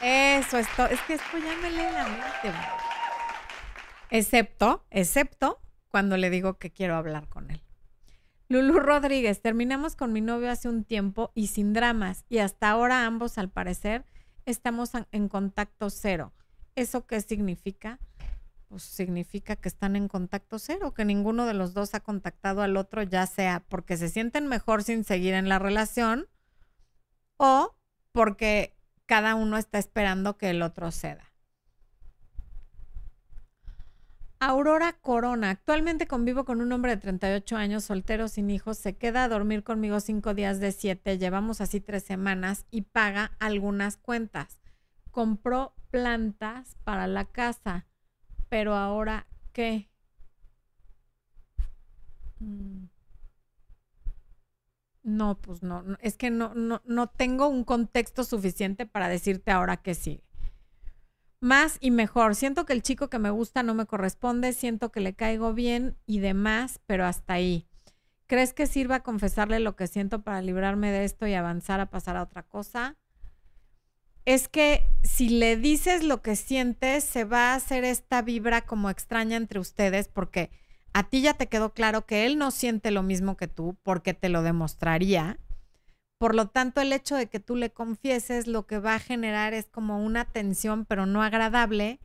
Eso, 0.00 0.56
esto, 0.56 0.86
es 0.86 1.00
que 1.02 1.14
esto 1.14 1.36
ya 1.36 1.54
me 1.60 1.70
lee 1.70 1.92
la 1.92 2.04
mente. 2.04 2.83
Excepto, 4.14 4.86
excepto 4.90 5.60
cuando 5.88 6.16
le 6.16 6.30
digo 6.30 6.56
que 6.56 6.70
quiero 6.70 6.94
hablar 6.94 7.28
con 7.28 7.50
él. 7.50 7.60
Lulu 8.48 8.78
Rodríguez, 8.78 9.42
terminamos 9.42 9.96
con 9.96 10.12
mi 10.12 10.20
novio 10.20 10.52
hace 10.52 10.68
un 10.68 10.84
tiempo 10.84 11.32
y 11.34 11.48
sin 11.48 11.72
dramas 11.72 12.24
y 12.28 12.38
hasta 12.38 12.70
ahora 12.70 13.06
ambos 13.06 13.38
al 13.38 13.50
parecer 13.50 14.04
estamos 14.46 14.92
en 15.10 15.28
contacto 15.28 15.90
cero. 15.90 16.32
¿Eso 16.76 17.08
qué 17.08 17.20
significa? 17.22 17.98
Pues 18.68 18.84
significa 18.84 19.56
que 19.56 19.68
están 19.68 19.96
en 19.96 20.06
contacto 20.06 20.60
cero, 20.60 20.94
que 20.94 21.04
ninguno 21.04 21.44
de 21.44 21.54
los 21.54 21.74
dos 21.74 21.96
ha 21.96 22.00
contactado 22.00 22.62
al 22.62 22.76
otro, 22.76 23.02
ya 23.02 23.26
sea 23.26 23.64
porque 23.68 23.96
se 23.96 24.08
sienten 24.08 24.46
mejor 24.46 24.84
sin 24.84 25.02
seguir 25.02 25.34
en 25.34 25.48
la 25.48 25.58
relación 25.58 26.28
o 27.36 27.74
porque 28.12 28.76
cada 29.06 29.34
uno 29.34 29.58
está 29.58 29.80
esperando 29.80 30.38
que 30.38 30.50
el 30.50 30.62
otro 30.62 30.92
ceda. 30.92 31.33
Aurora 34.46 34.92
Corona. 35.00 35.48
Actualmente 35.48 36.06
convivo 36.06 36.44
con 36.44 36.60
un 36.60 36.70
hombre 36.70 36.96
de 36.96 37.00
38 37.00 37.56
años, 37.56 37.84
soltero, 37.84 38.28
sin 38.28 38.50
hijos. 38.50 38.76
Se 38.76 38.94
queda 38.94 39.24
a 39.24 39.28
dormir 39.28 39.64
conmigo 39.64 40.00
cinco 40.00 40.34
días 40.34 40.60
de 40.60 40.70
siete. 40.70 41.16
Llevamos 41.16 41.62
así 41.62 41.80
tres 41.80 42.04
semanas 42.04 42.66
y 42.70 42.82
paga 42.82 43.32
algunas 43.38 43.96
cuentas. 43.96 44.60
Compró 45.10 45.72
plantas 45.90 46.76
para 46.84 47.06
la 47.06 47.24
casa. 47.24 47.86
Pero 48.50 48.74
ahora, 48.74 49.26
¿qué? 49.54 49.88
Mm. 52.40 52.88
No, 55.04 55.40
pues 55.40 55.62
no. 55.62 55.84
Es 56.00 56.18
que 56.18 56.30
no, 56.30 56.52
no, 56.54 56.82
no 56.84 57.06
tengo 57.06 57.48
un 57.48 57.64
contexto 57.64 58.24
suficiente 58.24 58.84
para 58.84 59.08
decirte 59.08 59.52
ahora 59.52 59.78
que 59.78 59.94
sí 59.94 60.22
más 61.44 61.76
y 61.80 61.90
mejor. 61.90 62.34
Siento 62.34 62.64
que 62.64 62.72
el 62.72 62.82
chico 62.82 63.08
que 63.08 63.18
me 63.18 63.30
gusta 63.30 63.62
no 63.62 63.74
me 63.74 63.86
corresponde, 63.86 64.52
siento 64.52 64.90
que 64.90 65.00
le 65.00 65.14
caigo 65.14 65.52
bien 65.52 65.96
y 66.06 66.18
demás, 66.18 66.80
pero 66.86 67.04
hasta 67.04 67.34
ahí. 67.34 67.68
¿Crees 68.26 68.54
que 68.54 68.66
sirva 68.66 69.00
confesarle 69.00 69.60
lo 69.60 69.76
que 69.76 69.86
siento 69.86 70.22
para 70.22 70.40
librarme 70.40 70.90
de 70.90 71.04
esto 71.04 71.26
y 71.26 71.34
avanzar 71.34 71.78
a 71.80 71.90
pasar 71.90 72.16
a 72.16 72.22
otra 72.22 72.42
cosa? 72.42 72.96
Es 74.24 74.48
que 74.48 74.82
si 75.02 75.28
le 75.28 75.58
dices 75.58 76.02
lo 76.02 76.22
que 76.22 76.34
sientes, 76.34 77.04
se 77.04 77.24
va 77.24 77.52
a 77.52 77.56
hacer 77.56 77.84
esta 77.84 78.22
vibra 78.22 78.62
como 78.62 78.88
extraña 78.88 79.36
entre 79.36 79.60
ustedes 79.60 80.08
porque 80.08 80.50
a 80.94 81.10
ti 81.10 81.20
ya 81.20 81.34
te 81.34 81.48
quedó 81.48 81.74
claro 81.74 82.06
que 82.06 82.24
él 82.24 82.38
no 82.38 82.50
siente 82.50 82.90
lo 82.90 83.02
mismo 83.02 83.36
que 83.36 83.48
tú 83.48 83.76
porque 83.82 84.14
te 84.14 84.30
lo 84.30 84.42
demostraría. 84.42 85.38
Por 86.18 86.34
lo 86.34 86.48
tanto, 86.48 86.80
el 86.80 86.92
hecho 86.92 87.16
de 87.16 87.28
que 87.28 87.40
tú 87.40 87.56
le 87.56 87.72
confieses 87.72 88.46
lo 88.46 88.66
que 88.66 88.78
va 88.78 88.94
a 88.94 89.00
generar 89.00 89.52
es 89.52 89.66
como 89.66 90.02
una 90.02 90.24
tensión, 90.24 90.84
pero 90.84 91.06
no 91.06 91.22
agradable, 91.22 92.00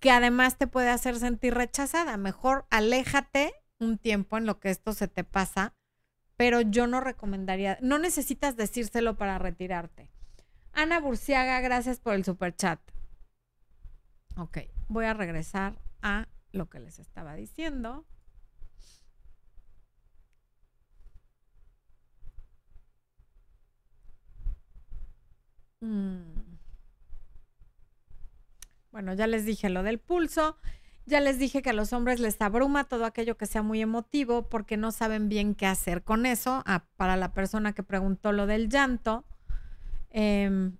que 0.00 0.10
además 0.10 0.58
te 0.58 0.66
puede 0.66 0.90
hacer 0.90 1.16
sentir 1.18 1.54
rechazada. 1.54 2.16
Mejor 2.16 2.66
aléjate 2.70 3.54
un 3.78 3.98
tiempo 3.98 4.36
en 4.36 4.46
lo 4.46 4.58
que 4.58 4.70
esto 4.70 4.92
se 4.92 5.08
te 5.08 5.24
pasa, 5.24 5.74
pero 6.36 6.60
yo 6.60 6.86
no 6.86 7.00
recomendaría, 7.00 7.78
no 7.82 7.98
necesitas 7.98 8.56
decírselo 8.56 9.16
para 9.16 9.38
retirarte. 9.38 10.10
Ana 10.72 11.00
Burciaga, 11.00 11.60
gracias 11.60 12.00
por 12.00 12.14
el 12.14 12.24
super 12.24 12.56
chat. 12.56 12.80
Ok, 14.36 14.58
voy 14.88 15.04
a 15.04 15.14
regresar 15.14 15.78
a 16.00 16.26
lo 16.52 16.68
que 16.68 16.80
les 16.80 16.98
estaba 16.98 17.34
diciendo. 17.34 18.04
Mm. 25.82 26.58
Bueno, 29.02 29.14
ya 29.14 29.26
les 29.26 29.44
dije 29.44 29.68
lo 29.68 29.82
del 29.82 29.98
pulso. 29.98 30.56
Ya 31.06 31.18
les 31.18 31.36
dije 31.40 31.60
que 31.60 31.70
a 31.70 31.72
los 31.72 31.92
hombres 31.92 32.20
les 32.20 32.40
abruma 32.40 32.84
todo 32.84 33.04
aquello 33.04 33.36
que 33.36 33.46
sea 33.46 33.60
muy 33.60 33.82
emotivo 33.82 34.48
porque 34.48 34.76
no 34.76 34.92
saben 34.92 35.28
bien 35.28 35.56
qué 35.56 35.66
hacer 35.66 36.04
con 36.04 36.24
eso. 36.24 36.62
Ah, 36.66 36.84
para 36.96 37.16
la 37.16 37.32
persona 37.34 37.72
que 37.72 37.82
preguntó 37.82 38.30
lo 38.30 38.46
del 38.46 38.68
llanto. 38.68 39.24
Em, 40.10 40.76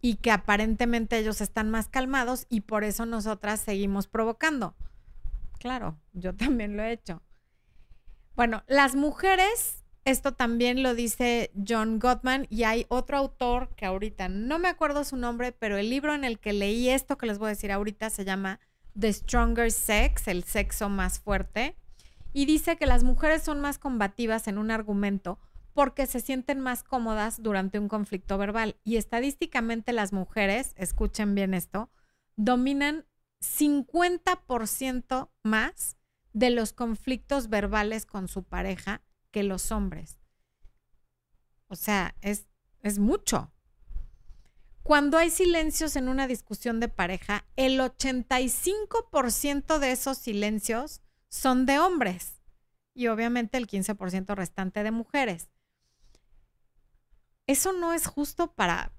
y 0.00 0.16
que 0.16 0.32
aparentemente 0.32 1.16
ellos 1.16 1.40
están 1.40 1.70
más 1.70 1.86
calmados 1.86 2.46
y 2.48 2.62
por 2.62 2.82
eso 2.82 3.06
nosotras 3.06 3.60
seguimos 3.60 4.08
provocando. 4.08 4.74
Claro, 5.60 5.96
yo 6.12 6.34
también 6.36 6.76
lo 6.76 6.82
he 6.82 6.90
hecho. 6.90 7.22
Bueno, 8.34 8.64
las 8.66 8.96
mujeres 8.96 9.84
esto 10.06 10.32
también 10.32 10.84
lo 10.84 10.94
dice 10.94 11.50
John 11.66 11.98
Gottman 11.98 12.46
y 12.48 12.62
hay 12.62 12.86
otro 12.88 13.16
autor 13.16 13.74
que 13.74 13.86
ahorita 13.86 14.28
no 14.28 14.60
me 14.60 14.68
acuerdo 14.68 15.02
su 15.02 15.16
nombre, 15.16 15.50
pero 15.50 15.76
el 15.78 15.90
libro 15.90 16.14
en 16.14 16.22
el 16.22 16.38
que 16.38 16.52
leí 16.52 16.88
esto 16.88 17.18
que 17.18 17.26
les 17.26 17.38
voy 17.38 17.46
a 17.46 17.50
decir 17.50 17.72
ahorita 17.72 18.08
se 18.10 18.24
llama 18.24 18.60
The 18.98 19.12
Stronger 19.12 19.72
Sex, 19.72 20.28
el 20.28 20.44
sexo 20.44 20.88
más 20.88 21.18
fuerte, 21.18 21.74
y 22.32 22.46
dice 22.46 22.76
que 22.76 22.86
las 22.86 23.02
mujeres 23.02 23.42
son 23.42 23.60
más 23.60 23.78
combativas 23.78 24.46
en 24.46 24.58
un 24.58 24.70
argumento 24.70 25.40
porque 25.74 26.06
se 26.06 26.20
sienten 26.20 26.60
más 26.60 26.84
cómodas 26.84 27.42
durante 27.42 27.80
un 27.80 27.88
conflicto 27.88 28.38
verbal. 28.38 28.76
Y 28.84 28.98
estadísticamente 28.98 29.92
las 29.92 30.12
mujeres, 30.12 30.72
escuchen 30.76 31.34
bien 31.34 31.52
esto, 31.52 31.90
dominan 32.36 33.06
50% 33.40 35.30
más 35.42 35.96
de 36.32 36.50
los 36.50 36.72
conflictos 36.72 37.48
verbales 37.48 38.06
con 38.06 38.28
su 38.28 38.44
pareja 38.44 39.02
que 39.36 39.42
los 39.42 39.70
hombres. 39.70 40.18
O 41.68 41.76
sea, 41.76 42.14
es, 42.22 42.46
es 42.80 42.98
mucho. 42.98 43.52
Cuando 44.82 45.18
hay 45.18 45.28
silencios 45.28 45.94
en 45.96 46.08
una 46.08 46.26
discusión 46.26 46.80
de 46.80 46.88
pareja, 46.88 47.44
el 47.54 47.78
85% 47.78 49.78
de 49.78 49.92
esos 49.92 50.16
silencios 50.16 51.02
son 51.28 51.66
de 51.66 51.78
hombres 51.78 52.40
y 52.94 53.08
obviamente 53.08 53.58
el 53.58 53.66
15% 53.66 54.34
restante 54.34 54.82
de 54.82 54.90
mujeres. 54.90 55.50
Eso 57.46 57.74
no 57.74 57.92
es 57.92 58.06
justo 58.06 58.54
para, 58.54 58.90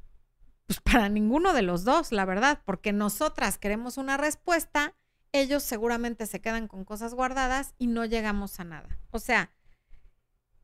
pues 0.68 0.80
para 0.82 1.10
ninguno 1.10 1.54
de 1.54 1.64
los 1.64 1.84
dos, 1.84 2.12
la 2.12 2.26
verdad, 2.26 2.62
porque 2.64 2.94
nosotras 2.94 3.58
queremos 3.58 3.98
una 3.98 4.18
respuesta, 4.18 4.94
ellos 5.32 5.64
seguramente 5.64 6.28
se 6.28 6.42
quedan 6.42 6.68
con 6.68 6.86
cosas 6.86 7.16
guardadas 7.16 7.74
y 7.80 7.88
no 7.88 8.06
llegamos 8.06 8.60
a 8.60 8.66
nada. 8.66 9.00
O 9.10 9.18
sea, 9.18 9.52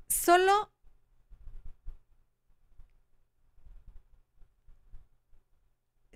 solo 0.08 0.74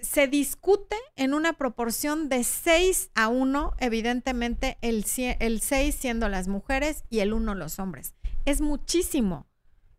se 0.01 0.27
discute 0.27 0.95
en 1.15 1.33
una 1.33 1.53
proporción 1.53 2.29
de 2.29 2.43
6 2.43 3.11
a 3.15 3.27
1, 3.27 3.73
evidentemente 3.79 4.77
el, 4.81 5.05
el 5.39 5.61
6 5.61 5.95
siendo 5.95 6.29
las 6.29 6.47
mujeres 6.47 7.03
y 7.09 7.19
el 7.19 7.33
1 7.33 7.55
los 7.55 7.79
hombres. 7.79 8.13
Es 8.45 8.61
muchísimo 8.61 9.47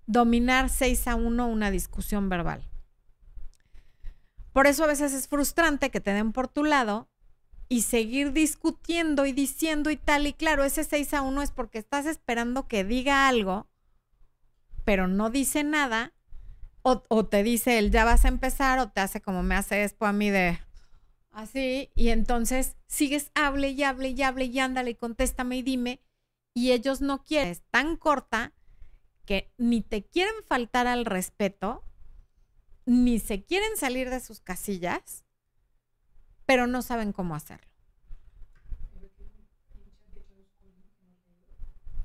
dominar 0.07 0.71
6 0.71 1.09
a 1.09 1.15
1 1.15 1.47
una 1.47 1.71
discusión 1.71 2.29
verbal. 2.29 2.63
Por 4.53 4.67
eso 4.67 4.85
a 4.85 4.89
veces 4.89 5.13
es 5.13 5.29
frustrante 5.29 5.91
que 5.91 6.01
te 6.01 6.13
den 6.13 6.33
por 6.33 6.49
tu 6.49 6.65
lado 6.65 7.09
y 7.69 7.83
seguir 7.83 8.33
discutiendo 8.33 9.27
y 9.27 9.33
diciendo 9.33 9.91
y 9.91 9.97
tal. 9.97 10.27
Y 10.27 10.33
claro, 10.33 10.65
ese 10.65 10.85
6 10.85 11.15
a 11.15 11.23
1 11.23 11.43
es 11.43 11.51
porque 11.51 11.79
estás 11.79 12.07
esperando 12.07 12.67
que 12.67 12.83
diga 12.83 13.29
algo 13.29 13.69
pero 14.89 15.07
no 15.07 15.29
dice 15.29 15.65
nada, 15.65 16.15
o, 16.81 17.27
te 17.27 17.43
dice 17.43 17.79
el 17.79 17.91
ya 17.91 18.07
vas 18.07 18.25
a 18.25 18.29
empezar, 18.29 18.79
o 18.79 18.89
te 18.89 19.03
hace 19.03 19.21
como 19.21 19.43
me 19.43 19.55
hace 19.55 19.85
esto 19.85 20.07
a 20.07 20.15
mí 20.15 20.31
de 20.31 20.59
así, 21.31 21.91
y 21.95 22.09
entonces 22.09 22.79
sigues, 22.87 23.31
hable 23.35 23.69
y 23.69 23.83
hable 23.83 24.09
y 24.09 24.23
hable 24.23 24.47
y 24.47 24.59
ándale 24.59 24.93
y 24.93 24.95
contéstame 24.95 25.59
y 25.59 25.63
dime, 25.63 26.01
y 26.55 26.73
ellos 26.73 27.03
no 27.03 27.23
quieren, 27.23 27.51
es 27.51 27.61
tan 27.71 27.97
corta 27.97 28.55
que 29.27 29.53
ni 29.59 29.83
te 29.83 30.07
quieren 30.07 30.33
faltar 30.47 30.87
al 30.87 31.05
respeto, 31.05 31.85
ni 32.87 33.19
se 33.19 33.45
quieren 33.45 33.77
salir 33.77 34.09
de 34.09 34.21
sus 34.21 34.41
casillas, 34.41 35.23
pero 36.47 36.67
no 36.67 36.81
saben 36.81 37.13
cómo 37.13 37.35
hacerlo. 37.35 37.69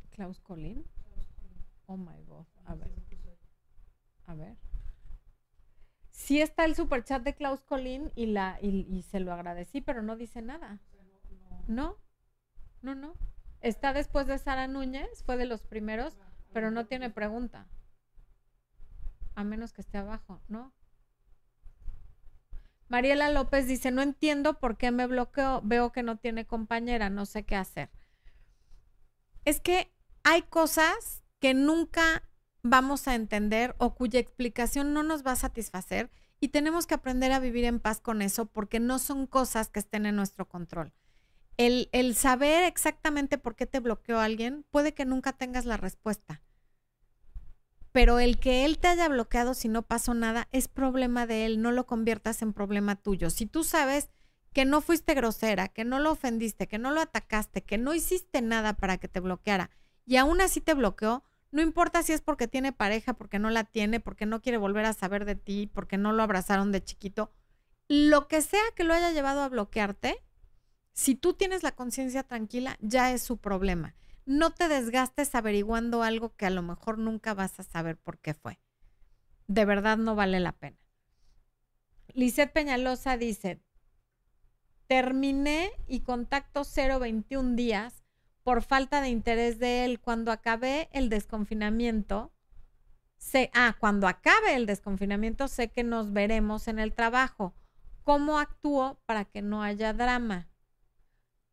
Klaus 0.09 0.41
Colin. 0.41 0.83
Oh 1.85 1.95
my. 1.95 2.22
A 2.65 2.75
ver. 2.75 2.91
A 4.25 4.35
ver. 4.35 4.57
Sí 6.09 6.41
está 6.41 6.65
el 6.65 6.75
superchat 6.75 7.23
de 7.23 7.35
Klaus 7.35 7.61
Colin 7.61 8.11
y, 8.15 8.27
la, 8.27 8.57
y 8.61 9.01
se 9.03 9.19
lo 9.19 9.33
agradecí, 9.33 9.81
pero 9.81 10.01
no 10.01 10.15
dice 10.15 10.41
nada. 10.41 10.79
No, 11.67 11.97
no, 12.81 12.95
no. 12.95 13.15
Está 13.61 13.93
después 13.93 14.27
de 14.27 14.37
Sara 14.37 14.67
Núñez, 14.67 15.23
fue 15.25 15.37
de 15.37 15.45
los 15.45 15.63
primeros, 15.63 16.17
pero 16.51 16.69
no 16.69 16.85
tiene 16.85 17.09
pregunta. 17.09 17.67
A 19.35 19.43
menos 19.43 19.73
que 19.73 19.81
esté 19.81 19.97
abajo, 19.97 20.41
¿no? 20.47 20.73
Mariela 22.89 23.31
López 23.31 23.65
dice, 23.65 23.89
no 23.89 24.01
entiendo 24.01 24.59
por 24.59 24.77
qué 24.77 24.91
me 24.91 25.07
bloqueo, 25.07 25.61
veo 25.63 25.91
que 25.91 26.03
no 26.03 26.17
tiene 26.17 26.45
compañera, 26.45 27.09
no 27.09 27.25
sé 27.25 27.43
qué 27.43 27.55
hacer. 27.55 27.89
Es 29.45 29.59
que 29.59 29.91
hay 30.23 30.43
cosas 30.43 31.23
que 31.39 31.53
nunca 31.53 32.23
vamos 32.63 33.07
a 33.07 33.15
entender 33.15 33.75
o 33.77 33.93
cuya 33.93 34.19
explicación 34.19 34.93
no 34.93 35.03
nos 35.03 35.25
va 35.25 35.33
a 35.33 35.35
satisfacer 35.35 36.09
y 36.39 36.47
tenemos 36.47 36.87
que 36.87 36.95
aprender 36.95 37.31
a 37.31 37.39
vivir 37.39 37.65
en 37.65 37.79
paz 37.79 37.99
con 37.99 38.21
eso 38.21 38.45
porque 38.45 38.79
no 38.79 38.99
son 38.99 39.27
cosas 39.27 39.69
que 39.69 39.79
estén 39.79 40.05
en 40.05 40.15
nuestro 40.15 40.47
control. 40.47 40.93
El, 41.57 41.89
el 41.91 42.15
saber 42.15 42.63
exactamente 42.63 43.37
por 43.37 43.55
qué 43.55 43.67
te 43.67 43.79
bloqueó 43.79 44.19
alguien 44.19 44.65
puede 44.71 44.93
que 44.93 45.05
nunca 45.05 45.33
tengas 45.33 45.65
la 45.65 45.77
respuesta. 45.77 46.41
Pero 47.91 48.19
el 48.19 48.39
que 48.39 48.65
él 48.65 48.79
te 48.79 48.87
haya 48.87 49.07
bloqueado 49.07 49.53
si 49.53 49.67
no 49.67 49.83
pasó 49.83 50.15
nada 50.15 50.47
es 50.51 50.67
problema 50.67 51.27
de 51.27 51.45
él, 51.45 51.61
no 51.61 51.71
lo 51.71 51.85
conviertas 51.85 52.41
en 52.41 52.53
problema 52.53 52.95
tuyo. 52.95 53.29
Si 53.29 53.45
tú 53.45 53.63
sabes 53.63 54.09
que 54.51 54.65
no 54.65 54.81
fuiste 54.81 55.13
grosera, 55.13 55.67
que 55.67 55.85
no 55.85 55.99
lo 55.99 56.11
ofendiste, 56.11 56.67
que 56.67 56.79
no 56.79 56.91
lo 56.91 57.01
atacaste, 57.01 57.63
que 57.63 57.77
no 57.77 57.93
hiciste 57.93 58.41
nada 58.41 58.73
para 58.73 58.97
que 58.97 59.07
te 59.07 59.19
bloqueara 59.19 59.69
y 60.05 60.17
aún 60.17 60.41
así 60.41 60.59
te 60.59 60.73
bloqueó, 60.73 61.23
no 61.53 61.61
importa 61.61 62.01
si 62.01 62.13
es 62.13 62.21
porque 62.21 62.47
tiene 62.47 62.73
pareja, 62.73 63.13
porque 63.13 63.37
no 63.37 63.51
la 63.51 63.63
tiene, 63.63 63.99
porque 63.99 64.25
no 64.25 64.41
quiere 64.41 64.57
volver 64.57 64.85
a 64.85 64.93
saber 64.93 65.23
de 65.23 65.35
ti, 65.35 65.69
porque 65.71 65.99
no 65.99 66.11
lo 66.11 66.23
abrazaron 66.23 66.71
de 66.71 66.83
chiquito, 66.83 67.31
lo 67.87 68.27
que 68.27 68.41
sea 68.41 68.63
que 68.75 68.83
lo 68.83 68.95
haya 68.95 69.11
llevado 69.11 69.43
a 69.43 69.49
bloquearte, 69.49 70.17
si 70.93 71.13
tú 71.13 71.35
tienes 71.35 71.61
la 71.61 71.75
conciencia 71.75 72.23
tranquila, 72.23 72.75
ya 72.81 73.11
es 73.11 73.21
su 73.21 73.37
problema. 73.37 73.93
No 74.25 74.49
te 74.49 74.67
desgastes 74.67 75.35
averiguando 75.35 76.01
algo 76.01 76.35
que 76.35 76.47
a 76.47 76.49
lo 76.49 76.63
mejor 76.63 76.97
nunca 76.97 77.35
vas 77.35 77.59
a 77.59 77.63
saber 77.63 77.97
por 77.97 78.17
qué 78.17 78.33
fue. 78.33 78.59
De 79.45 79.63
verdad 79.63 79.97
no 79.97 80.15
vale 80.15 80.39
la 80.39 80.53
pena. 80.53 80.79
Lisette 82.15 82.51
Peñalosa 82.51 83.15
dice, 83.15 83.61
terminé 84.87 85.71
y 85.85 85.99
contacto 85.99 86.63
021 86.63 87.55
días 87.55 88.02
por 88.43 88.61
falta 88.61 89.01
de 89.01 89.09
interés 89.09 89.59
de 89.59 89.85
él. 89.85 89.99
Cuando 89.99 90.31
acabé 90.31 90.89
el 90.91 91.09
desconfinamiento, 91.09 92.31
sé, 93.17 93.49
ah, 93.53 93.75
cuando 93.79 94.07
acabe 94.07 94.55
el 94.55 94.65
desconfinamiento, 94.65 95.47
sé 95.47 95.69
que 95.69 95.83
nos 95.83 96.13
veremos 96.13 96.67
en 96.67 96.79
el 96.79 96.93
trabajo. 96.93 97.55
¿Cómo 98.03 98.37
actúo 98.37 98.99
para 99.05 99.25
que 99.25 99.41
no 99.41 99.63
haya 99.63 99.93
drama? 99.93 100.49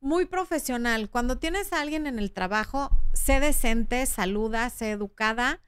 Muy 0.01 0.27
profesional. 0.27 1.11
Cuando 1.11 1.39
tienes 1.39 1.73
a 1.73 1.81
alguien 1.81 2.07
en 2.07 2.19
el 2.19 2.33
trabajo, 2.33 2.91
sé 3.13 3.39
decente, 3.39 4.05
saluda, 4.07 4.69
sé 4.71 4.91
educada 4.91 5.61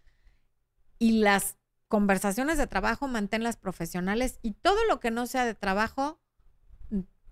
y 0.98 1.20
las 1.20 1.56
conversaciones 1.86 2.56
de 2.58 2.66
trabajo 2.66 3.06
manténlas 3.06 3.56
profesionales 3.56 4.38
y 4.40 4.52
todo 4.52 4.78
lo 4.88 4.98
que 4.98 5.10
no 5.10 5.26
sea 5.26 5.44
de 5.44 5.54
trabajo, 5.54 6.18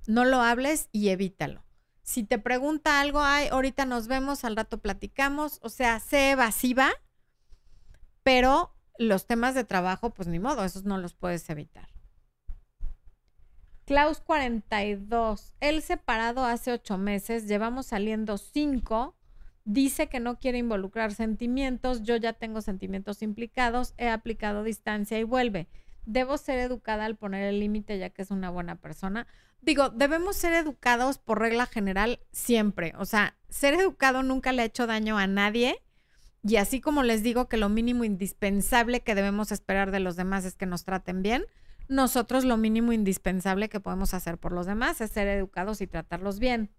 no 0.06 0.24
lo 0.24 0.42
hables 0.42 0.88
y 0.92 1.08
evítalo. 1.08 1.64
Si 2.10 2.24
te 2.24 2.40
pregunta 2.40 3.00
algo, 3.00 3.20
ay, 3.20 3.46
ahorita 3.52 3.84
nos 3.86 4.08
vemos, 4.08 4.44
al 4.44 4.56
rato 4.56 4.78
platicamos, 4.78 5.60
o 5.62 5.68
sea, 5.68 6.00
sé 6.00 6.32
evasiva, 6.32 6.90
pero 8.24 8.74
los 8.98 9.28
temas 9.28 9.54
de 9.54 9.62
trabajo, 9.62 10.10
pues 10.10 10.26
ni 10.26 10.40
modo, 10.40 10.64
esos 10.64 10.82
no 10.82 10.98
los 10.98 11.14
puedes 11.14 11.48
evitar. 11.50 11.88
Klaus 13.84 14.18
42, 14.18 15.54
él 15.60 15.82
separado 15.82 16.44
hace 16.44 16.72
ocho 16.72 16.98
meses, 16.98 17.46
llevamos 17.46 17.86
saliendo 17.86 18.38
cinco, 18.38 19.14
dice 19.64 20.08
que 20.08 20.18
no 20.18 20.40
quiere 20.40 20.58
involucrar 20.58 21.14
sentimientos, 21.14 22.02
yo 22.02 22.16
ya 22.16 22.32
tengo 22.32 22.60
sentimientos 22.60 23.22
implicados, 23.22 23.94
he 23.98 24.08
aplicado 24.08 24.64
distancia 24.64 25.16
y 25.20 25.22
vuelve. 25.22 25.68
Debo 26.06 26.38
ser 26.38 26.58
educada 26.58 27.04
al 27.04 27.16
poner 27.16 27.44
el 27.44 27.60
límite 27.60 27.98
ya 27.98 28.10
que 28.10 28.22
es 28.22 28.30
una 28.30 28.50
buena 28.50 28.76
persona 28.76 29.26
digo, 29.62 29.90
debemos 29.90 30.36
ser 30.36 30.52
educados 30.54 31.18
por 31.18 31.38
regla 31.38 31.66
general 31.66 32.20
siempre. 32.32 32.94
O 32.98 33.04
sea, 33.04 33.36
ser 33.48 33.74
educado 33.74 34.22
nunca 34.22 34.52
le 34.52 34.62
ha 34.62 34.66
hecho 34.66 34.86
daño 34.86 35.18
a 35.18 35.26
nadie. 35.26 35.82
Y 36.42 36.56
así 36.56 36.80
como 36.80 37.02
les 37.02 37.22
digo 37.22 37.48
que 37.48 37.58
lo 37.58 37.68
mínimo 37.68 38.04
indispensable 38.04 39.02
que 39.02 39.14
debemos 39.14 39.52
esperar 39.52 39.90
de 39.90 40.00
los 40.00 40.16
demás 40.16 40.44
es 40.44 40.56
que 40.56 40.64
nos 40.64 40.84
traten 40.84 41.22
bien, 41.22 41.44
nosotros 41.88 42.44
lo 42.44 42.56
mínimo 42.56 42.92
indispensable 42.92 43.68
que 43.68 43.80
podemos 43.80 44.14
hacer 44.14 44.38
por 44.38 44.52
los 44.52 44.64
demás 44.64 45.00
es 45.02 45.10
ser 45.10 45.28
educados 45.28 45.82
y 45.82 45.86
tratarlos 45.86 46.38
bien. 46.38 46.70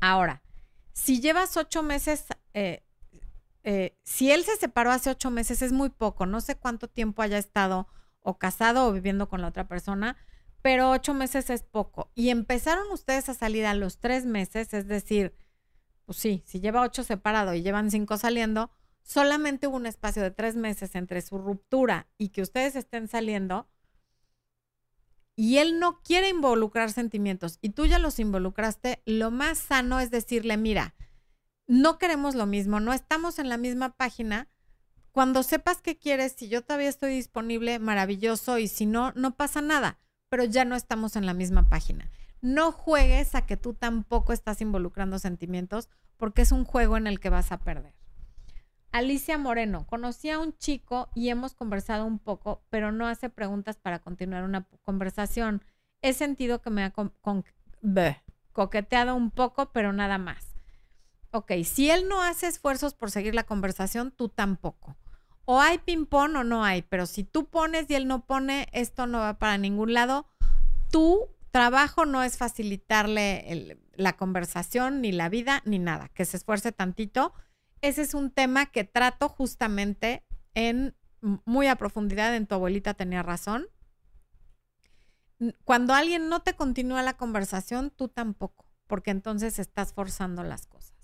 Ahora, 0.00 0.42
si 0.92 1.20
llevas 1.20 1.56
ocho 1.56 1.84
meses, 1.84 2.24
eh, 2.54 2.82
eh, 3.70 3.98
si 4.02 4.32
él 4.32 4.44
se 4.44 4.56
separó 4.56 4.90
hace 4.90 5.10
ocho 5.10 5.30
meses 5.30 5.60
es 5.60 5.72
muy 5.72 5.90
poco, 5.90 6.24
no 6.24 6.40
sé 6.40 6.56
cuánto 6.56 6.88
tiempo 6.88 7.20
haya 7.20 7.36
estado 7.36 7.86
o 8.20 8.38
casado 8.38 8.86
o 8.86 8.92
viviendo 8.92 9.28
con 9.28 9.42
la 9.42 9.48
otra 9.48 9.68
persona, 9.68 10.16
pero 10.62 10.90
ocho 10.90 11.12
meses 11.12 11.50
es 11.50 11.64
poco. 11.64 12.10
Y 12.14 12.30
empezaron 12.30 12.90
ustedes 12.90 13.28
a 13.28 13.34
salir 13.34 13.66
a 13.66 13.74
los 13.74 13.98
tres 13.98 14.24
meses, 14.24 14.72
es 14.72 14.88
decir, 14.88 15.34
pues 16.06 16.16
sí, 16.16 16.42
si 16.46 16.60
lleva 16.60 16.80
ocho 16.80 17.04
separado 17.04 17.52
y 17.52 17.60
llevan 17.60 17.90
cinco 17.90 18.16
saliendo, 18.16 18.70
solamente 19.02 19.66
hubo 19.66 19.76
un 19.76 19.84
espacio 19.84 20.22
de 20.22 20.30
tres 20.30 20.56
meses 20.56 20.94
entre 20.94 21.20
su 21.20 21.36
ruptura 21.36 22.08
y 22.16 22.30
que 22.30 22.40
ustedes 22.40 22.74
estén 22.74 23.06
saliendo. 23.06 23.68
Y 25.36 25.58
él 25.58 25.78
no 25.78 26.00
quiere 26.00 26.30
involucrar 26.30 26.90
sentimientos 26.90 27.58
y 27.60 27.68
tú 27.68 27.84
ya 27.84 27.98
los 27.98 28.18
involucraste, 28.18 29.02
lo 29.04 29.30
más 29.30 29.58
sano 29.58 30.00
es 30.00 30.10
decirle, 30.10 30.56
mira, 30.56 30.94
no 31.68 31.98
queremos 31.98 32.34
lo 32.34 32.46
mismo, 32.46 32.80
no 32.80 32.92
estamos 32.92 33.38
en 33.38 33.48
la 33.48 33.56
misma 33.56 33.90
página. 33.90 34.48
Cuando 35.12 35.44
sepas 35.44 35.80
qué 35.80 35.96
quieres, 35.96 36.32
si 36.32 36.48
yo 36.48 36.64
todavía 36.64 36.88
estoy 36.88 37.12
disponible, 37.14 37.78
maravilloso, 37.78 38.58
y 38.58 38.66
si 38.66 38.86
no, 38.86 39.12
no 39.12 39.36
pasa 39.36 39.62
nada 39.62 40.00
pero 40.28 40.44
ya 40.44 40.64
no 40.64 40.76
estamos 40.76 41.16
en 41.16 41.26
la 41.26 41.34
misma 41.34 41.68
página. 41.68 42.10
No 42.40 42.72
juegues 42.72 43.34
a 43.34 43.46
que 43.46 43.56
tú 43.56 43.74
tampoco 43.74 44.32
estás 44.32 44.60
involucrando 44.60 45.18
sentimientos 45.18 45.88
porque 46.16 46.42
es 46.42 46.52
un 46.52 46.64
juego 46.64 46.96
en 46.96 47.06
el 47.06 47.20
que 47.20 47.30
vas 47.30 47.52
a 47.52 47.58
perder. 47.58 47.94
Alicia 48.90 49.36
Moreno, 49.38 49.86
conocí 49.86 50.30
a 50.30 50.38
un 50.38 50.56
chico 50.56 51.08
y 51.14 51.28
hemos 51.28 51.54
conversado 51.54 52.06
un 52.06 52.18
poco, 52.18 52.62
pero 52.70 52.90
no 52.90 53.06
hace 53.06 53.28
preguntas 53.28 53.76
para 53.76 53.98
continuar 53.98 54.44
una 54.44 54.66
conversación. 54.82 55.62
He 56.00 56.14
sentido 56.14 56.62
que 56.62 56.70
me 56.70 56.84
ha 56.84 56.92
coqueteado 58.52 59.14
un 59.14 59.30
poco, 59.30 59.72
pero 59.72 59.92
nada 59.92 60.16
más. 60.16 60.47
Ok, 61.38 61.52
si 61.64 61.90
él 61.90 62.08
no 62.08 62.22
hace 62.22 62.46
esfuerzos 62.46 62.94
por 62.94 63.10
seguir 63.10 63.34
la 63.34 63.44
conversación, 63.44 64.10
tú 64.10 64.28
tampoco 64.28 64.96
o 65.50 65.62
hay 65.62 65.78
ping-pong 65.78 66.36
o 66.36 66.44
no 66.44 66.62
hay, 66.62 66.82
pero 66.82 67.06
si 67.06 67.24
tú 67.24 67.46
pones 67.46 67.88
y 67.88 67.94
él 67.94 68.06
no 68.06 68.26
pone, 68.26 68.68
esto 68.72 69.06
no 69.06 69.20
va 69.20 69.38
para 69.38 69.56
ningún 69.56 69.94
lado. 69.94 70.26
Tu 70.90 71.26
trabajo 71.50 72.04
no 72.04 72.22
es 72.22 72.36
facilitarle 72.36 73.78
la 73.94 74.12
conversación, 74.12 75.00
ni 75.00 75.10
la 75.10 75.30
vida, 75.30 75.62
ni 75.64 75.78
nada, 75.78 76.10
que 76.10 76.26
se 76.26 76.36
esfuerce 76.36 76.70
tantito. 76.70 77.32
Ese 77.80 78.02
es 78.02 78.12
un 78.12 78.30
tema 78.30 78.66
que 78.66 78.84
trato 78.84 79.30
justamente 79.30 80.22
en 80.52 80.94
muy 81.22 81.66
a 81.66 81.76
profundidad 81.76 82.36
en 82.36 82.46
tu 82.46 82.54
abuelita 82.54 82.92
tenía 82.92 83.22
razón. 83.22 83.68
Cuando 85.64 85.94
alguien 85.94 86.28
no 86.28 86.40
te 86.40 86.52
continúa 86.56 87.02
la 87.02 87.16
conversación, 87.16 87.88
tú 87.88 88.08
tampoco, 88.08 88.70
porque 88.86 89.12
entonces 89.12 89.58
estás 89.58 89.94
forzando 89.94 90.44
las 90.44 90.66
cosas. 90.66 90.97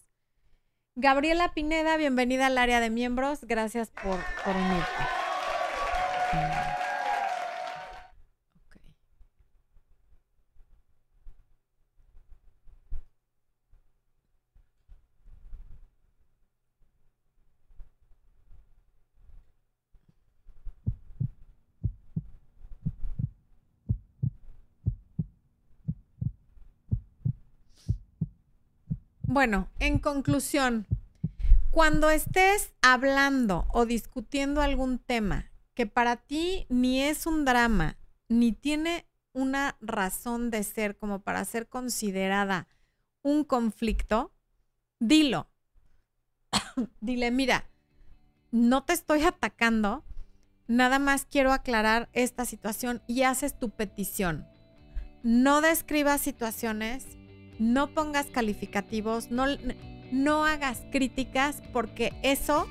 Gabriela 0.97 1.53
Pineda, 1.53 1.97
bienvenida 1.97 2.47
al 2.47 2.57
área 2.57 2.79
de 2.79 2.89
miembros. 2.89 3.41
Gracias 3.43 3.91
por, 3.91 4.17
por 4.45 4.55
unirte. 4.55 5.03
Bueno, 29.35 29.69
en 29.81 29.99
conclusión, 29.99 30.87
cuando 31.73 32.09
estés 32.09 32.73
hablando 32.83 33.67
o 33.73 33.85
discutiendo 33.85 34.63
algún 34.63 35.01
tema 35.01 35.51
que 35.75 35.89
para 35.89 36.15
ti 36.15 36.67
ni 36.69 37.03
es 37.03 37.27
un 37.27 37.45
drama, 37.45 37.99
ni 38.29 38.53
tiene 38.53 39.09
una 39.33 39.77
razón 39.81 40.53
de 40.53 40.63
ser 40.63 40.97
como 40.97 41.23
para 41.23 41.45
ser 41.45 41.69
considerada 41.69 42.69
un 43.23 43.43
conflicto, 43.43 44.33
dilo. 45.01 45.49
Dile, 47.01 47.33
mira, 47.33 47.69
no 48.53 48.85
te 48.85 48.93
estoy 48.93 49.25
atacando, 49.25 50.05
nada 50.69 51.01
más 51.01 51.27
quiero 51.29 51.53
aclarar 51.53 52.09
esta 52.13 52.45
situación 52.45 53.03
y 53.09 53.23
haces 53.23 53.59
tu 53.59 53.71
petición. 53.71 54.47
No 55.25 55.61
describas 55.61 56.21
situaciones, 56.21 57.05
no 57.59 57.89
pongas 57.89 58.27
calificativos, 58.27 59.31
no, 59.31 59.47
no 60.11 60.45
hagas 60.45 60.83
críticas 60.91 61.63
porque 61.73 62.13
eso 62.23 62.67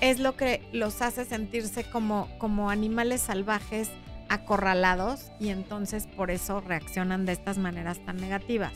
es 0.00 0.18
lo 0.18 0.36
que 0.36 0.62
los 0.72 1.02
hace 1.02 1.24
sentirse 1.24 1.84
como, 1.84 2.28
como 2.38 2.70
animales 2.70 3.20
salvajes 3.20 3.90
acorralados 4.28 5.32
y 5.38 5.48
entonces 5.48 6.06
por 6.06 6.30
eso 6.30 6.60
reaccionan 6.60 7.26
de 7.26 7.32
estas 7.32 7.58
maneras 7.58 7.98
tan 8.04 8.16
negativas. 8.16 8.72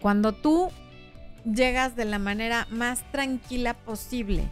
Cuando 0.00 0.32
tú 0.32 0.70
llegas 1.44 1.96
de 1.96 2.04
la 2.04 2.18
manera 2.18 2.66
más 2.70 3.02
tranquila 3.10 3.74
posible 3.74 4.48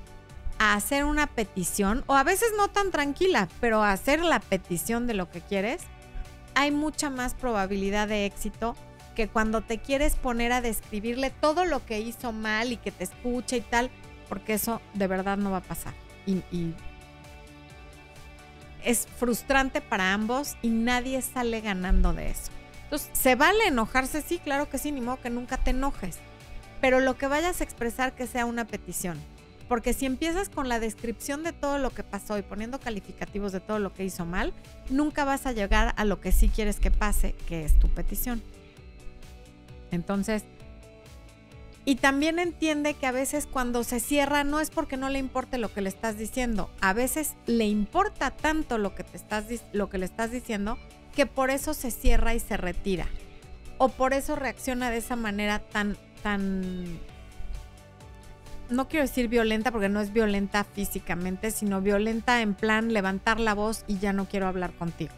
a 0.58 0.74
hacer 0.74 1.04
una 1.04 1.26
petición, 1.26 2.04
o 2.06 2.14
a 2.14 2.22
veces 2.22 2.48
no 2.56 2.68
tan 2.68 2.90
tranquila, 2.90 3.48
pero 3.60 3.82
a 3.82 3.92
hacer 3.92 4.22
la 4.22 4.40
petición 4.40 5.06
de 5.06 5.14
lo 5.14 5.30
que 5.30 5.40
quieres, 5.40 5.82
hay 6.54 6.70
mucha 6.70 7.10
más 7.10 7.34
probabilidad 7.34 8.08
de 8.08 8.26
éxito 8.26 8.76
que 9.14 9.28
cuando 9.28 9.62
te 9.62 9.78
quieres 9.78 10.16
poner 10.16 10.52
a 10.52 10.60
describirle 10.60 11.30
todo 11.30 11.64
lo 11.64 11.84
que 11.84 12.00
hizo 12.00 12.32
mal 12.32 12.72
y 12.72 12.76
que 12.76 12.92
te 12.92 13.04
escuche 13.04 13.58
y 13.58 13.60
tal, 13.60 13.90
porque 14.28 14.54
eso 14.54 14.80
de 14.94 15.06
verdad 15.06 15.36
no 15.36 15.50
va 15.50 15.58
a 15.58 15.62
pasar. 15.62 15.94
Y, 16.26 16.74
es 18.82 19.06
frustrante 19.16 19.80
para 19.80 20.12
ambos 20.12 20.56
y 20.60 20.68
nadie 20.68 21.22
sale 21.22 21.62
ganando 21.62 22.12
de 22.12 22.30
eso. 22.30 22.52
Entonces, 22.82 23.08
¿se 23.14 23.34
vale 23.34 23.66
enojarse? 23.66 24.20
Sí, 24.20 24.38
claro 24.38 24.68
que 24.68 24.76
sí, 24.76 24.92
ni 24.92 25.00
modo 25.00 25.20
que 25.22 25.30
nunca 25.30 25.56
te 25.56 25.70
enojes. 25.70 26.18
Pero 26.82 27.00
lo 27.00 27.16
que 27.16 27.26
vayas 27.26 27.60
a 27.60 27.64
expresar 27.64 28.14
que 28.14 28.26
sea 28.26 28.44
una 28.44 28.66
petición. 28.66 29.18
Porque 29.68 29.94
si 29.94 30.04
empiezas 30.04 30.50
con 30.50 30.68
la 30.68 30.80
descripción 30.80 31.42
de 31.42 31.54
todo 31.54 31.78
lo 31.78 31.90
que 31.90 32.02
pasó 32.02 32.36
y 32.36 32.42
poniendo 32.42 32.78
calificativos 32.78 33.52
de 33.52 33.60
todo 33.60 33.78
lo 33.78 33.94
que 33.94 34.04
hizo 34.04 34.26
mal, 34.26 34.52
nunca 34.90 35.24
vas 35.24 35.46
a 35.46 35.52
llegar 35.52 35.94
a 35.96 36.04
lo 36.04 36.20
que 36.20 36.32
sí 36.32 36.50
quieres 36.50 36.78
que 36.78 36.90
pase, 36.90 37.34
que 37.48 37.64
es 37.64 37.78
tu 37.78 37.88
petición. 37.88 38.42
Entonces, 39.94 40.44
y 41.86 41.96
también 41.96 42.38
entiende 42.38 42.94
que 42.94 43.06
a 43.06 43.12
veces 43.12 43.46
cuando 43.46 43.84
se 43.84 44.00
cierra 44.00 44.42
no 44.42 44.60
es 44.60 44.70
porque 44.70 44.96
no 44.96 45.10
le 45.10 45.18
importe 45.18 45.58
lo 45.58 45.72
que 45.72 45.82
le 45.82 45.90
estás 45.90 46.16
diciendo, 46.16 46.70
a 46.80 46.94
veces 46.94 47.34
le 47.46 47.66
importa 47.66 48.30
tanto 48.30 48.78
lo 48.78 48.94
que, 48.94 49.04
te 49.04 49.16
estás, 49.16 49.44
lo 49.72 49.90
que 49.90 49.98
le 49.98 50.06
estás 50.06 50.30
diciendo 50.30 50.78
que 51.14 51.26
por 51.26 51.50
eso 51.50 51.74
se 51.74 51.90
cierra 51.90 52.34
y 52.34 52.40
se 52.40 52.56
retira. 52.56 53.06
O 53.76 53.88
por 53.88 54.14
eso 54.14 54.34
reacciona 54.34 54.90
de 54.90 54.98
esa 54.98 55.16
manera 55.16 55.58
tan, 55.58 55.96
tan, 56.22 56.98
no 58.70 58.88
quiero 58.88 59.04
decir 59.06 59.28
violenta 59.28 59.70
porque 59.70 59.90
no 59.90 60.00
es 60.00 60.12
violenta 60.12 60.64
físicamente, 60.64 61.50
sino 61.50 61.82
violenta 61.82 62.40
en 62.40 62.54
plan 62.54 62.94
levantar 62.94 63.40
la 63.40 63.52
voz 63.52 63.84
y 63.86 63.98
ya 63.98 64.14
no 64.14 64.26
quiero 64.26 64.46
hablar 64.46 64.72
contigo 64.72 65.12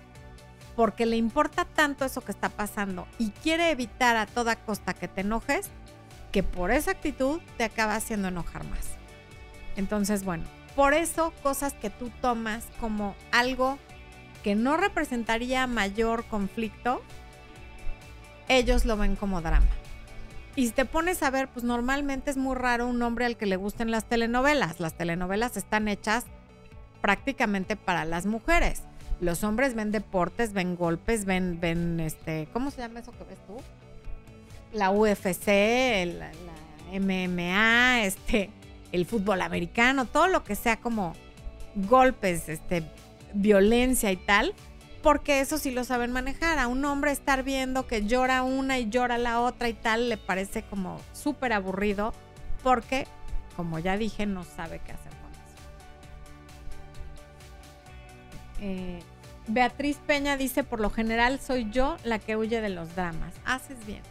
porque 0.76 1.06
le 1.06 1.16
importa 1.16 1.64
tanto 1.64 2.04
eso 2.04 2.20
que 2.20 2.32
está 2.32 2.50
pasando 2.50 3.08
y 3.18 3.30
quiere 3.30 3.70
evitar 3.70 4.16
a 4.16 4.26
toda 4.26 4.56
costa 4.56 4.94
que 4.94 5.08
te 5.08 5.22
enojes, 5.22 5.70
que 6.30 6.42
por 6.42 6.70
esa 6.70 6.92
actitud 6.92 7.40
te 7.56 7.64
acaba 7.64 7.96
haciendo 7.96 8.28
enojar 8.28 8.64
más. 8.64 8.86
Entonces, 9.76 10.22
bueno, 10.22 10.44
por 10.76 10.92
eso 10.92 11.32
cosas 11.42 11.72
que 11.72 11.88
tú 11.90 12.10
tomas 12.20 12.66
como 12.78 13.16
algo 13.32 13.78
que 14.44 14.54
no 14.54 14.76
representaría 14.76 15.66
mayor 15.66 16.24
conflicto, 16.26 17.02
ellos 18.48 18.84
lo 18.84 18.96
ven 18.96 19.16
como 19.16 19.40
drama. 19.40 19.66
Y 20.54 20.66
si 20.66 20.72
te 20.72 20.84
pones 20.84 21.22
a 21.22 21.30
ver, 21.30 21.48
pues 21.48 21.64
normalmente 21.64 22.30
es 22.30 22.36
muy 22.36 22.54
raro 22.54 22.86
un 22.86 23.02
hombre 23.02 23.26
al 23.26 23.36
que 23.36 23.46
le 23.46 23.56
gusten 23.56 23.90
las 23.90 24.04
telenovelas. 24.04 24.80
Las 24.80 24.94
telenovelas 24.94 25.56
están 25.56 25.88
hechas 25.88 26.24
prácticamente 27.02 27.76
para 27.76 28.04
las 28.04 28.24
mujeres. 28.24 28.82
Los 29.20 29.44
hombres 29.44 29.74
ven 29.74 29.92
deportes, 29.92 30.52
ven 30.52 30.76
golpes, 30.76 31.24
ven, 31.24 31.58
ven 31.60 32.00
este, 32.00 32.48
¿cómo 32.52 32.70
se 32.70 32.82
llama 32.82 33.00
eso 33.00 33.12
que 33.12 33.24
ves 33.24 33.38
tú? 33.46 33.56
La 34.72 34.90
UFC, 34.90 35.46
la, 36.06 36.30
MMA, 36.92 38.04
este, 38.04 38.50
el 38.92 39.06
fútbol 39.06 39.40
americano, 39.42 40.04
todo 40.04 40.28
lo 40.28 40.44
que 40.44 40.54
sea 40.54 40.76
como 40.78 41.14
golpes, 41.74 42.48
este, 42.48 42.84
violencia 43.32 44.12
y 44.12 44.16
tal, 44.16 44.54
porque 45.02 45.40
eso 45.40 45.58
sí 45.58 45.70
lo 45.70 45.84
saben 45.84 46.12
manejar. 46.12 46.58
A 46.58 46.68
un 46.68 46.84
hombre 46.84 47.10
estar 47.10 47.42
viendo 47.42 47.86
que 47.86 48.04
llora 48.06 48.42
una 48.42 48.78
y 48.78 48.88
llora 48.88 49.18
la 49.18 49.40
otra 49.40 49.68
y 49.68 49.74
tal, 49.74 50.08
le 50.08 50.16
parece 50.16 50.62
como 50.62 51.00
súper 51.12 51.52
aburrido, 51.52 52.12
porque, 52.62 53.06
como 53.56 53.78
ya 53.78 53.96
dije, 53.96 54.26
no 54.26 54.44
sabe 54.44 54.80
qué 54.84 54.92
hacer. 54.92 55.05
Eh, 58.60 59.00
Beatriz 59.48 59.98
Peña 60.06 60.36
dice, 60.36 60.64
por 60.64 60.80
lo 60.80 60.90
general 60.90 61.38
soy 61.40 61.70
yo 61.70 61.96
la 62.04 62.18
que 62.18 62.36
huye 62.36 62.60
de 62.60 62.68
los 62.68 62.94
dramas. 62.96 63.34
Haces 63.44 63.84
bien. 63.86 64.02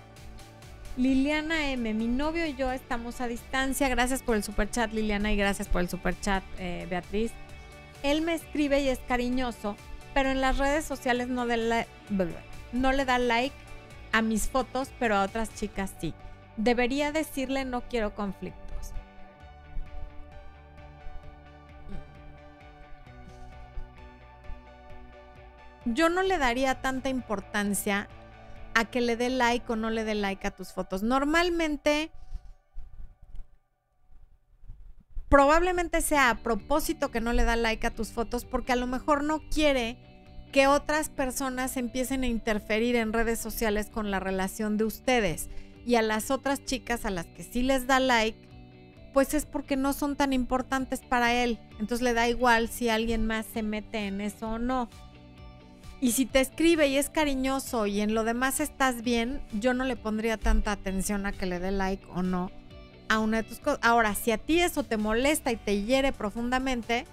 Liliana 0.98 1.72
M, 1.72 1.94
mi 1.94 2.08
novio 2.08 2.46
y 2.46 2.56
yo 2.56 2.72
estamos 2.72 3.20
a 3.20 3.28
distancia. 3.28 3.90
Gracias 3.90 4.24
por 4.24 4.38
el 4.38 4.44
super 4.44 4.70
chat, 4.70 4.94
Liliana, 4.94 5.34
y 5.34 5.36
gracias 5.36 5.68
por 5.68 5.82
el 5.82 5.90
super 5.90 6.18
chat, 6.20 6.44
eh, 6.58 6.88
Beatriz. 6.90 7.32
Él 8.02 8.22
me 8.22 8.34
escribe 8.34 8.82
y 8.82 8.88
es 8.88 9.00
cariñoso, 9.00 9.76
pero 10.14 10.30
en 10.30 10.40
las 10.40 10.58
redes 10.58 10.86
sociales 10.86 11.28
no, 11.28 11.46
no 11.46 12.92
le 12.94 13.06
da 13.06 13.20
like 13.20 13.56
a 14.14 14.22
mis 14.22 14.48
fotos, 14.48 14.90
pero 14.98 15.16
a 15.16 15.24
otras 15.24 15.54
chicas 15.54 15.94
sí. 16.00 16.14
Debería 16.56 17.12
decirle 17.12 17.66
no 17.66 17.82
quiero 17.82 18.16
conflicto. 18.16 18.65
Yo 25.86 26.10
no 26.10 26.24
le 26.24 26.38
daría 26.38 26.82
tanta 26.82 27.10
importancia 27.10 28.10
a 28.74 28.86
que 28.86 29.02
le 29.02 29.16
dé 29.16 29.30
like 29.30 29.72
o 29.72 29.76
no 29.76 29.90
le 29.90 30.04
dé 30.04 30.16
like 30.16 30.46
a 30.46 30.52
tus 30.52 30.74
fotos. 30.74 31.04
Normalmente, 31.04 32.12
probablemente 35.30 36.02
sea 36.02 36.30
a 36.30 36.36
propósito 36.36 37.10
que 37.12 37.22
no 37.22 37.34
le 37.34 37.44
da 37.44 37.56
like 37.56 37.88
a 37.88 37.96
tus 37.96 38.12
fotos 38.12 38.46
porque 38.46 38.74
a 38.74 38.76
lo 38.76 38.88
mejor 38.88 39.24
no 39.24 39.40
quiere 39.50 39.98
que 40.52 40.68
otras 40.68 41.10
personas 41.10 41.78
empiecen 41.78 42.24
a 42.24 42.28
interferir 42.28 42.96
en 42.96 43.14
redes 43.14 43.40
sociales 43.40 43.90
con 43.90 44.12
la 44.12 44.20
relación 44.20 44.78
de 44.78 44.86
ustedes. 44.86 45.50
Y 45.86 45.96
a 45.96 46.02
las 46.02 46.32
otras 46.32 46.66
chicas 46.66 47.06
a 47.06 47.12
las 47.12 47.28
que 47.28 47.44
sí 47.44 47.62
les 47.62 47.88
da 47.88 48.00
like, 48.00 48.40
pues 49.14 49.34
es 49.34 49.46
porque 49.46 49.76
no 49.78 49.94
son 49.94 50.16
tan 50.16 50.34
importantes 50.34 51.02
para 51.02 51.34
él. 51.34 51.60
Entonces 51.72 52.02
le 52.02 52.14
da 52.14 52.28
igual 52.28 52.70
si 52.70 52.90
alguien 52.90 53.26
más 53.26 53.46
se 53.46 53.64
mete 53.64 54.08
en 54.08 54.20
eso 54.20 54.52
o 54.52 54.60
no. 54.60 54.90
Y 56.06 56.12
si 56.12 56.28
te 56.28 56.40
escribe 56.40 56.86
y 56.88 56.98
es 56.98 57.10
cariñoso 57.10 57.88
y 57.88 58.00
en 58.00 58.14
lo 58.14 58.24
demás 58.24 58.60
estás 58.60 59.02
bien, 59.02 59.42
yo 59.54 59.74
no 59.74 59.86
le 59.86 59.96
pondría 59.96 60.38
tanta 60.38 60.72
atención 60.72 61.26
a 61.26 61.32
que 61.32 61.48
le 61.48 61.58
dé 61.58 61.72
like 61.72 62.06
o 62.14 62.22
no 62.22 62.52
a 63.10 63.18
una 63.18 63.38
de 63.38 63.50
tus 63.50 63.58
cosas. 63.58 63.80
Ahora, 63.82 64.14
si 64.14 64.30
a 64.30 64.38
ti 64.38 64.60
eso 64.60 64.84
te 64.84 64.98
molesta 64.98 65.52
y 65.52 65.56
te 65.56 65.82
hiere 65.82 66.14
profundamente, 66.14 67.06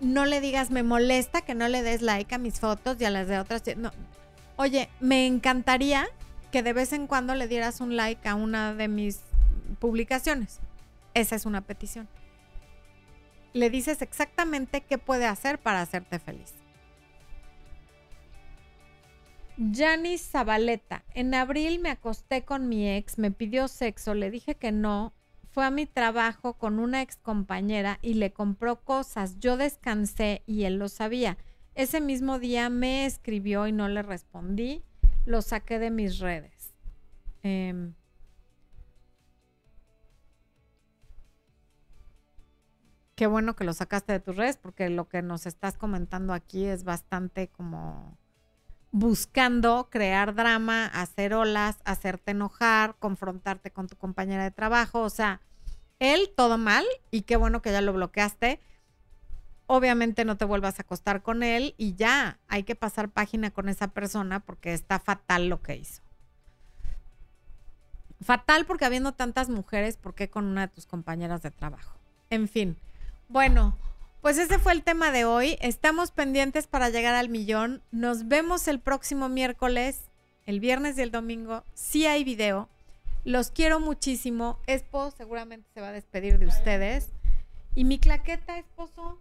no 0.00 0.26
le 0.26 0.40
digas 0.40 0.72
me 0.72 0.82
molesta 0.82 1.42
que 1.42 1.54
no 1.54 1.68
le 1.68 1.84
des 1.84 2.02
like 2.02 2.34
a 2.34 2.38
mis 2.38 2.58
fotos 2.58 2.96
y 2.98 3.04
a 3.04 3.10
las 3.10 3.28
de 3.28 3.38
otras. 3.38 3.62
No. 3.76 3.92
Oye, 4.56 4.88
me 4.98 5.28
encantaría 5.28 6.08
que 6.50 6.64
de 6.64 6.72
vez 6.72 6.92
en 6.92 7.06
cuando 7.06 7.36
le 7.36 7.46
dieras 7.46 7.80
un 7.80 7.94
like 7.94 8.28
a 8.28 8.34
una 8.34 8.74
de 8.74 8.88
mis 8.88 9.20
publicaciones. 9.78 10.58
Esa 11.14 11.36
es 11.36 11.46
una 11.46 11.60
petición. 11.60 12.08
Le 13.52 13.70
dices 13.70 14.02
exactamente 14.02 14.80
qué 14.80 14.98
puede 14.98 15.26
hacer 15.26 15.60
para 15.60 15.80
hacerte 15.80 16.18
feliz. 16.18 16.59
Janice 19.56 20.30
Zabaleta. 20.30 21.04
En 21.14 21.34
abril 21.34 21.80
me 21.80 21.90
acosté 21.90 22.44
con 22.44 22.68
mi 22.68 22.88
ex, 22.88 23.18
me 23.18 23.30
pidió 23.30 23.68
sexo, 23.68 24.14
le 24.14 24.30
dije 24.30 24.54
que 24.54 24.72
no. 24.72 25.12
Fue 25.50 25.64
a 25.64 25.70
mi 25.70 25.86
trabajo 25.86 26.54
con 26.54 26.78
una 26.78 27.02
ex 27.02 27.16
compañera 27.16 27.98
y 28.02 28.14
le 28.14 28.32
compró 28.32 28.84
cosas. 28.84 29.38
Yo 29.40 29.56
descansé 29.56 30.42
y 30.46 30.64
él 30.64 30.76
lo 30.76 30.88
sabía. 30.88 31.36
Ese 31.74 32.00
mismo 32.00 32.38
día 32.38 32.70
me 32.70 33.04
escribió 33.04 33.66
y 33.66 33.72
no 33.72 33.88
le 33.88 34.02
respondí. 34.02 34.84
Lo 35.26 35.42
saqué 35.42 35.78
de 35.78 35.90
mis 35.90 36.18
redes. 36.20 36.74
Em, 37.42 37.94
qué 43.16 43.26
bueno 43.26 43.56
que 43.56 43.64
lo 43.64 43.72
sacaste 43.72 44.12
de 44.12 44.20
tus 44.20 44.36
redes 44.36 44.56
porque 44.56 44.88
lo 44.88 45.08
que 45.08 45.22
nos 45.22 45.46
estás 45.46 45.76
comentando 45.76 46.32
aquí 46.32 46.64
es 46.64 46.84
bastante 46.84 47.48
como 47.48 48.18
buscando 48.92 49.88
crear 49.90 50.34
drama, 50.34 50.86
hacer 50.86 51.34
olas, 51.34 51.78
hacerte 51.84 52.32
enojar, 52.32 52.96
confrontarte 52.98 53.70
con 53.70 53.88
tu 53.88 53.96
compañera 53.96 54.44
de 54.44 54.50
trabajo. 54.50 55.02
O 55.02 55.10
sea, 55.10 55.40
él 55.98 56.32
todo 56.36 56.58
mal 56.58 56.84
y 57.10 57.22
qué 57.22 57.36
bueno 57.36 57.62
que 57.62 57.72
ya 57.72 57.80
lo 57.80 57.92
bloqueaste. 57.92 58.60
Obviamente 59.66 60.24
no 60.24 60.36
te 60.36 60.44
vuelvas 60.44 60.78
a 60.78 60.82
acostar 60.82 61.22
con 61.22 61.42
él 61.42 61.74
y 61.78 61.94
ya 61.94 62.38
hay 62.48 62.64
que 62.64 62.74
pasar 62.74 63.10
página 63.10 63.50
con 63.52 63.68
esa 63.68 63.88
persona 63.88 64.40
porque 64.40 64.72
está 64.72 64.98
fatal 64.98 65.48
lo 65.48 65.62
que 65.62 65.76
hizo. 65.76 66.02
Fatal 68.20 68.66
porque 68.66 68.84
habiendo 68.84 69.12
tantas 69.12 69.48
mujeres, 69.48 69.96
¿por 69.96 70.14
qué 70.14 70.28
con 70.28 70.46
una 70.46 70.62
de 70.62 70.68
tus 70.68 70.86
compañeras 70.86 71.42
de 71.42 71.50
trabajo? 71.50 71.96
En 72.28 72.48
fin, 72.48 72.76
bueno, 73.28 73.78
pues 74.20 74.38
ese 74.38 74.58
fue 74.58 74.72
el 74.72 74.82
tema 74.82 75.10
de 75.10 75.24
hoy. 75.24 75.56
Estamos 75.60 76.10
pendientes 76.10 76.66
para 76.66 76.90
llegar 76.90 77.14
al 77.14 77.28
millón. 77.28 77.82
Nos 77.90 78.28
vemos 78.28 78.68
el 78.68 78.80
próximo 78.80 79.28
miércoles, 79.28 80.10
el 80.44 80.60
viernes 80.60 80.98
y 80.98 81.02
el 81.02 81.10
domingo. 81.10 81.64
Sí 81.74 82.06
hay 82.06 82.24
video. 82.24 82.68
Los 83.24 83.50
quiero 83.50 83.80
muchísimo. 83.80 84.58
Espo 84.66 85.10
seguramente 85.10 85.68
se 85.72 85.80
va 85.80 85.88
a 85.88 85.92
despedir 85.92 86.38
de 86.38 86.46
ustedes. 86.46 87.10
Y 87.74 87.84
mi 87.84 87.98
claqueta, 87.98 88.58
esposo. 88.58 89.18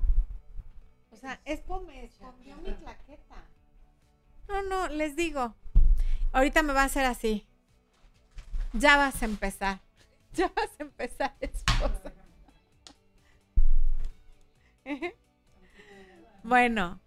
O 1.12 1.16
sea, 1.16 1.40
Espo 1.46 1.82
me 1.82 2.04
escondió 2.04 2.56
mi 2.58 2.74
claqueta. 2.74 3.44
No, 4.48 4.64
no, 4.64 4.88
les 4.88 5.16
digo. 5.16 5.54
Ahorita 6.32 6.64
me 6.64 6.74
va 6.74 6.84
a 6.84 6.86
hacer 6.86 7.06
así. 7.06 7.46
Ya 8.74 8.98
vas 8.98 9.22
a 9.22 9.26
empezar. 9.26 9.80
Ya 10.32 10.48
vas 10.56 10.70
a 10.80 10.84
empezar, 10.84 11.36
esposa. 11.40 12.14
bueno, 16.44 17.00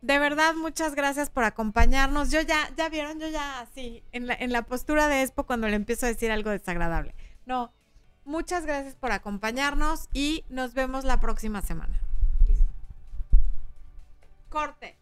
de 0.00 0.18
verdad, 0.18 0.54
muchas 0.54 0.94
gracias 0.94 1.30
por 1.30 1.44
acompañarnos. 1.44 2.30
Yo 2.30 2.40
ya, 2.40 2.70
ya 2.76 2.88
vieron, 2.88 3.18
yo 3.18 3.28
ya 3.28 3.60
así, 3.60 4.04
en 4.12 4.26
la, 4.26 4.34
en 4.34 4.52
la 4.52 4.62
postura 4.62 5.08
de 5.08 5.22
Expo 5.22 5.44
cuando 5.44 5.68
le 5.68 5.76
empiezo 5.76 6.06
a 6.06 6.08
decir 6.08 6.30
algo 6.30 6.50
desagradable. 6.50 7.14
No, 7.46 7.72
muchas 8.24 8.64
gracias 8.64 8.94
por 8.94 9.12
acompañarnos 9.12 10.08
y 10.12 10.44
nos 10.48 10.74
vemos 10.74 11.04
la 11.04 11.20
próxima 11.20 11.62
semana. 11.62 12.00
Corte. 14.48 14.98